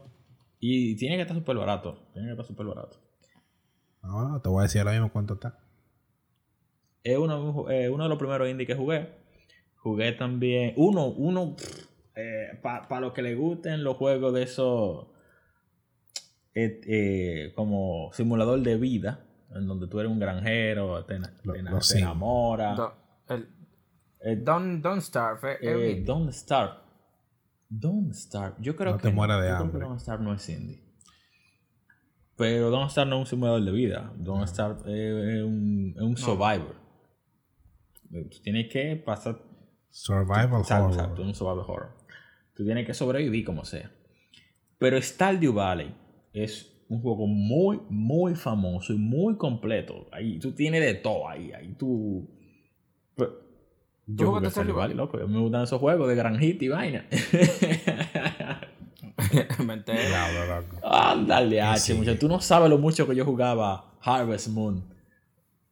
Y 0.60 0.96
tiene 0.96 1.16
que 1.18 1.22
estar 1.22 1.38
súper 1.38 1.58
barato. 1.58 2.10
Tiene 2.14 2.30
que 2.30 2.32
estar 2.32 2.46
súper 2.46 2.66
barato. 2.66 2.98
No, 4.02 4.42
te 4.42 4.50
voy 4.50 4.62
a 4.62 4.64
decir 4.64 4.80
ahora 4.80 4.94
mismo 4.94 5.12
cuánto 5.12 5.36
está. 5.36 5.60
Es 7.04 7.18
uno, 7.18 7.70
eh, 7.70 7.90
uno 7.90 8.04
de 8.04 8.10
los 8.10 8.18
primeros 8.18 8.50
indie 8.50 8.66
que 8.66 8.76
jugué. 8.76 9.10
Jugué 9.76 10.14
también. 10.14 10.74
Uno, 10.78 11.08
uno. 11.08 11.56
Eh, 12.16 12.60
Para 12.62 13.00
los 13.00 13.14
que 13.14 13.22
les 13.22 13.38
gusten 13.38 13.84
los 13.84 13.98
juegos 13.98 14.34
de 14.34 14.44
esos. 14.44 15.08
Eh, 16.66 17.54
como 17.56 18.12
simulador 18.14 18.62
de 18.62 18.78
vida. 18.78 19.26
En 19.54 19.68
donde 19.68 19.88
tú 19.88 20.00
eres 20.00 20.12
un 20.12 20.20
granjero. 20.20 21.04
Te, 21.06 21.20
enamoras. 21.98 22.80
Don't, 24.44 24.84
don't 24.84 25.02
Starve. 25.02 26.04
don't 26.04 26.32
Starve. 26.32 26.74
Don't 27.70 28.14
Starve. 28.14 28.56
Yo 28.60 28.76
creo 28.76 28.98
que. 28.98 29.12
no. 29.12 29.42
de 29.42 29.50
hambre. 29.50 29.86
Don't 29.86 30.00
Starve 30.00 30.24
no 30.24 30.34
es 30.34 30.50
indie. 30.50 30.84
Pero 32.36 32.70
Don't 32.70 32.90
Starve 32.90 33.10
no 33.10 33.18
es 33.18 33.20
un 33.22 33.26
simulador 33.26 33.64
de 33.64 33.72
vida. 33.72 34.14
Don't 34.18 34.48
Starve 34.48 34.80
es 34.86 35.44
un, 35.44 35.94
es 35.96 36.02
un 36.02 36.18
survivor. 36.18 36.76
Tú 38.10 38.42
tienes 38.44 38.72
que 38.72 38.96
pasar. 38.96 39.40
Survival 39.92 40.64
horror. 40.70 40.92
Exacto, 40.92 41.22
un 41.22 41.34
survival 41.34 41.66
horror. 41.68 41.98
Tú 42.56 42.66
tienes 42.66 42.86
que 42.86 42.94
sobrevivir 42.94 43.46
como 43.46 43.66
sea. 43.66 43.92
Pero 44.78 45.02
Stardew 45.02 45.54
Valley 45.54 45.94
es 46.34 46.76
un 46.90 47.02
juego 47.02 47.28
muy, 47.28 47.80
muy 47.90 48.36
famoso 48.36 48.94
y 48.94 48.98
muy 48.98 49.36
completo. 49.38 50.08
Ahí 50.12 50.40
tú 50.40 50.52
tienes 50.54 50.82
de 50.82 50.96
todo 50.96 51.30
ahí. 51.30 51.52
Ahí 51.52 51.76
tú. 51.78 52.28
Pues, 53.16 53.30
yo 54.08 54.32
jugué 54.32 54.50
Stardew 54.50 54.76
Valley, 54.76 54.96
loco. 54.98 55.18
A 55.18 55.26
mí 55.28 55.34
me 55.34 55.40
gustan 55.40 55.64
esos 55.64 55.80
juegos 55.80 56.08
de 56.08 56.16
granjita 56.16 56.66
y 56.66 56.68
vaina. 56.70 57.06
Me 59.66 59.74
enteré. 59.74 60.00
Ándale, 60.84 61.62
H, 61.62 61.94
mucho. 61.94 62.18
Tú 62.18 62.28
no 62.28 62.40
sabes 62.42 62.70
lo 62.70 62.78
mucho 62.78 63.08
que 63.08 63.16
yo 63.16 63.26
jugaba 63.26 63.94
Harvest 64.02 64.48
Moon. 64.50 64.84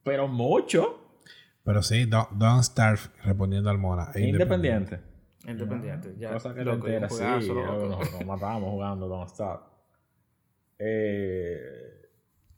Pero 0.03 0.27
mucho. 0.27 0.99
Pero 1.63 1.81
sí, 1.81 2.05
Don't, 2.05 2.29
don't 2.31 2.63
Starve, 2.63 2.99
respondiendo 3.23 3.69
al 3.69 3.77
Mona. 3.77 4.11
es 4.13 4.21
Independiente. 4.21 4.99
Independiente. 5.47 6.15
Ya, 6.19 6.31
Cosa 6.33 6.53
que 6.53 6.63
loco, 6.63 6.87
entera, 6.87 7.09
sí. 7.09 7.47
loco. 7.47 7.87
Nos, 7.89 8.11
nos 8.11 8.25
matábamos 8.25 8.69
jugando 8.69 9.07
Don't 9.07 9.29
Starve. 9.29 9.63
Eh, 10.79 12.01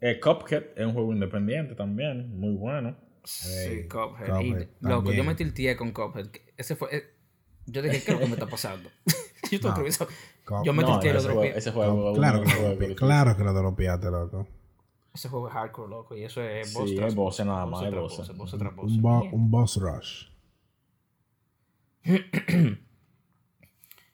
eh, 0.02 0.20
Cuphead 0.20 0.64
es 0.76 0.86
un 0.86 0.94
juego 0.94 1.14
independiente 1.14 1.76
también. 1.76 2.38
Muy 2.40 2.56
bueno. 2.56 2.96
Sí, 3.24 3.88
Cuphead. 3.88 4.28
Cuphead, 4.28 4.62
Y, 4.62 4.68
loco, 4.88 5.12
yo 5.12 5.24
me 5.24 5.36
tilteé 5.36 5.76
con 5.76 5.92
Cuphead. 5.92 6.28
Ese 6.58 6.76
fue. 6.76 6.96
eh, 6.96 7.04
yo 7.66 7.82
dije, 7.82 8.02
¿qué 8.04 8.12
es 8.12 8.14
lo 8.14 8.20
que 8.20 8.28
me 8.28 8.34
está 8.34 8.48
pasando? 8.48 8.90
yo 9.52 9.58
estoy 9.58 9.72
No. 9.72 10.08
Cup- 10.46 10.66
Yo 10.66 10.74
me 10.74 10.82
No, 10.84 10.94
tilteé 11.00 11.10
no, 11.10 11.14
lo 11.14 11.20
ese, 11.20 11.28
dropeé. 11.28 11.42
juego, 11.52 11.58
ese 11.58 11.72
juego 11.72 12.12
es 12.12 12.18
Claro 12.18 12.42
que, 12.44 12.50
juego 12.50 12.64
lo, 12.70 12.74
difícil. 12.76 12.96
claro 12.96 13.38
que 13.38 13.44
lo 13.44 13.54
dropeaste, 13.54 14.10
loco. 14.12 14.48
Ese 15.14 15.30
juego 15.30 15.48
es 15.48 15.54
hardcore, 15.54 15.90
loco. 15.90 16.16
Y 16.16 16.24
eso 16.24 16.42
es 16.42 16.74
boss 16.74 16.90
Sí, 16.90 16.96
tras 16.96 17.10
es 17.10 17.16
boss 17.16 17.40
nada 17.46 17.66
boss 17.66 17.82
más, 17.84 17.92
boss. 17.94 18.18
boss, 18.38 18.38
boss 19.02 19.26
un 19.32 19.52
boss 19.52 19.78
rush. 19.82 20.26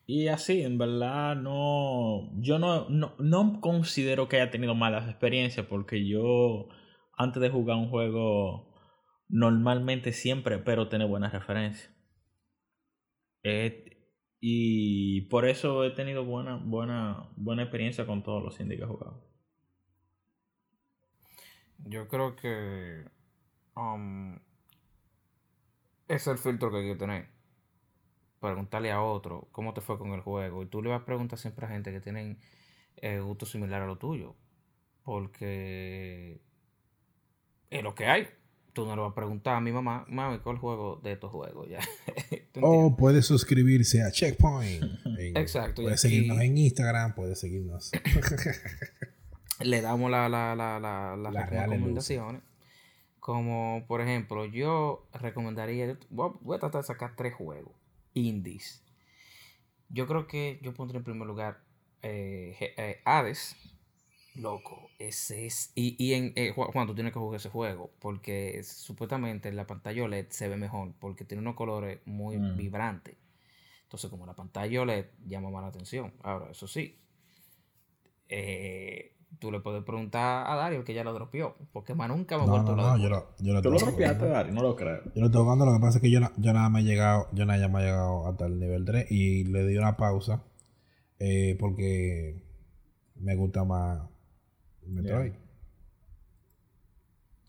Y 0.08 0.28
así, 0.28 0.62
en 0.62 0.78
verdad, 0.78 1.36
no. 1.36 2.30
Yo 2.42 2.60
no, 2.60 2.90
no, 2.90 3.16
no 3.20 3.60
considero 3.62 4.28
que 4.30 4.38
haya 4.40 4.52
tenido 4.52 4.76
malas 4.76 5.10
experiencias 5.10 5.66
porque 5.68 6.08
yo, 6.08 6.68
antes 7.18 7.42
de 7.42 7.50
jugar 7.50 7.78
un 7.78 7.90
juego, 7.90 8.74
normalmente 9.30 10.14
siempre 10.14 10.56
espero 10.56 10.90
tener 10.90 11.08
buenas 11.08 11.34
referencias. 11.34 11.92
Eh, 13.44 13.98
y 14.40 15.22
por 15.30 15.46
eso 15.48 15.84
he 15.86 15.92
tenido 15.92 16.26
buena, 16.26 16.58
buena, 16.58 17.30
buena 17.36 17.64
experiencia 17.64 18.06
con 18.06 18.24
todos 18.24 18.44
los 18.44 18.60
indies 18.60 18.80
que 18.80 18.86
he 18.86 18.88
jugado. 18.88 19.24
Yo 21.86 22.08
creo 22.08 22.36
que. 22.36 23.06
um, 23.76 24.38
es 26.08 26.28
el 26.28 26.38
filtro 26.38 26.72
que 26.72 26.78
hay 26.78 26.88
que 26.94 26.96
tener. 26.96 27.35
Preguntarle 28.46 28.92
a 28.92 29.02
otro 29.02 29.48
cómo 29.52 29.74
te 29.74 29.82
fue 29.82 29.98
con 29.98 30.12
el 30.14 30.22
juego. 30.22 30.64
Y 30.64 30.68
tú 30.68 30.82
le 30.82 30.90
vas 30.90 31.02
a 31.02 31.06
preguntar 31.06 31.40
siempre 31.40 31.66
a 31.66 31.70
gente 31.70 31.92
que 31.92 32.00
tienen 32.00 32.38
eh, 32.98 33.20
gusto 33.20 33.46
similar 33.46 33.82
a 33.82 33.88
lo 33.88 33.98
tuyo. 33.98 34.36
Porque 35.04 36.42
es 37.70 37.84
lo 37.84 37.96
que 37.96 38.06
hay. 38.08 38.28
Tú 38.74 38.86
no 38.86 38.96
le 38.96 39.02
vas 39.02 39.12
a 39.12 39.16
preguntar 39.16 39.56
a 39.56 39.62
mi 39.62 39.72
mamá, 39.72 40.06
mami, 40.10 40.40
¿cuál 40.40 40.58
juego 40.58 41.00
de 41.04 41.14
estos 41.14 41.32
juegos? 41.32 41.68
Ya. 41.70 41.80
¿Tú 42.52 42.60
O 42.64 42.96
puede 42.96 43.22
suscribirse 43.22 44.04
a 44.04 44.12
Checkpoint. 44.12 44.84
En- 45.18 45.38
Exacto, 45.38 45.82
Puede 45.84 45.98
seguirnos 45.98 46.40
en 46.42 46.58
Instagram, 46.58 47.16
puede 47.16 47.36
seguirnos. 47.36 47.92
le 49.62 49.82
damos 49.82 50.12
la, 50.12 50.28
la, 50.30 50.56
la, 50.56 50.80
la, 50.80 51.16
las 51.18 51.50
recomendaciones. 51.50 52.42
Como 53.20 53.86
por 53.88 54.02
ejemplo, 54.02 54.46
yo 54.46 55.08
recomendaría, 55.14 55.98
voy 56.10 56.56
a 56.56 56.60
tratar 56.60 56.82
de 56.82 56.88
sacar 56.88 57.16
tres 57.16 57.34
juegos 57.34 57.74
indies. 58.16 58.82
Yo 59.90 60.08
creo 60.08 60.26
que 60.28 60.60
yo 60.64 60.74
pondré 60.74 60.98
en 60.98 61.04
primer 61.04 61.28
lugar 61.28 61.64
eh, 62.02 62.74
eh, 62.78 63.02
Hades. 63.06 63.56
Loco, 64.36 64.90
ese 65.00 65.46
es. 65.46 65.72
Y, 65.76 65.96
y 66.04 66.14
en 66.14 66.34
eh, 66.36 66.52
Ju- 66.54 66.72
Juan, 66.72 66.88
tú 66.88 66.96
tienes 66.96 67.14
que 67.14 67.20
jugar 67.20 67.38
ese 67.40 67.50
juego. 67.50 67.92
Porque 68.00 68.62
supuestamente 68.64 69.48
en 69.48 69.56
la 69.56 69.66
pantalla 69.68 70.04
OLED 70.04 70.28
se 70.30 70.50
ve 70.50 70.58
mejor. 70.58 70.94
Porque 71.00 71.24
tiene 71.24 71.42
unos 71.42 71.56
colores 71.56 72.00
muy 72.06 72.38
Mm. 72.38 72.58
vibrantes. 72.58 73.16
Entonces, 73.84 74.10
como 74.10 74.26
la 74.26 74.34
pantalla 74.36 74.82
OLED 74.82 75.06
llama 75.26 75.52
más 75.52 75.62
la 75.62 75.68
atención. 75.70 76.14
Ahora, 76.24 76.52
eso 76.52 76.68
sí. 76.68 77.00
eh, 78.28 79.15
tú 79.40 79.52
le 79.52 79.60
puedes 79.62 79.84
preguntar 79.84 80.48
a 80.50 80.56
Dario 80.56 80.84
que 80.84 80.94
ya 80.94 81.04
lo 81.04 81.14
dropeó. 81.14 81.56
Porque 81.74 81.96
más 81.96 82.10
nunca 82.10 82.38
me 82.38 82.44
ha 82.44 82.46
No, 82.46 82.48
vuelto 82.48 82.76
no, 82.76 82.76
loco. 82.76 82.98
no, 82.98 82.98
yo 83.02 83.10
lo, 83.10 83.36
yo 83.40 83.54
lo 83.54 83.62
¿Tú 83.62 83.72
lo 83.72 83.80
dropeaste, 83.80 84.26
jugando. 84.26 84.28
Dari? 84.28 84.52
No 84.52 84.62
lo 84.62 84.76
creo. 84.76 85.04
Yo 85.16 85.22
lo 85.22 85.26
estoy 85.28 85.42
jugando, 85.44 85.66
lo 85.66 85.74
que 85.74 85.80
pasa 85.80 85.98
es 85.98 86.02
que 86.02 86.12
yo, 86.12 86.20
na- 86.20 86.34
yo 86.38 86.54
nada 86.54 86.70
me 86.70 86.82
he 86.82 86.84
llegado, 86.84 87.28
yo 87.34 87.46
nada 87.46 87.68
me 87.70 87.82
he 87.82 87.86
llegado 87.86 88.28
hasta 88.28 88.46
el 88.48 88.60
nivel 88.60 88.86
3 88.86 89.12
y 89.12 89.46
le 89.46 89.66
di 89.68 89.78
una 89.78 89.98
pausa 89.98 90.44
eh, 91.20 91.58
porque 91.60 92.44
me 93.16 93.36
gusta 93.36 93.64
más 93.66 94.02
Metroid. 94.88 95.34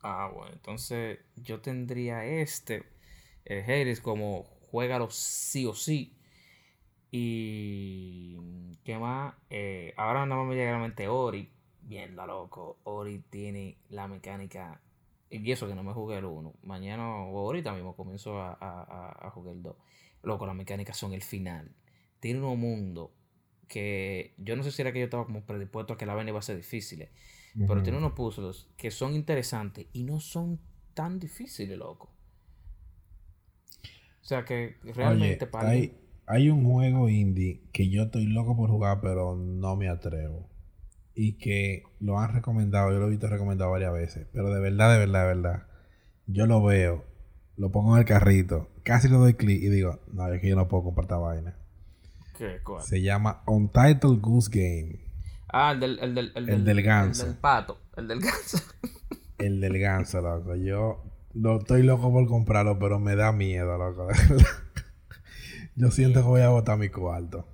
Ah, 0.02 0.30
bueno, 0.32 0.52
entonces 0.52 1.18
yo 1.36 1.60
tendría 1.60 2.24
este, 2.24 2.84
el 3.44 3.62
Hades, 3.64 4.00
como 4.00 4.44
juégalo 4.70 5.10
sí 5.10 5.66
o 5.66 5.74
sí. 5.74 6.16
Y. 7.10 8.36
¿Qué 8.84 8.98
más? 8.98 9.34
Eh, 9.50 9.94
ahora 9.96 10.26
nada 10.26 10.42
más 10.42 10.50
me 10.50 10.56
llega 10.56 10.70
a 10.70 10.74
la 10.74 10.80
mente 10.80 11.08
Ori. 11.08 11.50
Bien, 11.86 12.16
la 12.16 12.26
loco. 12.26 12.78
Ori 12.84 13.20
tiene 13.30 13.78
la 13.90 14.08
mecánica. 14.08 14.80
Y 15.30 15.50
eso 15.52 15.66
que 15.68 15.74
no 15.74 15.82
me 15.82 15.92
jugué 15.92 16.18
el 16.18 16.24
1. 16.24 16.54
Mañana 16.62 17.08
o 17.16 17.38
ahorita 17.38 17.72
mismo 17.72 17.94
comienzo 17.96 18.40
a, 18.40 18.52
a, 18.52 18.82
a- 18.82 19.26
a 19.28 19.30
jugar 19.30 19.54
el 19.56 19.62
2. 19.62 19.76
Loco, 20.22 20.46
las 20.46 20.54
mecánicas 20.56 20.96
son 20.96 21.12
el 21.12 21.22
final. 21.22 21.70
Tiene 22.20 22.40
un 22.42 22.60
mundo 22.60 23.12
que 23.68 24.34
yo 24.38 24.56
no 24.56 24.62
sé 24.62 24.72
si 24.72 24.82
era 24.82 24.92
que 24.92 25.00
yo 25.00 25.04
estaba 25.06 25.26
como 25.26 25.44
predispuesto 25.44 25.94
a 25.94 25.98
que 25.98 26.06
la 26.06 26.14
vaina 26.14 26.30
iba 26.30 26.38
a 26.40 26.42
ser 26.42 26.56
difícil. 26.56 27.08
Pero 27.66 27.82
Ujú. 27.82 27.82
tiene 27.82 27.98
unos 27.98 28.12
puzzles 28.12 28.68
que 28.76 28.90
son 28.90 29.14
interesantes 29.14 29.86
y 29.92 30.04
no 30.04 30.20
son 30.20 30.60
tan 30.94 31.18
difíciles, 31.20 31.78
loco. 31.78 32.10
O 34.22 34.24
sea 34.28 34.44
que 34.44 34.76
realmente 34.84 35.46
Oye, 35.46 35.46
para 35.46 35.70
hay, 35.70 35.96
hay 36.26 36.50
un 36.50 36.64
juego 36.70 37.08
indie 37.08 37.62
que 37.72 37.88
yo 37.88 38.02
estoy 38.02 38.26
loco 38.26 38.54
por 38.54 38.68
jugar, 38.68 39.00
pero 39.00 39.34
no 39.36 39.74
me 39.76 39.88
atrevo. 39.88 40.50
Y 41.18 41.38
que 41.38 41.82
lo 41.98 42.18
han 42.18 42.32
recomendado, 42.34 42.92
yo 42.92 42.98
lo 43.00 43.06
he 43.06 43.10
visto 43.10 43.26
recomendado 43.26 43.70
varias 43.70 43.92
veces. 43.92 44.26
Pero 44.32 44.52
de 44.52 44.60
verdad, 44.60 44.92
de 44.92 44.98
verdad, 44.98 45.22
de 45.22 45.34
verdad. 45.34 45.66
Yo 46.26 46.46
lo 46.46 46.62
veo, 46.62 47.04
lo 47.56 47.72
pongo 47.72 47.94
en 47.94 48.00
el 48.00 48.04
carrito, 48.04 48.68
casi 48.82 49.08
le 49.08 49.16
doy 49.16 49.34
clic 49.34 49.62
y 49.62 49.68
digo, 49.70 49.98
no, 50.12 50.30
es 50.30 50.40
que 50.40 50.48
yo 50.50 50.56
no 50.56 50.68
puedo 50.68 50.84
comprar 50.84 51.04
esta 51.04 51.16
vaina. 51.16 51.56
¿Qué? 52.36 52.60
¿Cuál? 52.62 52.82
Se 52.84 53.00
llama 53.00 53.42
Untitled 53.46 54.20
Goose 54.20 54.50
Game. 54.52 55.00
Ah, 55.48 55.72
el 55.72 55.80
del, 55.80 55.98
el 56.00 56.14
del, 56.14 56.32
el 56.34 56.48
El 56.50 56.64
del 56.64 56.82
ganso. 56.82 57.22
El 57.24 57.30
del 57.32 57.38
pato. 57.40 57.78
El 57.96 58.08
del 58.08 58.20
ganso. 58.20 58.58
El 59.38 59.60
del 59.60 59.78
ganso, 59.78 60.20
loco. 60.20 60.54
Yo 60.54 61.02
lo 61.34 61.58
estoy 61.58 61.82
loco 61.82 62.10
por 62.12 62.26
comprarlo, 62.26 62.78
pero 62.78 62.98
me 62.98 63.16
da 63.16 63.32
miedo, 63.32 63.76
loco. 63.78 64.08
Yo 65.76 65.90
siento 65.90 66.20
que 66.22 66.26
voy 66.26 66.40
a 66.42 66.48
botar 66.48 66.78
mi 66.78 66.88
cuarto. 66.88 67.46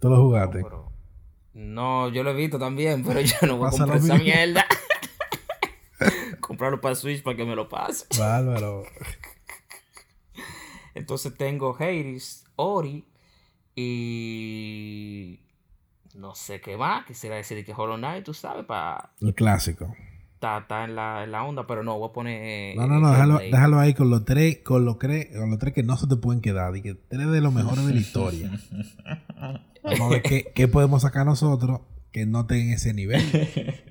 ¿Tú 0.00 0.08
lo 0.10 0.16
jugaste? 0.22 0.62
Pero- 0.62 0.92
no, 1.56 2.10
yo 2.10 2.22
lo 2.22 2.32
he 2.32 2.34
visto 2.34 2.58
también, 2.58 3.02
pero 3.06 3.20
yo 3.22 3.34
no 3.46 3.56
voy 3.56 3.68
a 3.68 3.70
comprar 3.70 3.96
esa 3.96 4.18
mierda. 4.18 4.66
Comprarlo 6.40 6.80
para 6.82 6.94
Switch 6.94 7.22
para 7.22 7.34
que 7.34 7.46
me 7.46 7.56
lo 7.56 7.68
pase. 7.68 8.04
Bárbaro. 8.18 8.84
Entonces 10.94 11.34
tengo 11.36 11.74
Hades, 11.74 12.44
Ori 12.56 13.06
y 13.74 15.40
no 16.14 16.34
sé 16.34 16.60
qué 16.60 16.76
más. 16.76 17.06
Quisiera 17.06 17.36
decir 17.36 17.64
que 17.64 17.72
Hollow 17.72 17.96
Knight, 17.96 18.24
tú 18.24 18.34
sabes, 18.34 18.66
para 18.66 19.12
El 19.20 19.34
clásico. 19.34 19.96
Estar 20.40 20.88
en 20.88 20.94
la, 20.96 21.24
en 21.24 21.32
la 21.32 21.42
onda, 21.44 21.66
pero 21.66 21.82
no, 21.82 21.98
voy 21.98 22.08
a 22.10 22.12
poner. 22.12 22.40
eh, 22.42 22.74
No, 22.76 22.86
no, 22.86 22.98
no, 23.00 23.10
déjalo, 23.10 23.34
Hellblade. 23.40 23.50
déjalo 23.50 23.78
ahí 23.80 23.94
con 23.94 24.10
los 24.10 24.24
tres, 24.24 24.58
con 24.58 24.84
los 24.84 24.98
tres, 24.98 25.28
con 25.36 25.50
los 25.50 25.58
tres 25.58 25.72
que 25.74 25.82
no 25.82 25.96
se 25.96 26.06
te 26.06 26.16
pueden 26.16 26.40
quedar. 26.40 26.76
Y 26.76 26.82
que 26.82 26.94
tres 26.94 27.30
de 27.30 27.40
los 27.40 27.52
mejores 27.52 27.86
de 27.86 27.94
la 27.94 28.00
historia. 28.00 28.50
Vamos 29.82 30.00
a 30.00 30.08
ver 30.08 30.22
qué, 30.22 30.52
qué 30.54 30.68
podemos 30.68 31.02
sacar 31.02 31.24
nosotros 31.26 31.80
que 32.12 32.26
no 32.26 32.40
estén 32.40 32.58
en 32.68 32.72
ese 32.72 32.92
nivel. 32.94 33.22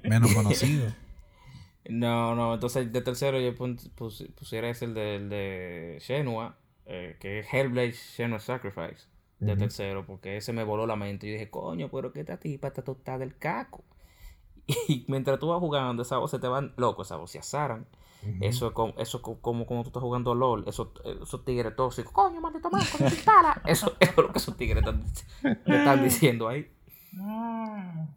Menos 0.04 0.34
conocido. 0.36 0.86
No, 1.88 2.36
no, 2.36 2.56
entonces 2.56 2.92
de 2.92 3.02
tercero 3.02 3.40
yo 3.40 3.54
pus- 3.56 3.90
pusiera 4.36 4.70
ese 4.70 4.86
el 4.86 4.94
de, 4.96 5.16
el 5.18 5.30
de 5.30 5.98
Shenua, 6.02 6.58
eh, 6.88 7.16
que 7.20 7.40
es 7.40 7.48
Hellblade 7.54 7.92
Shenua 7.92 8.40
Sacrifice, 8.40 9.06
de 9.40 9.56
tercero, 9.56 10.04
porque 10.06 10.38
ese 10.38 10.52
me 10.52 10.64
voló 10.64 10.88
la 10.88 10.96
mente. 10.96 11.28
Yo 11.28 11.34
dije, 11.34 11.50
coño, 11.52 11.90
pero 11.92 12.12
que 12.12 12.22
esta 12.22 12.38
tipa 12.38 12.70
está 12.70 12.82
tostada 12.84 13.20
del 13.20 13.38
caco. 13.38 13.84
Y 14.88 15.06
mientras 15.08 15.40
tú 15.40 15.48
vas 15.50 15.60
jugando, 15.60 16.02
esa 16.04 16.18
voz 16.18 16.32
se 16.32 16.40
te 16.40 16.48
van 16.48 16.74
loco, 16.78 17.02
esa 17.04 17.16
voz 17.18 17.32
se 17.32 17.40
azaran. 17.40 17.86
Eso 18.42 18.68
es 18.68 18.74
como, 18.74 18.94
eso 18.98 19.18
es 19.18 19.24
co- 19.24 19.40
como, 19.40 19.68
como 19.68 19.84
tú 19.84 19.90
estás 19.90 20.02
jugando 20.02 20.34
LOL, 20.34 20.64
esos, 20.68 20.88
esos 21.22 21.46
tigres 21.46 21.76
tóxicos, 21.76 22.12
coño, 22.12 22.42
maldito 22.42 22.72
manco, 22.72 22.98
te 22.98 23.04
instala. 23.04 23.62
Eso, 23.68 23.94
eso 24.00 24.12
es 24.12 24.18
lo 24.18 24.32
que 24.32 24.40
esos 24.40 24.58
tigres 24.58 24.80
están, 24.84 25.04
te 25.64 25.76
están 25.78 26.04
diciendo 26.04 26.48
ahí. 26.48 26.68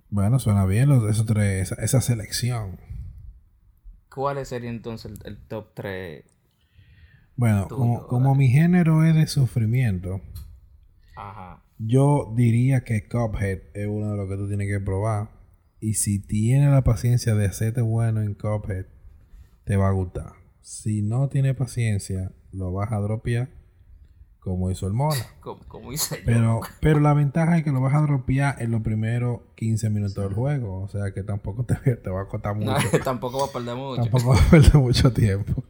Bueno, 0.09 0.39
suena 0.39 0.65
bien 0.65 0.89
los, 0.89 1.05
esos 1.11 1.27
tres, 1.27 1.71
esa, 1.71 1.83
esa 1.83 2.01
selección. 2.01 2.79
¿Cuál 4.13 4.45
sería 4.47 4.71
entonces 4.71 5.13
el, 5.13 5.19
el 5.27 5.37
top 5.47 5.75
3? 5.75 6.25
Bueno, 7.37 7.67
Tuyo, 7.69 7.77
como, 7.79 8.07
como 8.07 8.35
mi 8.35 8.49
género 8.49 9.05
es 9.05 9.15
de 9.15 9.27
sufrimiento, 9.27 10.21
Ajá. 11.17 11.63
Yo 11.79 12.33
diría 12.35 12.83
que 12.83 13.07
Cuphead 13.09 13.59
es 13.75 13.87
uno 13.87 14.11
de 14.13 14.17
los 14.17 14.29
que 14.29 14.37
tú 14.37 14.49
tienes 14.49 14.67
que 14.69 14.81
probar. 14.81 15.29
Y 15.81 15.95
si 15.95 16.19
tienes 16.19 16.71
la 16.71 16.83
paciencia 16.83 17.35
de 17.35 17.47
hacerte 17.47 17.81
bueno 17.81 18.23
en 18.23 18.35
Cuphead, 18.35 18.87
te 19.65 19.77
va 19.77 19.89
a 19.89 19.93
gustar. 19.93 20.33
Si 20.61 21.03
no 21.03 21.29
tienes 21.29 21.55
paciencia, 21.55 22.33
lo 22.53 22.73
vas 22.73 22.93
a 22.93 22.99
dropear 22.99 23.49
como 24.49 24.71
hizo 24.71 24.87
el 24.87 24.95
Mona. 24.95 25.17
Como, 25.41 25.61
como 25.69 25.93
hice 25.93 26.17
yo. 26.17 26.23
Pero, 26.25 26.61
pero 26.81 27.01
la 27.01 27.15
ventaja 27.15 27.59
es 27.59 27.65
que 27.65 27.71
lo 27.71 27.81
vas 27.81 27.95
a 27.95 28.01
dropear 28.01 28.61
en 28.61 28.71
los 28.71 28.83
primeros 28.83 29.41
15 29.57 29.91
minutos 29.91 30.25
del 30.25 30.35
juego. 30.35 30.81
O 30.83 30.89
sea 30.89 31.13
que 31.13 31.23
tampoco 31.23 31.65
te, 31.65 31.75
te 31.97 32.11
va 32.11 32.23
a 32.23 32.29
costar 32.29 32.55
mucho. 32.55 32.73
No, 32.73 32.99
tampoco 33.05 33.39
va 33.41 33.47
a 33.47 33.53
perder 33.53 33.77
mucho. 33.77 34.03
Tampoco 34.03 34.31
va 34.31 34.41
a 34.41 34.51
perder 34.51 34.75
mucho 34.75 35.13
tiempo. 35.13 35.63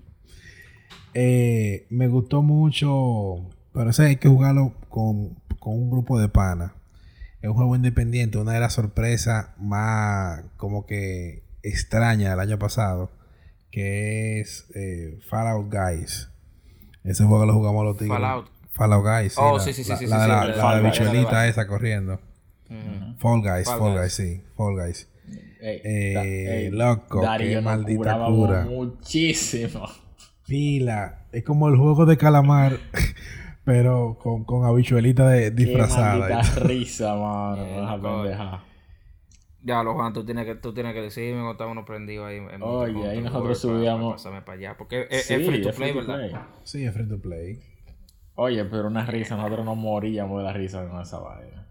Eh, 1.15 1.87
me 1.91 2.07
gustó 2.09 2.43
mucho, 2.43 3.49
pero 3.73 3.91
ese 3.91 4.05
hay 4.05 4.17
que 4.17 4.29
jugarlo 4.29 4.75
con, 4.89 5.35
con 5.59 5.75
un 5.75 5.91
grupo 5.91 6.19
de 6.21 6.29
panas. 6.29 6.73
Es 7.41 7.49
un 7.49 7.55
juego 7.55 7.77
independiente, 7.77 8.39
una 8.39 8.53
de 8.53 8.61
las 8.61 8.73
sorpresas 8.75 9.49
más 9.59 10.43
como 10.57 10.87
que 10.87 11.45
extraña 11.63 12.31
del 12.31 12.41
año 12.41 12.59
pasado, 12.59 13.11
que 13.71 14.41
es 14.41 14.67
eh, 14.75 15.19
Fallout 15.29 15.73
Guys. 15.73 16.31
Ese 17.05 17.25
juego 17.25 17.47
lo 17.47 17.55
jugamos 17.55 17.85
los 17.85 17.97
tigres. 17.97 18.19
Fallout. 18.19 18.51
Fallout 18.73 19.05
Guys. 19.05 19.35
Oh, 19.39 19.57
la, 19.59 19.63
sí, 19.63 19.73
sí, 19.73 19.85
sí, 19.85 19.91
la- 19.91 19.97
sí, 19.97 20.07
la 20.07 20.23
sí, 20.23 20.29
la, 20.29 20.43
sí, 20.55 20.59
la 20.59 20.81
Guys. 20.81 20.93
bichuelita 21.01 21.47
esa 21.49 21.67
corriendo. 21.67 22.21
Ujú. 22.71 23.17
Fall 23.19 23.41
Guys, 23.43 23.67
Fall 23.67 23.79
Fall 23.79 23.93
Guys. 23.93 24.01
Guys, 24.03 24.13
sí. 24.13 24.43
Fall 24.57 24.75
Guys. 24.77 25.09
Ey, 25.61 25.81
Eh, 25.85 26.13
da- 26.15 26.25
ey, 26.25 26.71
loco, 26.71 27.21
Darío 27.23 27.59
qué 27.59 27.61
maldita 27.61 28.25
cura. 28.27 28.65
Muchísimo. 28.65 29.87
Pila. 30.47 31.27
Es 31.33 31.45
como 31.45 31.69
el 31.69 31.77
juego 31.77 32.07
de 32.07 32.17
calamar, 32.17 32.79
pero 33.69 34.17
con, 34.19 34.45
con 34.45 34.65
habichuelita 34.65 35.29
de, 35.29 35.43
Qué 35.43 35.51
disfrazada. 35.51 36.17
maldita 36.19 36.59
risa, 36.65 37.15
mano. 37.17 37.63
Eh, 38.27 38.31
Esa. 38.33 38.65
Ya, 39.63 39.83
lo 39.83 39.93
Juan, 39.93 40.15
tú 40.15 40.25
tienes 40.25 40.47
que, 40.47 40.55
tú 40.55 40.73
tienes 40.73 40.95
que 40.95 41.03
decirme 41.03 41.33
cuando 41.35 41.53
está 41.53 41.67
uno 41.67 41.85
prendido 41.85 42.25
ahí. 42.25 42.39
en 42.39 42.63
Oye, 42.63 43.11
ahí 43.11 43.21
nosotros 43.21 43.61
para- 43.63 43.75
subíamos- 43.75 44.01
para 44.05 44.17
pasarme 44.17 44.41
para 44.43 44.59
allá. 44.59 44.77
Porque 44.79 45.07
es, 45.11 45.27
Sí, 45.27 45.35
es 45.35 45.47
free 45.47 45.61
to 45.61 45.71
play, 45.73 45.93
free 45.93 46.01
to 46.01 46.07
¿verdad? 46.13 46.31
play. 46.31 46.41
Sí, 46.65 46.83
es 46.85 46.95
free 46.95 47.07
to 47.09 47.21
play. 47.21 47.61
Oye, 48.37 48.65
pero 48.65 48.87
una 48.87 49.05
risa, 49.05 49.37
nosotros 49.37 49.67
nos 49.67 49.77
moríamos 49.77 50.39
de 50.39 50.45
la 50.45 50.53
risa 50.55 50.89
con 50.89 51.03
esa 51.03 51.19
vaina. 51.19 51.69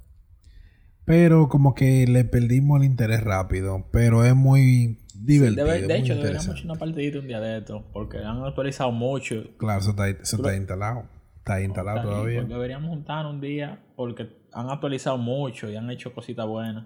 Pero 1.03 1.47
como 1.49 1.73
que 1.73 2.05
le 2.07 2.25
perdimos 2.25 2.79
el 2.81 2.85
interés 2.85 3.23
rápido. 3.23 3.87
Pero 3.91 4.23
es 4.23 4.35
muy 4.35 4.99
divertido. 5.15 5.65
Debe- 5.65 5.81
de 5.81 5.87
muy 5.87 5.93
hecho, 6.03 6.13
deberíamos 6.15 6.47
echar 6.49 6.65
una 6.65 6.75
partidita 6.75 7.17
un 7.19 7.27
día 7.27 7.39
de 7.39 7.57
esto, 7.57 7.83
porque 7.91 8.19
han 8.19 8.43
actualizado 8.43 8.91
mucho. 8.91 9.35
Claro, 9.57 9.79
eso 9.79 9.89
está, 9.91 10.07
eso 10.09 10.35
está 10.35 10.55
instalado. 10.55 11.05
Está 11.47 11.61
instalado 11.61 12.01
todavía. 12.01 12.43
Deberíamos 12.43 12.89
juntarnos 12.89 13.35
un 13.35 13.41
día, 13.41 13.81
porque 13.95 14.27
han 14.51 14.69
actualizado 14.69 15.17
mucho 15.17 15.69
y 15.69 15.77
han 15.77 15.89
hecho 15.89 16.13
cositas 16.13 16.45
buenas. 16.45 16.85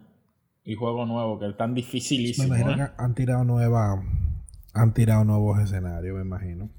Y 0.64 0.76
juegos 0.76 1.07
nuevos 1.07 1.39
que 1.39 1.49
están 1.49 1.72
Me 1.72 1.78
dificilísimos. 1.78 2.59
imagino 2.59 2.72
¿eh? 2.84 2.91
que 2.95 3.03
han 3.03 3.16
tirado 3.16 3.43
nueva, 3.43 4.03
han 4.76 4.93
tirado 4.93 5.26
nuevos 5.26 5.59
escenarios, 5.59 6.16
me 6.16 6.22
imagino. 6.22 6.70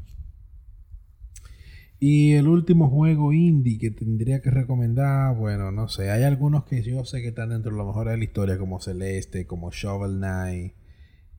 Y 1.98 2.34
el 2.34 2.46
último 2.46 2.88
juego 2.88 3.32
indie 3.32 3.78
que 3.78 3.90
tendría 3.90 4.40
que 4.40 4.50
recomendar, 4.50 5.36
bueno, 5.36 5.72
no 5.72 5.88
sé, 5.88 6.10
hay 6.10 6.22
algunos 6.22 6.64
que 6.64 6.82
yo 6.82 7.04
sé 7.04 7.20
que 7.20 7.28
están 7.28 7.50
dentro 7.50 7.72
de 7.72 7.78
lo 7.78 7.86
mejor 7.86 8.08
de 8.08 8.16
la 8.16 8.24
historia, 8.24 8.58
como 8.58 8.80
Celeste, 8.80 9.46
como 9.46 9.70
Shovel 9.72 10.18
Knight, 10.18 10.74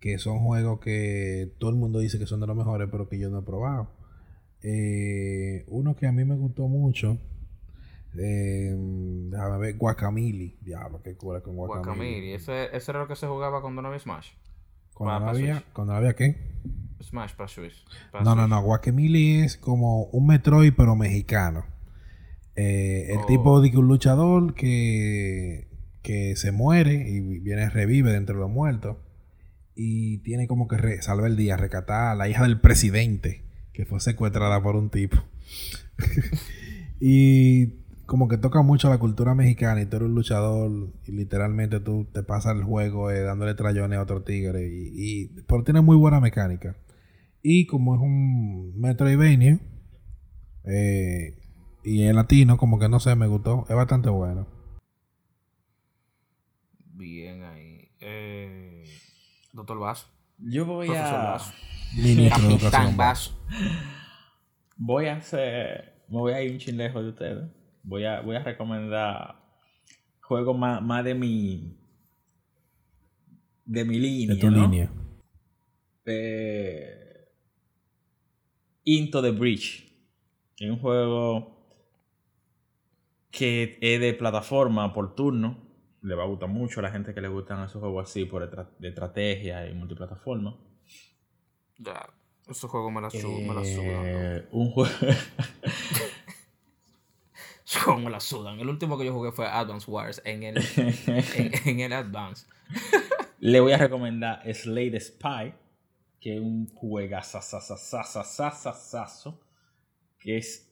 que 0.01 0.17
son 0.17 0.39
juegos 0.39 0.79
que 0.81 1.53
todo 1.57 1.69
el 1.69 1.77
mundo 1.77 1.99
dice 1.99 2.19
que 2.19 2.25
son 2.25 2.41
de 2.41 2.47
los 2.47 2.55
mejores, 2.57 2.89
pero 2.91 3.07
que 3.07 3.19
yo 3.19 3.29
no 3.29 3.39
he 3.39 3.43
probado. 3.43 4.02
Eh, 4.63 5.65
uno 5.67 5.95
que 5.95 6.07
a 6.07 6.11
mí 6.11 6.23
me 6.23 6.35
gustó 6.35 6.67
mucho, 6.69 7.17
eh, 8.17 8.73
déjame 9.29 9.57
ver, 9.57 9.77
Guacamole, 9.77 10.55
diablo, 10.61 11.01
qué 11.03 11.15
cura 11.15 11.41
con 11.41 11.55
Guacamole. 11.55 11.83
Guacamole. 11.85 12.35
Ese, 12.35 12.75
ese 12.75 12.91
era 12.91 12.99
lo 13.01 13.07
que 13.07 13.15
se 13.15 13.27
jugaba 13.27 13.61
cuando 13.61 13.81
no 13.81 13.89
había 13.89 13.99
Smash. 13.99 14.29
Cuando 14.93 15.25
no 15.25 15.31
había, 15.31 15.55
Switch. 15.55 15.73
cuando 15.73 15.93
no 15.93 15.97
había 15.99 16.15
qué? 16.15 16.37
Smash 17.01 17.33
para 17.35 17.47
Switch. 17.49 17.83
Para 18.11 18.23
No, 18.23 18.35
no, 18.35 18.43
Switch. 18.43 18.49
no. 18.51 18.61
Guacamole 18.63 19.43
es 19.43 19.57
como 19.57 20.05
un 20.05 20.27
Metroid, 20.27 20.73
pero 20.77 20.95
mexicano. 20.95 21.65
Eh, 22.55 23.07
el 23.11 23.17
Oh. 23.17 23.25
tipo 23.25 23.61
de 23.61 23.71
que 23.71 23.77
un 23.79 23.87
luchador 23.87 24.53
que, 24.53 25.67
que 26.03 26.35
se 26.35 26.51
muere 26.51 27.09
y 27.09 27.19
viene, 27.39 27.69
revive 27.69 28.11
de 28.11 28.17
entre 28.17 28.35
los 28.35 28.49
muertos. 28.49 28.97
Y 29.75 30.19
tiene 30.19 30.47
como 30.47 30.67
que 30.67 30.77
re- 30.77 31.01
salva 31.01 31.25
el 31.25 31.35
día, 31.35 31.57
rescatar 31.57 32.09
a 32.11 32.15
la 32.15 32.29
hija 32.29 32.43
del 32.43 32.61
presidente 32.61 33.43
que 33.73 33.85
fue 33.85 33.99
secuestrada 33.99 34.61
por 34.61 34.75
un 34.75 34.89
tipo. 34.89 35.17
y 36.99 37.83
como 38.05 38.27
que 38.27 38.37
toca 38.37 38.61
mucho 38.61 38.89
la 38.89 38.99
cultura 38.99 39.33
mexicana 39.33 39.81
y 39.81 39.85
tú 39.85 39.97
eres 39.97 40.09
un 40.09 40.15
luchador 40.15 40.89
y 41.05 41.11
literalmente 41.11 41.79
tú 41.79 42.05
te 42.13 42.23
pasas 42.23 42.55
el 42.55 42.63
juego 42.63 43.09
eh, 43.09 43.21
dándole 43.21 43.55
trayones 43.55 43.97
a 43.97 44.03
otro 44.03 44.23
tigre. 44.23 44.67
Y, 44.67 44.91
y, 44.93 45.27
pero 45.47 45.63
tiene 45.63 45.81
muy 45.81 45.97
buena 45.97 46.19
mecánica. 46.19 46.75
Y 47.41 47.65
como 47.65 47.95
es 47.95 48.01
un 48.01 48.79
Metroidvania 48.79 49.59
eh, 50.65 51.37
y 51.83 52.03
es 52.03 52.15
latino, 52.15 52.57
como 52.57 52.79
que 52.79 52.87
no 52.87 52.99
sé, 52.99 53.15
me 53.15 53.27
gustó. 53.27 53.65
Es 53.69 53.75
bastante 53.75 54.09
bueno. 54.09 54.47
Bien 56.93 57.43
ahí. 57.43 57.89
Eh, 57.99 58.83
Doctor 59.51 59.79
Vaso. 59.79 60.07
Yo 60.37 60.65
voy 60.65 60.87
Profesor 60.87 61.15
a. 61.15 61.23
Vaso. 61.23 61.53
Ministro 61.95 62.23
de 62.23 62.29
Capitán 62.29 62.51
Educación. 62.51 62.97
Vaso. 62.97 63.31
Voy 64.77 65.05
a 65.05 65.17
hacer. 65.17 66.03
Me 66.07 66.17
voy 66.17 66.33
a 66.33 66.41
ir 66.41 66.51
un 66.51 66.57
chin 66.57 66.77
lejos 66.77 67.03
de 67.03 67.09
ustedes. 67.09 67.51
Voy 67.83 68.05
a, 68.05 68.21
voy 68.21 68.35
a 68.35 68.43
recomendar 68.43 69.35
juegos 70.21 70.57
más, 70.57 70.81
más 70.81 71.03
de 71.03 71.13
mi. 71.13 71.77
De 73.65 73.85
mi 73.85 73.99
línea. 73.99 74.35
De 74.35 74.41
tu 74.41 74.49
¿no? 74.49 74.61
línea. 74.61 74.91
Into 78.83 79.21
the 79.21 79.31
Breach. 79.31 79.89
Es 80.57 80.69
un 80.69 80.79
juego 80.79 81.53
que 83.31 83.77
es 83.81 83.99
de 83.99 84.13
plataforma 84.13 84.93
por 84.93 85.15
turno. 85.15 85.57
Le 86.01 86.15
va 86.15 86.23
a 86.23 86.27
gustar 86.27 86.49
mucho 86.49 86.79
a 86.79 86.83
la 86.83 86.91
gente 86.91 87.13
que 87.13 87.21
le 87.21 87.29
gustan 87.29 87.63
esos 87.63 87.79
juegos 87.79 88.09
así 88.09 88.25
por 88.25 88.69
de 88.79 88.87
estrategia 88.87 89.67
y 89.69 89.73
multiplataforma. 89.73 90.57
Ya. 91.77 92.09
Esos 92.49 92.69
juegos 92.69 92.91
me 92.91 92.99
la, 93.01 93.09
me 93.09 93.53
la 93.53 93.63
sudan. 93.63 94.03
Eh, 94.05 94.47
un 94.51 94.71
juego. 94.71 94.93
Esos 97.65 97.83
juegos 97.83 98.03
me 98.03 98.09
la 98.09 98.19
sudan. 98.19 98.59
El 98.59 98.67
último 98.67 98.97
que 98.97 99.05
yo 99.05 99.13
jugué 99.13 99.31
fue 99.31 99.47
Advance 99.47 99.89
Wars 99.89 100.21
en 100.25 100.43
el, 100.43 100.57
en, 100.77 101.53
en 101.65 101.79
el 101.79 101.93
Advance. 101.93 102.45
Le 103.39 103.59
voy 103.59 103.73
a 103.73 103.77
recomendar 103.77 104.41
Slay 104.53 104.91
the 104.91 104.99
Spy, 104.99 105.55
que 106.19 106.35
es 106.35 106.41
un 106.41 106.67
juegazazazazazazazazo, 106.67 109.39
que 110.19 110.37
es, 110.37 110.69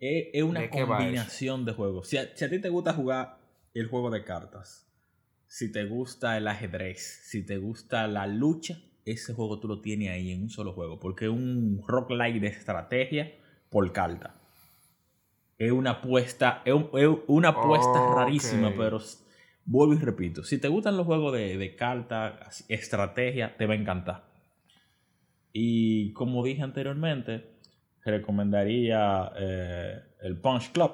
es, 0.00 0.26
es 0.32 0.42
una 0.42 0.60
¿De 0.60 0.70
qué 0.70 0.84
va 0.84 0.98
combinación 0.98 1.64
de 1.64 1.72
juegos. 1.72 2.08
Si 2.08 2.18
a, 2.18 2.36
si 2.36 2.44
a 2.44 2.50
ti 2.50 2.60
te 2.60 2.68
gusta 2.68 2.94
jugar 2.94 3.38
el 3.74 3.88
juego 3.88 4.10
de 4.10 4.22
cartas, 4.24 4.86
si 5.46 5.72
te 5.72 5.84
gusta 5.84 6.36
el 6.36 6.48
ajedrez, 6.48 7.20
si 7.24 7.44
te 7.44 7.58
gusta 7.58 8.06
la 8.06 8.26
lucha, 8.26 8.80
ese 9.04 9.34
juego 9.34 9.58
tú 9.60 9.68
lo 9.68 9.80
tienes 9.80 10.10
ahí 10.10 10.32
en 10.32 10.42
un 10.42 10.50
solo 10.50 10.72
juego, 10.72 10.98
porque 11.00 11.26
es 11.26 11.30
un 11.30 11.82
rock 11.86 12.10
light 12.10 12.40
de 12.40 12.48
estrategia 12.48 13.32
por 13.70 13.92
carta. 13.92 14.34
Es 15.58 15.70
una 15.72 15.90
apuesta, 15.92 16.62
es, 16.64 16.74
un- 16.74 16.90
es 16.94 17.08
una 17.26 17.48
apuesta 17.50 18.00
rarísima, 18.00 18.70
pero 18.76 18.98
vuelvo 19.64 19.94
y 19.94 19.98
repito, 19.98 20.42
si 20.44 20.58
te 20.58 20.68
gustan 20.68 20.96
los 20.96 21.06
juegos 21.06 21.32
de, 21.32 21.56
de 21.56 21.76
cartas, 21.76 22.64
estrategia, 22.68 23.56
te 23.56 23.66
va 23.66 23.74
a 23.74 23.76
encantar. 23.76 24.24
Y 25.52 26.12
como 26.12 26.44
dije 26.44 26.62
anteriormente, 26.62 27.44
recomendaría 28.04 29.30
eh, 29.38 30.00
el 30.22 30.36
Punch 30.40 30.72
Club, 30.72 30.90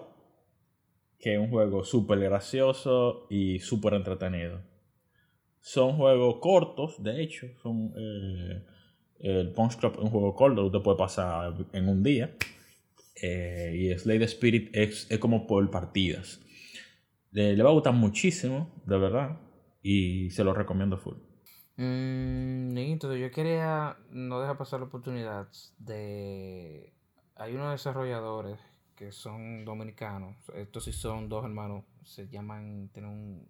que 1.18 1.34
es 1.34 1.40
un 1.40 1.50
juego 1.50 1.84
súper 1.84 2.18
gracioso 2.20 3.26
y 3.30 3.58
súper 3.60 3.94
entretenido. 3.94 4.60
Son 5.60 5.96
juegos 5.96 6.36
cortos, 6.40 7.02
de 7.02 7.22
hecho, 7.22 7.46
son 7.62 7.92
eh, 7.96 8.64
el 9.20 9.52
Punch 9.52 9.76
Club 9.76 9.92
es 9.94 9.98
un 9.98 10.10
juego 10.10 10.34
corto, 10.34 10.64
usted 10.64 10.80
puede 10.80 10.96
pasar 10.96 11.54
en 11.72 11.88
un 11.88 12.02
día. 12.02 12.34
Eh, 13.22 13.74
y 13.76 13.98
Slay 13.98 14.18
the 14.18 14.24
Spirit 14.24 14.70
es, 14.74 15.10
es 15.10 15.18
como 15.18 15.46
por 15.46 15.70
partidas. 15.70 16.40
Le, 17.30 17.54
le 17.54 17.62
va 17.62 17.70
a 17.70 17.74
gustar 17.74 17.92
muchísimo, 17.92 18.82
de 18.86 18.98
verdad. 18.98 19.38
Y 19.82 20.30
se 20.30 20.42
lo 20.42 20.54
recomiendo 20.54 20.96
full. 20.96 21.16
Mm, 21.76 22.76
entonces 22.76 23.20
yo 23.20 23.30
quería 23.30 23.96
no 24.10 24.40
dejar 24.40 24.56
pasar 24.56 24.80
la 24.80 24.86
oportunidad 24.86 25.48
de... 25.78 26.92
Hay 27.36 27.54
unos 27.54 27.72
desarrolladores 27.72 28.58
que 28.96 29.12
son 29.12 29.64
dominicanos. 29.64 30.36
Estos 30.54 30.84
sí 30.84 30.92
son 30.92 31.28
dos 31.28 31.44
hermanos. 31.44 31.84
Se 32.04 32.28
llaman... 32.28 32.88
Tienen 32.92 33.10
un... 33.10 33.48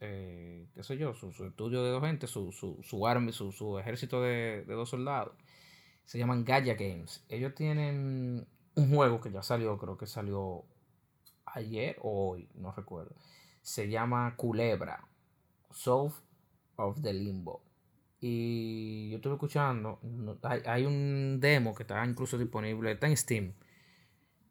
Eh, 0.00 0.68
qué 0.74 0.82
sé 0.82 0.96
yo, 0.98 1.14
su, 1.14 1.32
su 1.32 1.46
estudio 1.46 1.82
de 1.82 1.90
dos 1.90 2.02
gente, 2.02 2.26
su, 2.26 2.52
su, 2.52 2.78
su 2.82 3.06
army, 3.06 3.32
su, 3.32 3.52
su 3.52 3.78
ejército 3.78 4.22
de, 4.22 4.64
de 4.66 4.74
dos 4.74 4.90
soldados. 4.90 5.34
Se 6.04 6.18
llaman 6.18 6.44
Gaia 6.44 6.74
Games. 6.74 7.24
Ellos 7.28 7.54
tienen 7.54 8.46
un 8.74 8.94
juego 8.94 9.20
que 9.20 9.30
ya 9.30 9.42
salió, 9.42 9.78
creo 9.78 9.96
que 9.96 10.06
salió 10.06 10.64
ayer 11.46 11.96
o 12.02 12.30
hoy, 12.30 12.48
no 12.54 12.72
recuerdo. 12.72 13.14
Se 13.62 13.88
llama 13.88 14.34
Culebra, 14.36 15.08
Soul 15.72 16.12
of 16.76 17.00
the 17.02 17.12
Limbo. 17.12 17.62
Y 18.20 19.10
yo 19.10 19.16
estuve 19.16 19.34
escuchando, 19.34 20.00
hay, 20.42 20.84
un 20.84 21.38
demo 21.40 21.74
que 21.74 21.82
está 21.82 22.04
incluso 22.04 22.38
disponible, 22.38 22.92
está 22.92 23.06
en 23.06 23.16
Steam. 23.16 23.52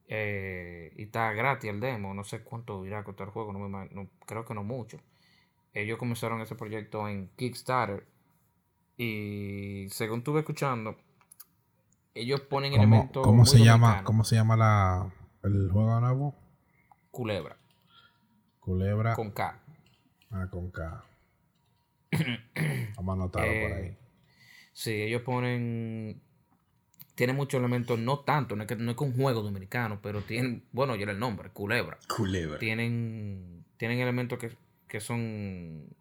Eh, 0.07 0.93
y 0.97 1.03
está 1.03 1.31
gratis 1.33 1.69
el 1.69 1.79
demo, 1.79 2.13
no 2.13 2.23
sé 2.23 2.43
cuánto 2.43 2.85
irá 2.85 2.99
a 2.99 3.03
costar 3.03 3.27
el 3.27 3.33
juego, 3.33 3.51
no 3.53 3.59
me, 3.67 4.09
creo 4.25 4.45
que 4.45 4.53
no 4.53 4.63
mucho. 4.63 4.99
Ellos 5.75 5.99
comenzaron 5.99 6.41
ese 6.41 6.55
proyecto 6.55 7.07
en 7.09 7.27
Kickstarter 7.35 8.07
y 8.97 9.87
según 9.89 10.19
estuve 10.19 10.39
escuchando, 10.39 10.95
ellos 12.13 12.39
ponen 12.41 12.73
elementos. 12.73 13.21
¿Cómo 13.23 13.45
se 13.45 13.59
llama? 13.59 14.01
¿Cómo 14.05 14.23
se 14.23 14.35
llama 14.37 14.55
la, 14.55 15.13
el 15.43 15.69
juego 15.69 15.99
nuevo? 15.99 16.33
Culebra. 17.11 17.57
Culebra. 18.61 19.15
Con 19.15 19.31
K. 19.31 19.59
Ah, 20.31 20.47
con 20.49 20.71
K. 20.71 21.03
Vamos 22.95 23.13
a 23.13 23.21
anotarlo 23.21 23.61
por 23.61 23.77
ahí. 23.77 23.85
Eh, 23.87 23.97
sí, 24.71 24.93
ellos 24.93 25.23
ponen. 25.23 26.21
Tienen 27.15 27.35
muchos 27.35 27.59
elementos, 27.59 27.99
no 27.99 28.19
tanto, 28.19 28.55
no 28.55 28.63
es 28.63 28.67
que 28.67 28.77
no 28.77 28.91
es 28.91 28.97
un 28.97 29.13
juego 29.13 29.41
dominicano, 29.41 29.99
pero 30.01 30.21
tienen, 30.21 30.65
bueno, 30.71 30.95
ya 30.95 31.03
era 31.03 31.11
el 31.11 31.19
nombre, 31.19 31.49
Culebra. 31.49 31.97
Culebra. 32.13 32.59
Tienen, 32.59 33.65
tienen 33.77 33.99
elementos 33.99 34.37
que, 34.37 34.51
que 34.87 34.99
son 34.99 35.95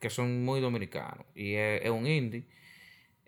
que 0.00 0.10
son 0.10 0.44
muy 0.44 0.60
dominicanos. 0.60 1.26
Y 1.34 1.54
es 1.54 1.90
un 1.90 2.06
indie 2.06 2.44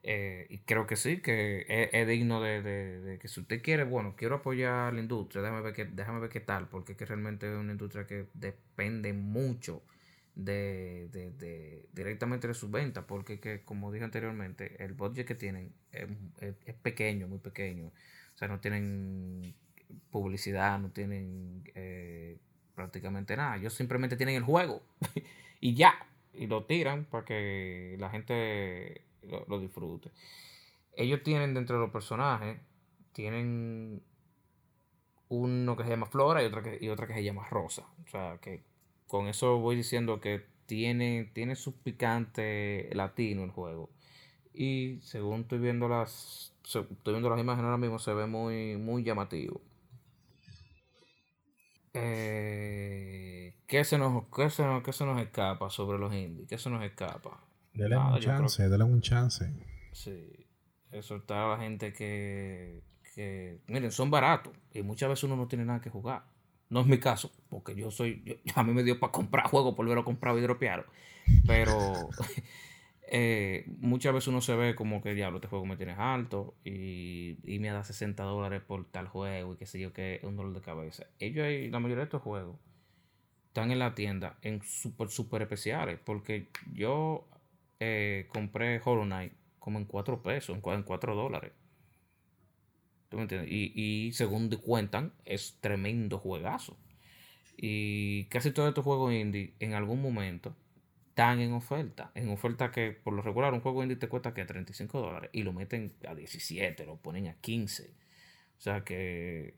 eh, 0.02 0.46
y 0.48 0.58
creo 0.58 0.86
que 0.86 0.96
sí, 0.96 1.20
que 1.20 1.66
es, 1.92 2.08
digno 2.08 2.40
de, 2.40 3.18
que 3.20 3.28
si 3.28 3.40
usted 3.40 3.62
quiere, 3.62 3.84
bueno, 3.84 4.14
quiero 4.16 4.36
apoyar 4.36 4.94
la 4.94 5.00
industria, 5.00 5.42
déjame 5.42 5.60
ver 5.60 5.74
qué, 5.74 5.84
déjame 5.84 6.20
ver 6.20 6.30
qué 6.30 6.40
tal, 6.40 6.68
porque 6.68 6.92
es 6.92 6.98
que 6.98 7.04
realmente 7.04 7.50
es 7.52 7.58
una 7.58 7.72
industria 7.72 8.06
que 8.06 8.26
depende 8.34 9.12
mucho 9.12 9.82
de, 10.34 11.08
directamente 11.92 12.48
de 12.48 12.54
sus 12.54 12.70
ventas, 12.70 13.04
porque 13.06 13.40
que, 13.40 13.62
como 13.62 13.92
dije 13.92 14.04
anteriormente, 14.04 14.82
el 14.82 14.94
budget 14.94 15.26
que 15.26 15.34
tienen 15.34 15.72
es, 15.92 16.74
pequeño, 16.82 17.28
muy 17.28 17.38
pequeño. 17.38 17.88
O 17.88 18.38
sea, 18.38 18.48
no 18.48 18.60
tienen 18.60 19.54
publicidad, 20.10 20.78
no 20.78 20.90
tienen 20.92 21.62
eh, 21.74 22.38
prácticamente 22.80 23.36
nada. 23.36 23.56
Ellos 23.56 23.74
simplemente 23.74 24.16
tienen 24.16 24.36
el 24.36 24.42
juego 24.42 24.80
y 25.60 25.74
ya, 25.74 25.94
y 26.32 26.46
lo 26.46 26.64
tiran 26.64 27.04
para 27.04 27.24
que 27.24 27.96
la 27.98 28.08
gente 28.10 29.02
lo, 29.22 29.60
disfrute. 29.60 30.10
Ellos 30.96 31.22
tienen 31.22 31.52
dentro 31.52 31.76
de 31.76 31.82
los 31.82 31.90
personajes, 31.90 32.58
tienen 33.12 34.02
uno 35.28 35.76
que 35.76 35.84
se 35.84 35.90
llama 35.90 36.06
Flora 36.06 36.42
y 36.42 36.46
otra 36.46 36.62
que, 36.62 36.78
y 36.80 36.88
otra 36.88 37.06
que 37.06 37.14
se 37.14 37.22
llama 37.22 37.46
Rosa. 37.48 37.86
O 38.06 38.08
sea, 38.08 38.38
que 38.40 38.62
con 39.06 39.26
eso 39.28 39.58
voy 39.58 39.76
diciendo 39.76 40.20
que 40.20 40.44
tiene, 40.66 41.30
tiene 41.34 41.54
su 41.56 41.74
picante 41.74 42.88
latino 42.94 43.44
el 43.44 43.50
juego. 43.50 43.90
Y 44.54 44.98
según 45.02 45.42
estoy 45.42 45.58
viendo 45.58 45.88
las 45.88 46.52
estoy 46.64 47.12
viendo 47.12 47.30
las 47.30 47.40
imágenes 47.40 47.66
ahora 47.66 47.78
mismo, 47.78 47.98
se 47.98 48.14
ve 48.14 48.26
muy, 48.26 48.76
muy 48.76 49.02
llamativo. 49.02 49.60
Eh, 51.92 53.54
¿qué, 53.66 53.84
se 53.84 53.98
nos, 53.98 54.24
qué, 54.34 54.50
se 54.50 54.64
nos, 54.64 54.82
¿Qué 54.82 54.92
se 54.92 55.04
nos 55.04 55.20
escapa 55.20 55.70
sobre 55.70 55.98
los 55.98 56.14
indies? 56.14 56.48
¿Qué 56.48 56.58
se 56.58 56.70
nos 56.70 56.84
escapa? 56.84 57.42
Dale 57.74 57.96
un 57.96 58.18
chance, 58.20 58.68
dale 58.68 58.84
un 58.84 59.00
chance. 59.00 59.52
Sí, 59.92 60.46
exhortar 60.92 61.38
a 61.38 61.48
la 61.50 61.58
gente 61.58 61.92
que, 61.92 62.82
que, 63.14 63.60
miren, 63.66 63.92
son 63.92 64.10
baratos 64.10 64.52
y 64.72 64.82
muchas 64.82 65.08
veces 65.08 65.24
uno 65.24 65.36
no 65.36 65.48
tiene 65.48 65.64
nada 65.64 65.80
que 65.80 65.90
jugar. 65.90 66.24
No 66.68 66.80
es 66.80 66.86
mi 66.86 66.98
caso, 66.98 67.32
porque 67.48 67.74
yo 67.74 67.90
soy, 67.90 68.40
a 68.54 68.62
mí 68.62 68.72
me 68.72 68.84
dio 68.84 68.98
para 69.00 69.12
comprar 69.12 69.46
juegos, 69.46 69.74
por 69.74 69.86
verlo 69.86 70.04
comprado 70.04 70.38
y 70.38 70.42
dropeado. 70.42 70.84
Pero 71.46 72.08
eh, 73.12 73.64
muchas 73.78 74.14
veces 74.14 74.28
uno 74.28 74.40
se 74.40 74.54
ve 74.54 74.76
como 74.76 75.02
que, 75.02 75.14
diablo, 75.14 75.38
este 75.38 75.48
juego 75.48 75.66
me 75.66 75.76
tienes 75.76 75.98
alto 75.98 76.54
y, 76.64 77.38
y 77.42 77.58
me 77.58 77.68
da 77.68 77.82
60 77.82 78.22
dólares 78.22 78.62
por 78.62 78.84
tal 78.84 79.08
juego 79.08 79.54
y 79.54 79.56
qué 79.56 79.66
sé 79.66 79.80
yo, 79.80 79.92
que 79.92 80.16
es 80.16 80.24
un 80.24 80.36
dolor 80.36 80.54
de 80.54 80.60
cabeza. 80.60 81.06
Ellos, 81.18 81.44
la 81.72 81.80
mayoría 81.80 82.02
de 82.02 82.04
estos 82.04 82.22
juegos, 82.22 82.56
están 83.48 83.72
en 83.72 83.80
la 83.80 83.96
tienda 83.96 84.38
en 84.42 84.62
súper, 84.62 85.08
súper 85.08 85.42
especiales, 85.42 85.98
porque 86.04 86.46
yo 86.72 87.28
eh, 87.80 88.28
compré 88.28 88.80
Hollow 88.84 89.04
Knight 89.04 89.32
como 89.58 89.80
en 89.80 89.86
4 89.86 90.22
pesos, 90.22 90.56
en 90.56 90.82
4 90.82 91.14
dólares. 91.16 91.50
¿Tú 93.08 93.16
me 93.16 93.24
entiendes? 93.24 93.50
Y, 93.50 93.72
y 93.74 94.12
según 94.12 94.48
cuentan, 94.50 95.12
es 95.24 95.58
tremendo 95.60 96.18
juegazo. 96.18 96.76
Y 97.56 98.26
casi 98.26 98.52
todos 98.52 98.68
estos 98.68 98.84
juegos 98.84 99.12
indie 99.12 99.52
en 99.58 99.74
algún 99.74 100.00
momento 100.00 100.54
están 101.20 101.40
en 101.40 101.52
oferta. 101.52 102.10
En 102.14 102.30
oferta 102.30 102.70
que 102.70 102.92
por 102.92 103.12
lo 103.12 103.20
regular 103.20 103.52
un 103.52 103.60
juego 103.60 103.82
indie 103.82 103.98
te 103.98 104.08
cuesta 104.08 104.32
que 104.32 104.46
35 104.46 105.00
dólares 105.00 105.30
y 105.34 105.42
lo 105.42 105.52
meten 105.52 105.92
a 106.08 106.14
17, 106.14 106.86
lo 106.86 106.96
ponen 106.96 107.28
a 107.28 107.34
15. 107.34 107.90
O 108.56 108.60
sea 108.60 108.84
que 108.84 109.54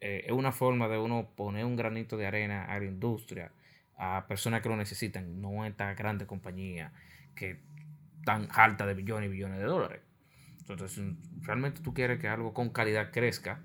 eh, 0.00 0.24
es 0.24 0.32
una 0.32 0.52
forma 0.52 0.86
de 0.86 0.98
uno 0.98 1.30
poner 1.34 1.64
un 1.64 1.74
granito 1.74 2.16
de 2.16 2.26
arena 2.28 2.66
a 2.66 2.78
la 2.78 2.84
industria, 2.84 3.50
a 3.96 4.26
personas 4.28 4.62
que 4.62 4.68
lo 4.68 4.76
necesitan, 4.76 5.40
no 5.40 5.64
a 5.64 5.68
esta 5.68 5.92
grande 5.94 6.26
compañía 6.26 6.92
que 7.34 7.60
tan 8.24 8.48
alta 8.52 8.86
de 8.86 8.94
billones 8.94 9.28
y 9.28 9.32
billones 9.32 9.58
de 9.58 9.64
dólares. 9.64 10.00
Entonces, 10.60 10.92
si 10.92 11.16
realmente 11.40 11.80
tú 11.80 11.92
quieres 11.92 12.20
que 12.20 12.28
algo 12.28 12.54
con 12.54 12.70
calidad 12.70 13.10
crezca, 13.10 13.60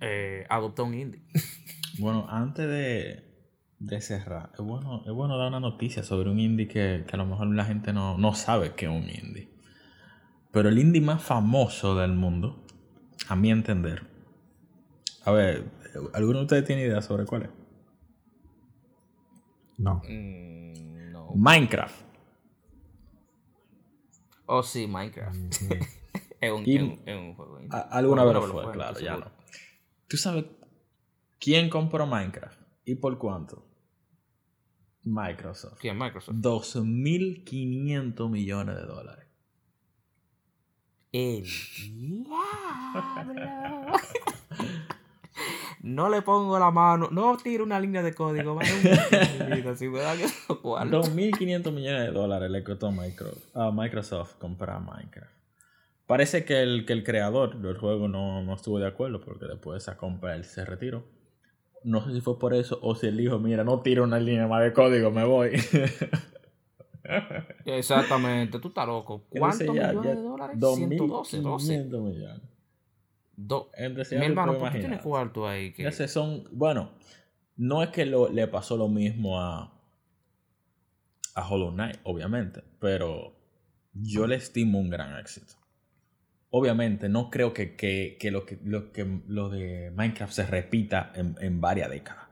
eh, 0.00 0.46
adopta 0.48 0.84
un 0.84 0.94
indie. 0.94 1.22
Bueno, 1.98 2.26
antes 2.30 2.66
de, 2.66 3.29
cerrar, 4.00 4.50
es 4.52 4.60
bueno, 4.60 5.02
es 5.06 5.12
bueno 5.12 5.38
dar 5.38 5.48
una 5.48 5.60
noticia 5.60 6.02
sobre 6.02 6.30
un 6.30 6.38
indie 6.38 6.68
que, 6.68 7.04
a 7.10 7.16
lo 7.16 7.26
mejor 7.26 7.48
la 7.54 7.64
gente 7.64 7.92
no, 7.92 8.18
no 8.18 8.34
sabe 8.34 8.74
que 8.74 8.86
es 8.86 8.90
un 8.90 9.08
indie. 9.08 9.48
Pero 10.52 10.68
el 10.68 10.78
indie 10.78 11.00
más 11.00 11.22
famoso 11.22 11.96
del 11.96 12.12
mundo, 12.12 12.64
a 13.28 13.36
mi 13.36 13.50
entender. 13.50 14.06
A 15.24 15.32
ver, 15.32 15.70
¿alguno 16.12 16.38
de 16.40 16.44
ustedes 16.44 16.64
tiene 16.64 16.82
idea 16.82 17.00
sobre 17.02 17.24
cuál 17.24 17.42
es? 17.44 17.50
No. 19.78 20.02
Mm, 20.08 21.36
Minecraft. 21.36 22.04
Oh, 24.46 24.62
sí, 24.62 24.86
Minecraft. 24.86 25.36
es, 26.40 26.52
un, 26.52 26.64
juego. 27.34 27.58
alguna 27.90 28.24
vez 28.24 28.34
lo 28.34 28.42
fue, 28.42 28.72
claro, 28.72 29.00
ya 29.00 29.16
no. 29.16 29.26
¿Tú 30.08 30.16
sabes 30.16 30.44
quién 31.38 31.70
compró 31.70 32.06
Minecraft? 32.06 32.60
¿Y 32.84 32.96
por 32.96 33.16
cuánto? 33.16 33.69
Microsoft. 35.04 35.78
¿Quién? 35.80 35.98
Microsoft. 35.98 36.36
2.500 36.36 38.30
millones 38.30 38.76
de 38.76 38.82
dólares. 38.82 39.26
El 41.12 41.44
diablo. 41.44 42.26
no 45.82 46.08
le 46.08 46.22
pongo 46.22 46.58
la 46.58 46.70
mano, 46.70 47.08
no 47.10 47.36
tiro 47.36 47.64
una 47.64 47.80
línea 47.80 48.02
de 48.02 48.14
código, 48.14 48.58
2.500 50.90 51.72
millones 51.72 52.06
de 52.06 52.12
dólares 52.12 52.50
le 52.50 52.62
costó 52.62 52.92
a 53.54 53.70
Microsoft, 53.72 54.36
comprar 54.38 54.80
Minecraft. 54.80 55.32
Parece 56.06 56.44
que 56.44 56.62
el, 56.62 56.86
que 56.86 56.92
el 56.92 57.04
creador 57.04 57.60
del 57.60 57.78
juego 57.78 58.08
no, 58.08 58.42
no 58.42 58.54
estuvo 58.54 58.78
de 58.78 58.86
acuerdo 58.86 59.20
porque 59.20 59.46
después 59.46 59.74
de 59.74 59.78
esa 59.78 59.96
compra 59.96 60.34
él 60.34 60.44
se 60.44 60.64
retiró. 60.64 61.04
No 61.82 62.04
sé 62.04 62.12
si 62.12 62.20
fue 62.20 62.38
por 62.38 62.54
eso 62.54 62.78
o 62.82 62.94
si 62.94 63.06
él 63.06 63.16
dijo, 63.16 63.38
mira, 63.38 63.64
no 63.64 63.80
tiro 63.80 64.04
una 64.04 64.18
línea 64.18 64.46
más 64.46 64.62
de 64.62 64.72
código, 64.72 65.10
me 65.10 65.24
voy. 65.24 65.52
Exactamente, 67.64 68.58
tú 68.58 68.68
estás 68.68 68.86
loco. 68.86 69.24
¿Cuántos 69.28 69.68
millones 69.68 70.02
de 70.02 70.22
dólares? 70.22 70.56
112, 70.58 71.40
12. 71.40 71.84
millones. 71.84 72.42
Mi 74.12 74.26
hermano, 74.26 74.58
¿por 74.58 74.72
qué 74.72 74.80
tienes 74.80 75.00
cuarto 75.00 75.48
ahí? 75.48 75.72
Que... 75.72 75.90
son, 76.08 76.44
bueno, 76.52 76.90
no 77.56 77.82
es 77.82 77.90
que 77.90 78.04
le 78.04 78.48
pasó 78.48 78.76
lo 78.76 78.88
mismo 78.88 79.40
a, 79.40 79.72
a 81.34 81.48
Hollow 81.48 81.72
Knight, 81.72 81.98
obviamente, 82.04 82.62
pero 82.78 83.34
yo 83.94 84.26
le 84.26 84.36
estimo 84.36 84.78
un 84.78 84.90
gran 84.90 85.18
éxito. 85.18 85.54
Obviamente, 86.50 87.08
no 87.08 87.30
creo 87.30 87.54
que, 87.54 88.18
lo, 88.32 88.44
que, 88.44 88.58
lo, 88.64 88.92
que 88.92 89.20
lo 89.28 89.48
de 89.48 89.92
Minecraft 89.94 90.32
se 90.32 90.46
repita 90.46 91.12
en, 91.14 91.60
varias 91.60 91.90
décadas. 91.90 92.24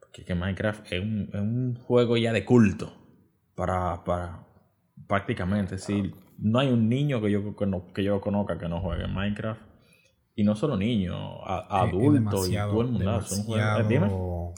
Porque 0.00 0.24
que 0.24 0.34
Minecraft 0.34 0.92
es 0.92 1.00
un, 1.00 1.78
juego 1.82 2.16
ya 2.16 2.32
de 2.32 2.44
culto. 2.44 2.92
Para, 3.54 4.02
para 4.04 4.46
prácticamente. 5.06 5.78
Si 5.78 6.12
no 6.38 6.58
hay 6.58 6.68
un 6.68 6.88
niño 6.88 7.20
que 7.20 7.30
yo, 7.30 7.54
que 7.94 8.02
yo 8.02 8.20
conozca 8.20 8.58
que 8.58 8.68
no 8.68 8.80
juegue 8.80 9.06
Minecraft, 9.06 9.60
y 10.34 10.44
no 10.44 10.56
solo 10.56 10.76
niños, 10.76 11.38
adultos 11.44 12.48
y 12.48 12.54
todo 12.54 12.80
el 12.80 12.88
mundo. 12.88 13.04
Demasiado, 13.04 14.54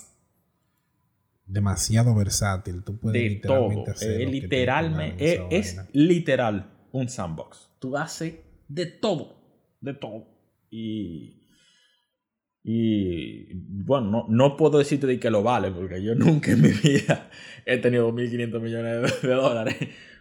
demasiado 1.44 2.14
versátil. 2.14 2.84
Tú 2.84 2.98
puedes 2.98 3.20
de 3.20 3.28
literalmente 3.28 3.84
todo. 3.84 3.94
hacer. 3.94 4.28
literalmente, 4.28 5.56
es, 5.56 5.88
literal 5.92 6.70
un 6.92 7.08
sandbox. 7.08 7.70
Tú 7.78 7.96
haces 7.96 8.36
de 8.74 8.86
todo. 8.86 9.36
De 9.80 9.94
todo. 9.94 10.26
Y. 10.70 11.38
Y 12.64 13.54
bueno, 13.54 14.08
no, 14.08 14.26
no 14.28 14.56
puedo 14.56 14.78
decirte 14.78 15.08
de 15.08 15.18
que 15.18 15.30
lo 15.30 15.42
vale, 15.42 15.72
porque 15.72 16.02
yo 16.02 16.14
nunca 16.16 16.52
en 16.52 16.62
mi 16.62 16.68
vida 16.68 17.28
he 17.66 17.78
tenido 17.78 18.12
1.500 18.12 18.60
millones 18.60 19.22
de, 19.22 19.28
dólares. 19.28 19.76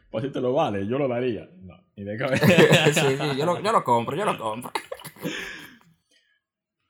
Pues 0.09 0.25
si 0.25 0.31
te 0.31 0.41
lo 0.41 0.53
vale, 0.53 0.87
yo 0.87 0.97
lo 0.97 1.07
daría. 1.07 1.49
No, 1.61 1.75
ni 1.95 2.03
de 2.03 2.17
cabeza. 2.17 2.45
sí, 2.93 3.15
sí, 3.17 3.37
yo 3.37 3.45
lo, 3.45 3.61
yo 3.61 3.71
lo 3.71 3.83
compro, 3.83 4.17
yo 4.17 4.25
lo 4.25 4.37
compro. 4.37 4.71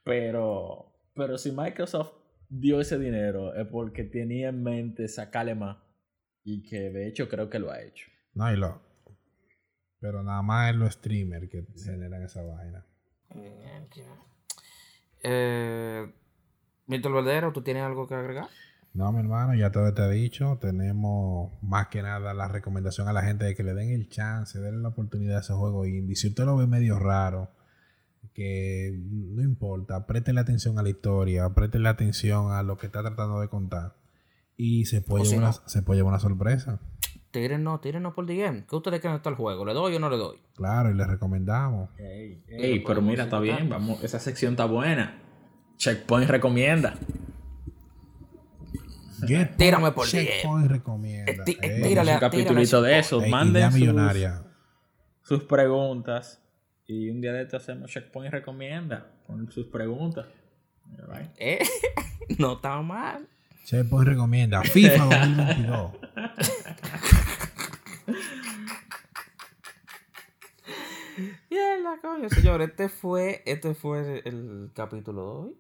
Pero, 0.04 0.96
pero 1.14 1.38
si 1.38 1.52
Microsoft 1.52 2.14
dio 2.50 2.82
ese 2.82 2.98
dinero 2.98 3.54
es 3.54 3.68
porque 3.68 4.04
tenía 4.04 4.50
en 4.50 4.64
mente 4.64 5.08
sacarle 5.08 5.54
más. 5.54 5.78
Y 6.44 6.64
que 6.64 6.90
de 6.90 7.08
hecho 7.08 7.30
creo 7.30 7.50
que 7.50 7.60
lo 7.60 7.72
ha 7.72 7.82
hecho. 7.82 8.08
No, 8.34 8.52
y 8.52 8.58
lo. 8.58 8.91
Pero 10.02 10.24
nada 10.24 10.42
más 10.42 10.72
es 10.72 10.76
los 10.76 10.94
streamers 10.94 11.48
que 11.50 11.64
generan 11.82 12.24
esa 12.24 12.42
vaina. 12.42 12.84
Eh, 15.24 16.12
Víctor 16.88 17.14
Valdero, 17.14 17.54
¿tú 17.54 17.62
tienes 17.62 17.84
algo 17.84 18.08
que 18.08 18.16
agregar? 18.16 18.48
No, 18.94 19.12
mi 19.12 19.20
hermano, 19.20 19.54
ya 19.56 19.72
todo 19.72 19.94
te 19.94 20.02
he 20.02 20.10
dicho. 20.10 20.58
Tenemos 20.60 21.54
más 21.62 21.88
que 21.88 22.02
nada 22.02 22.34
la 22.34 22.48
recomendación 22.48 23.08
a 23.08 23.14
la 23.14 23.22
gente 23.22 23.46
de 23.46 23.56
que 23.56 23.64
le 23.64 23.74
den 23.74 23.92
el 23.92 24.10
chance, 24.10 24.60
denle 24.60 24.82
la 24.82 24.90
oportunidad 24.90 25.38
a 25.38 25.42
ese 25.42 25.54
juego 25.54 25.86
indie. 25.86 26.16
Si 26.16 26.28
usted 26.28 26.46
lo 26.46 26.58
ve 26.58 26.68
medio 26.68 27.00
raro, 27.00 27.52
que 28.34 29.00
no 29.08 29.42
importa, 29.44 30.06
la 30.34 30.42
atención 30.42 30.80
a 30.80 30.84
la 30.84 30.90
historia, 30.90 31.50
la 31.74 31.90
atención 31.90 32.52
a 32.52 32.64
lo 32.64 32.78
que 32.78 32.88
está 32.88 33.02
tratando 33.02 33.40
de 33.40 33.48
contar. 33.48 33.96
Y 34.58 34.86
se 34.86 35.02
puede, 35.02 35.26
llevar, 35.26 35.44
una, 35.44 35.54
se 35.54 35.82
puede 35.84 36.00
llevar 36.00 36.14
una 36.14 36.20
sorpresa. 36.20 36.80
Tírenos, 37.32 37.80
tírenos 37.80 38.14
por 38.14 38.26
DM. 38.26 38.66
¿Qué 38.68 38.76
ustedes 38.76 39.00
creen 39.00 39.16
está 39.16 39.30
el 39.30 39.36
juego? 39.36 39.66
¿Le 39.66 39.74
doy 39.74 39.96
o 39.96 40.00
no 40.00 40.10
le 40.10 40.18
doy? 40.18 40.38
Claro, 40.54 40.92
y 40.92 40.94
le 40.94 41.06
recomendamos. 41.06 41.90
Ey, 41.98 42.84
pero 42.86 43.02
mira, 43.02 43.24
está 43.24 43.40
bien. 43.40 43.70
Vamos, 43.70 44.04
esa 44.04 44.20
sección 44.20 44.54
está 44.54 44.66
buena. 44.66 45.18
Checkpoint 45.78 46.30
recomienda. 46.30 46.94
Tírame 49.58 49.92
por 49.92 50.08
Checkpoint 50.08 50.68
recomienda. 50.70 51.32
Eh, 51.48 51.82
tírale, 51.84 52.14
un 52.14 52.20
capitulito 52.20 52.82
de 52.82 53.00
eso. 53.00 53.22
Manden 53.28 53.72
sus, 53.72 53.96
sus 55.22 55.44
preguntas. 55.44 56.44
Y 56.86 57.10
un 57.10 57.22
día 57.22 57.32
de 57.32 57.44
esto 57.44 57.56
hacemos 57.58 57.90
Checkpoint 57.90 58.34
recomienda 58.34 59.14
con 59.26 59.50
sus 59.52 59.68
preguntas. 59.68 60.26
Eh, 61.38 61.60
no 62.38 62.54
está 62.54 62.82
mal. 62.82 63.26
Checkpoint 63.64 64.10
recomienda 64.10 64.62
FIFA 64.62 65.06
2022. 65.06 65.92
La 71.92 71.98
coño, 72.00 72.30
señor. 72.30 72.62
Este 72.62 72.88
fue, 72.88 73.44
este 73.46 73.74
fue 73.74 74.22
el, 74.24 74.72
capítulo 74.74 75.22
de 75.22 75.30
hoy. 75.30 75.58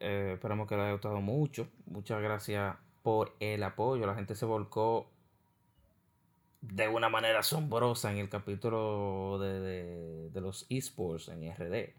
Eh, 0.00 0.30
esperamos 0.34 0.68
que 0.68 0.74
les 0.74 0.82
haya 0.82 0.92
gustado 0.92 1.22
mucho. 1.22 1.66
Muchas 1.86 2.20
gracias 2.20 2.76
por 3.02 3.34
el 3.40 3.62
apoyo. 3.62 4.04
La 4.04 4.14
gente 4.14 4.34
se 4.34 4.44
volcó 4.44 5.10
de 6.60 6.88
una 6.88 7.08
manera 7.08 7.38
asombrosa 7.38 8.12
en 8.12 8.18
el 8.18 8.28
capítulo 8.28 9.38
de, 9.40 10.30
los 10.34 10.66
esports 10.68 11.28
en 11.28 11.50
RD. 11.50 11.94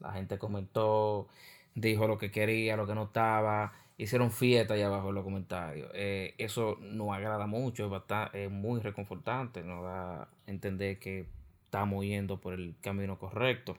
La 0.00 0.12
gente 0.12 0.38
comentó, 0.38 1.28
dijo 1.74 2.08
lo 2.08 2.16
que 2.16 2.30
quería, 2.30 2.78
lo 2.78 2.86
que 2.86 2.94
no 2.94 3.04
estaba, 3.04 3.74
hicieron 3.98 4.32
fiesta 4.32 4.72
allá 4.72 4.86
abajo 4.86 5.10
en 5.10 5.16
los 5.16 5.24
comentarios. 5.24 5.90
Eh, 5.92 6.34
eso 6.38 6.78
nos 6.80 7.14
agrada 7.14 7.46
mucho, 7.46 7.84
es, 7.84 7.90
bastante, 7.90 8.48
muy 8.48 8.80
reconfortante, 8.80 9.62
nos 9.62 9.82
da 9.82 10.22
a 10.22 10.28
entender 10.46 10.98
que 10.98 11.37
estamos 11.78 12.04
yendo 12.04 12.40
por 12.40 12.54
el 12.54 12.74
camino 12.80 13.18
correcto. 13.18 13.78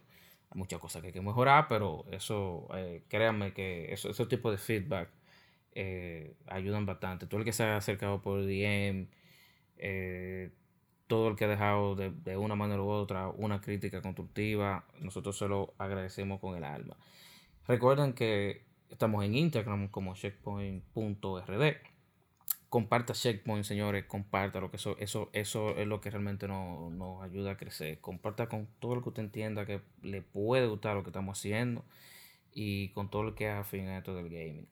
Hay 0.52 0.58
muchas 0.58 0.80
cosas 0.80 1.02
que 1.02 1.08
hay 1.08 1.14
que 1.14 1.22
mejorar, 1.22 1.68
pero 1.68 2.06
eso, 2.12 2.68
eh, 2.74 3.04
créanme 3.10 3.54
que 3.54 3.92
eso, 3.94 4.10
ese 4.10 4.26
tipo 4.26 4.50
de 4.52 4.58
feedback 4.58 5.10
eh, 5.74 6.34
ayudan 6.48 6.86
bastante. 6.86 7.28
Todo 7.28 7.40
el 7.40 7.46
que 7.46 7.52
se 7.52 7.64
ha 7.64 7.76
acercado 7.76 8.22
por 8.22 8.46
DM, 8.46 9.08
eh, 9.78 10.50
todo 11.08 11.28
el 11.28 11.36
que 11.36 11.46
ha 11.46 11.50
dejado 11.50 11.96
de, 11.96 12.38
una 12.38 12.56
manera 12.56 12.82
u 12.82 12.88
otra 12.90 13.28
una 13.28 13.60
crítica 13.60 14.02
constructiva, 14.02 14.86
nosotros 15.02 15.38
se 15.38 15.48
lo 15.50 15.74
agradecemos 15.78 16.40
con 16.40 16.56
el 16.56 16.64
alma. 16.64 16.96
Recuerden 17.68 18.14
que 18.14 18.64
estamos 18.90 19.26
en 19.26 19.36
Instagram 19.36 19.90
como 19.90 20.16
checkpoint.rd. 20.16 21.76
Comparta 22.70 23.14
Checkpoint, 23.14 23.64
señores, 23.66 24.06
comparta 24.06 24.60
lo 24.60 24.70
que 24.70 24.78
eso, 24.78 24.96
eso, 25.00 25.30
eso 25.34 25.76
es 25.76 25.88
lo 25.88 26.02
que 26.02 26.12
realmente 26.12 26.48
nos, 26.48 26.92
nos 26.92 27.24
ayuda 27.24 27.52
a 27.52 27.58
crecer. 27.58 28.00
Comparta 28.00 28.48
con 28.48 28.68
todo 28.80 28.94
el 28.94 29.02
que 29.02 29.10
usted 29.10 29.24
entienda 29.24 29.66
que 29.66 29.82
le 30.04 30.22
puede 30.22 30.68
gustar 30.68 30.96
lo 30.96 31.04
que 31.04 31.10
estamos 31.10 31.40
haciendo 31.40 31.84
y 32.54 32.90
con 32.90 33.10
todo 33.10 33.28
el 33.28 33.34
que 33.34 33.50
es 33.50 33.56
afín 33.56 33.88
a 33.88 33.98
esto 33.98 34.14
del 34.14 34.30
gaming. 34.30 34.68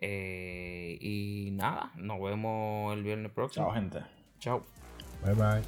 Eh, 0.00 0.98
y 1.00 1.50
nada, 1.52 1.92
nos 1.96 2.20
vemos 2.20 2.94
el 2.94 3.02
viernes 3.02 3.32
próximo. 3.32 3.66
Chao, 3.66 3.74
gente. 3.74 4.00
Chao. 4.38 4.64
Bye 5.22 5.34
bye. 5.34 5.62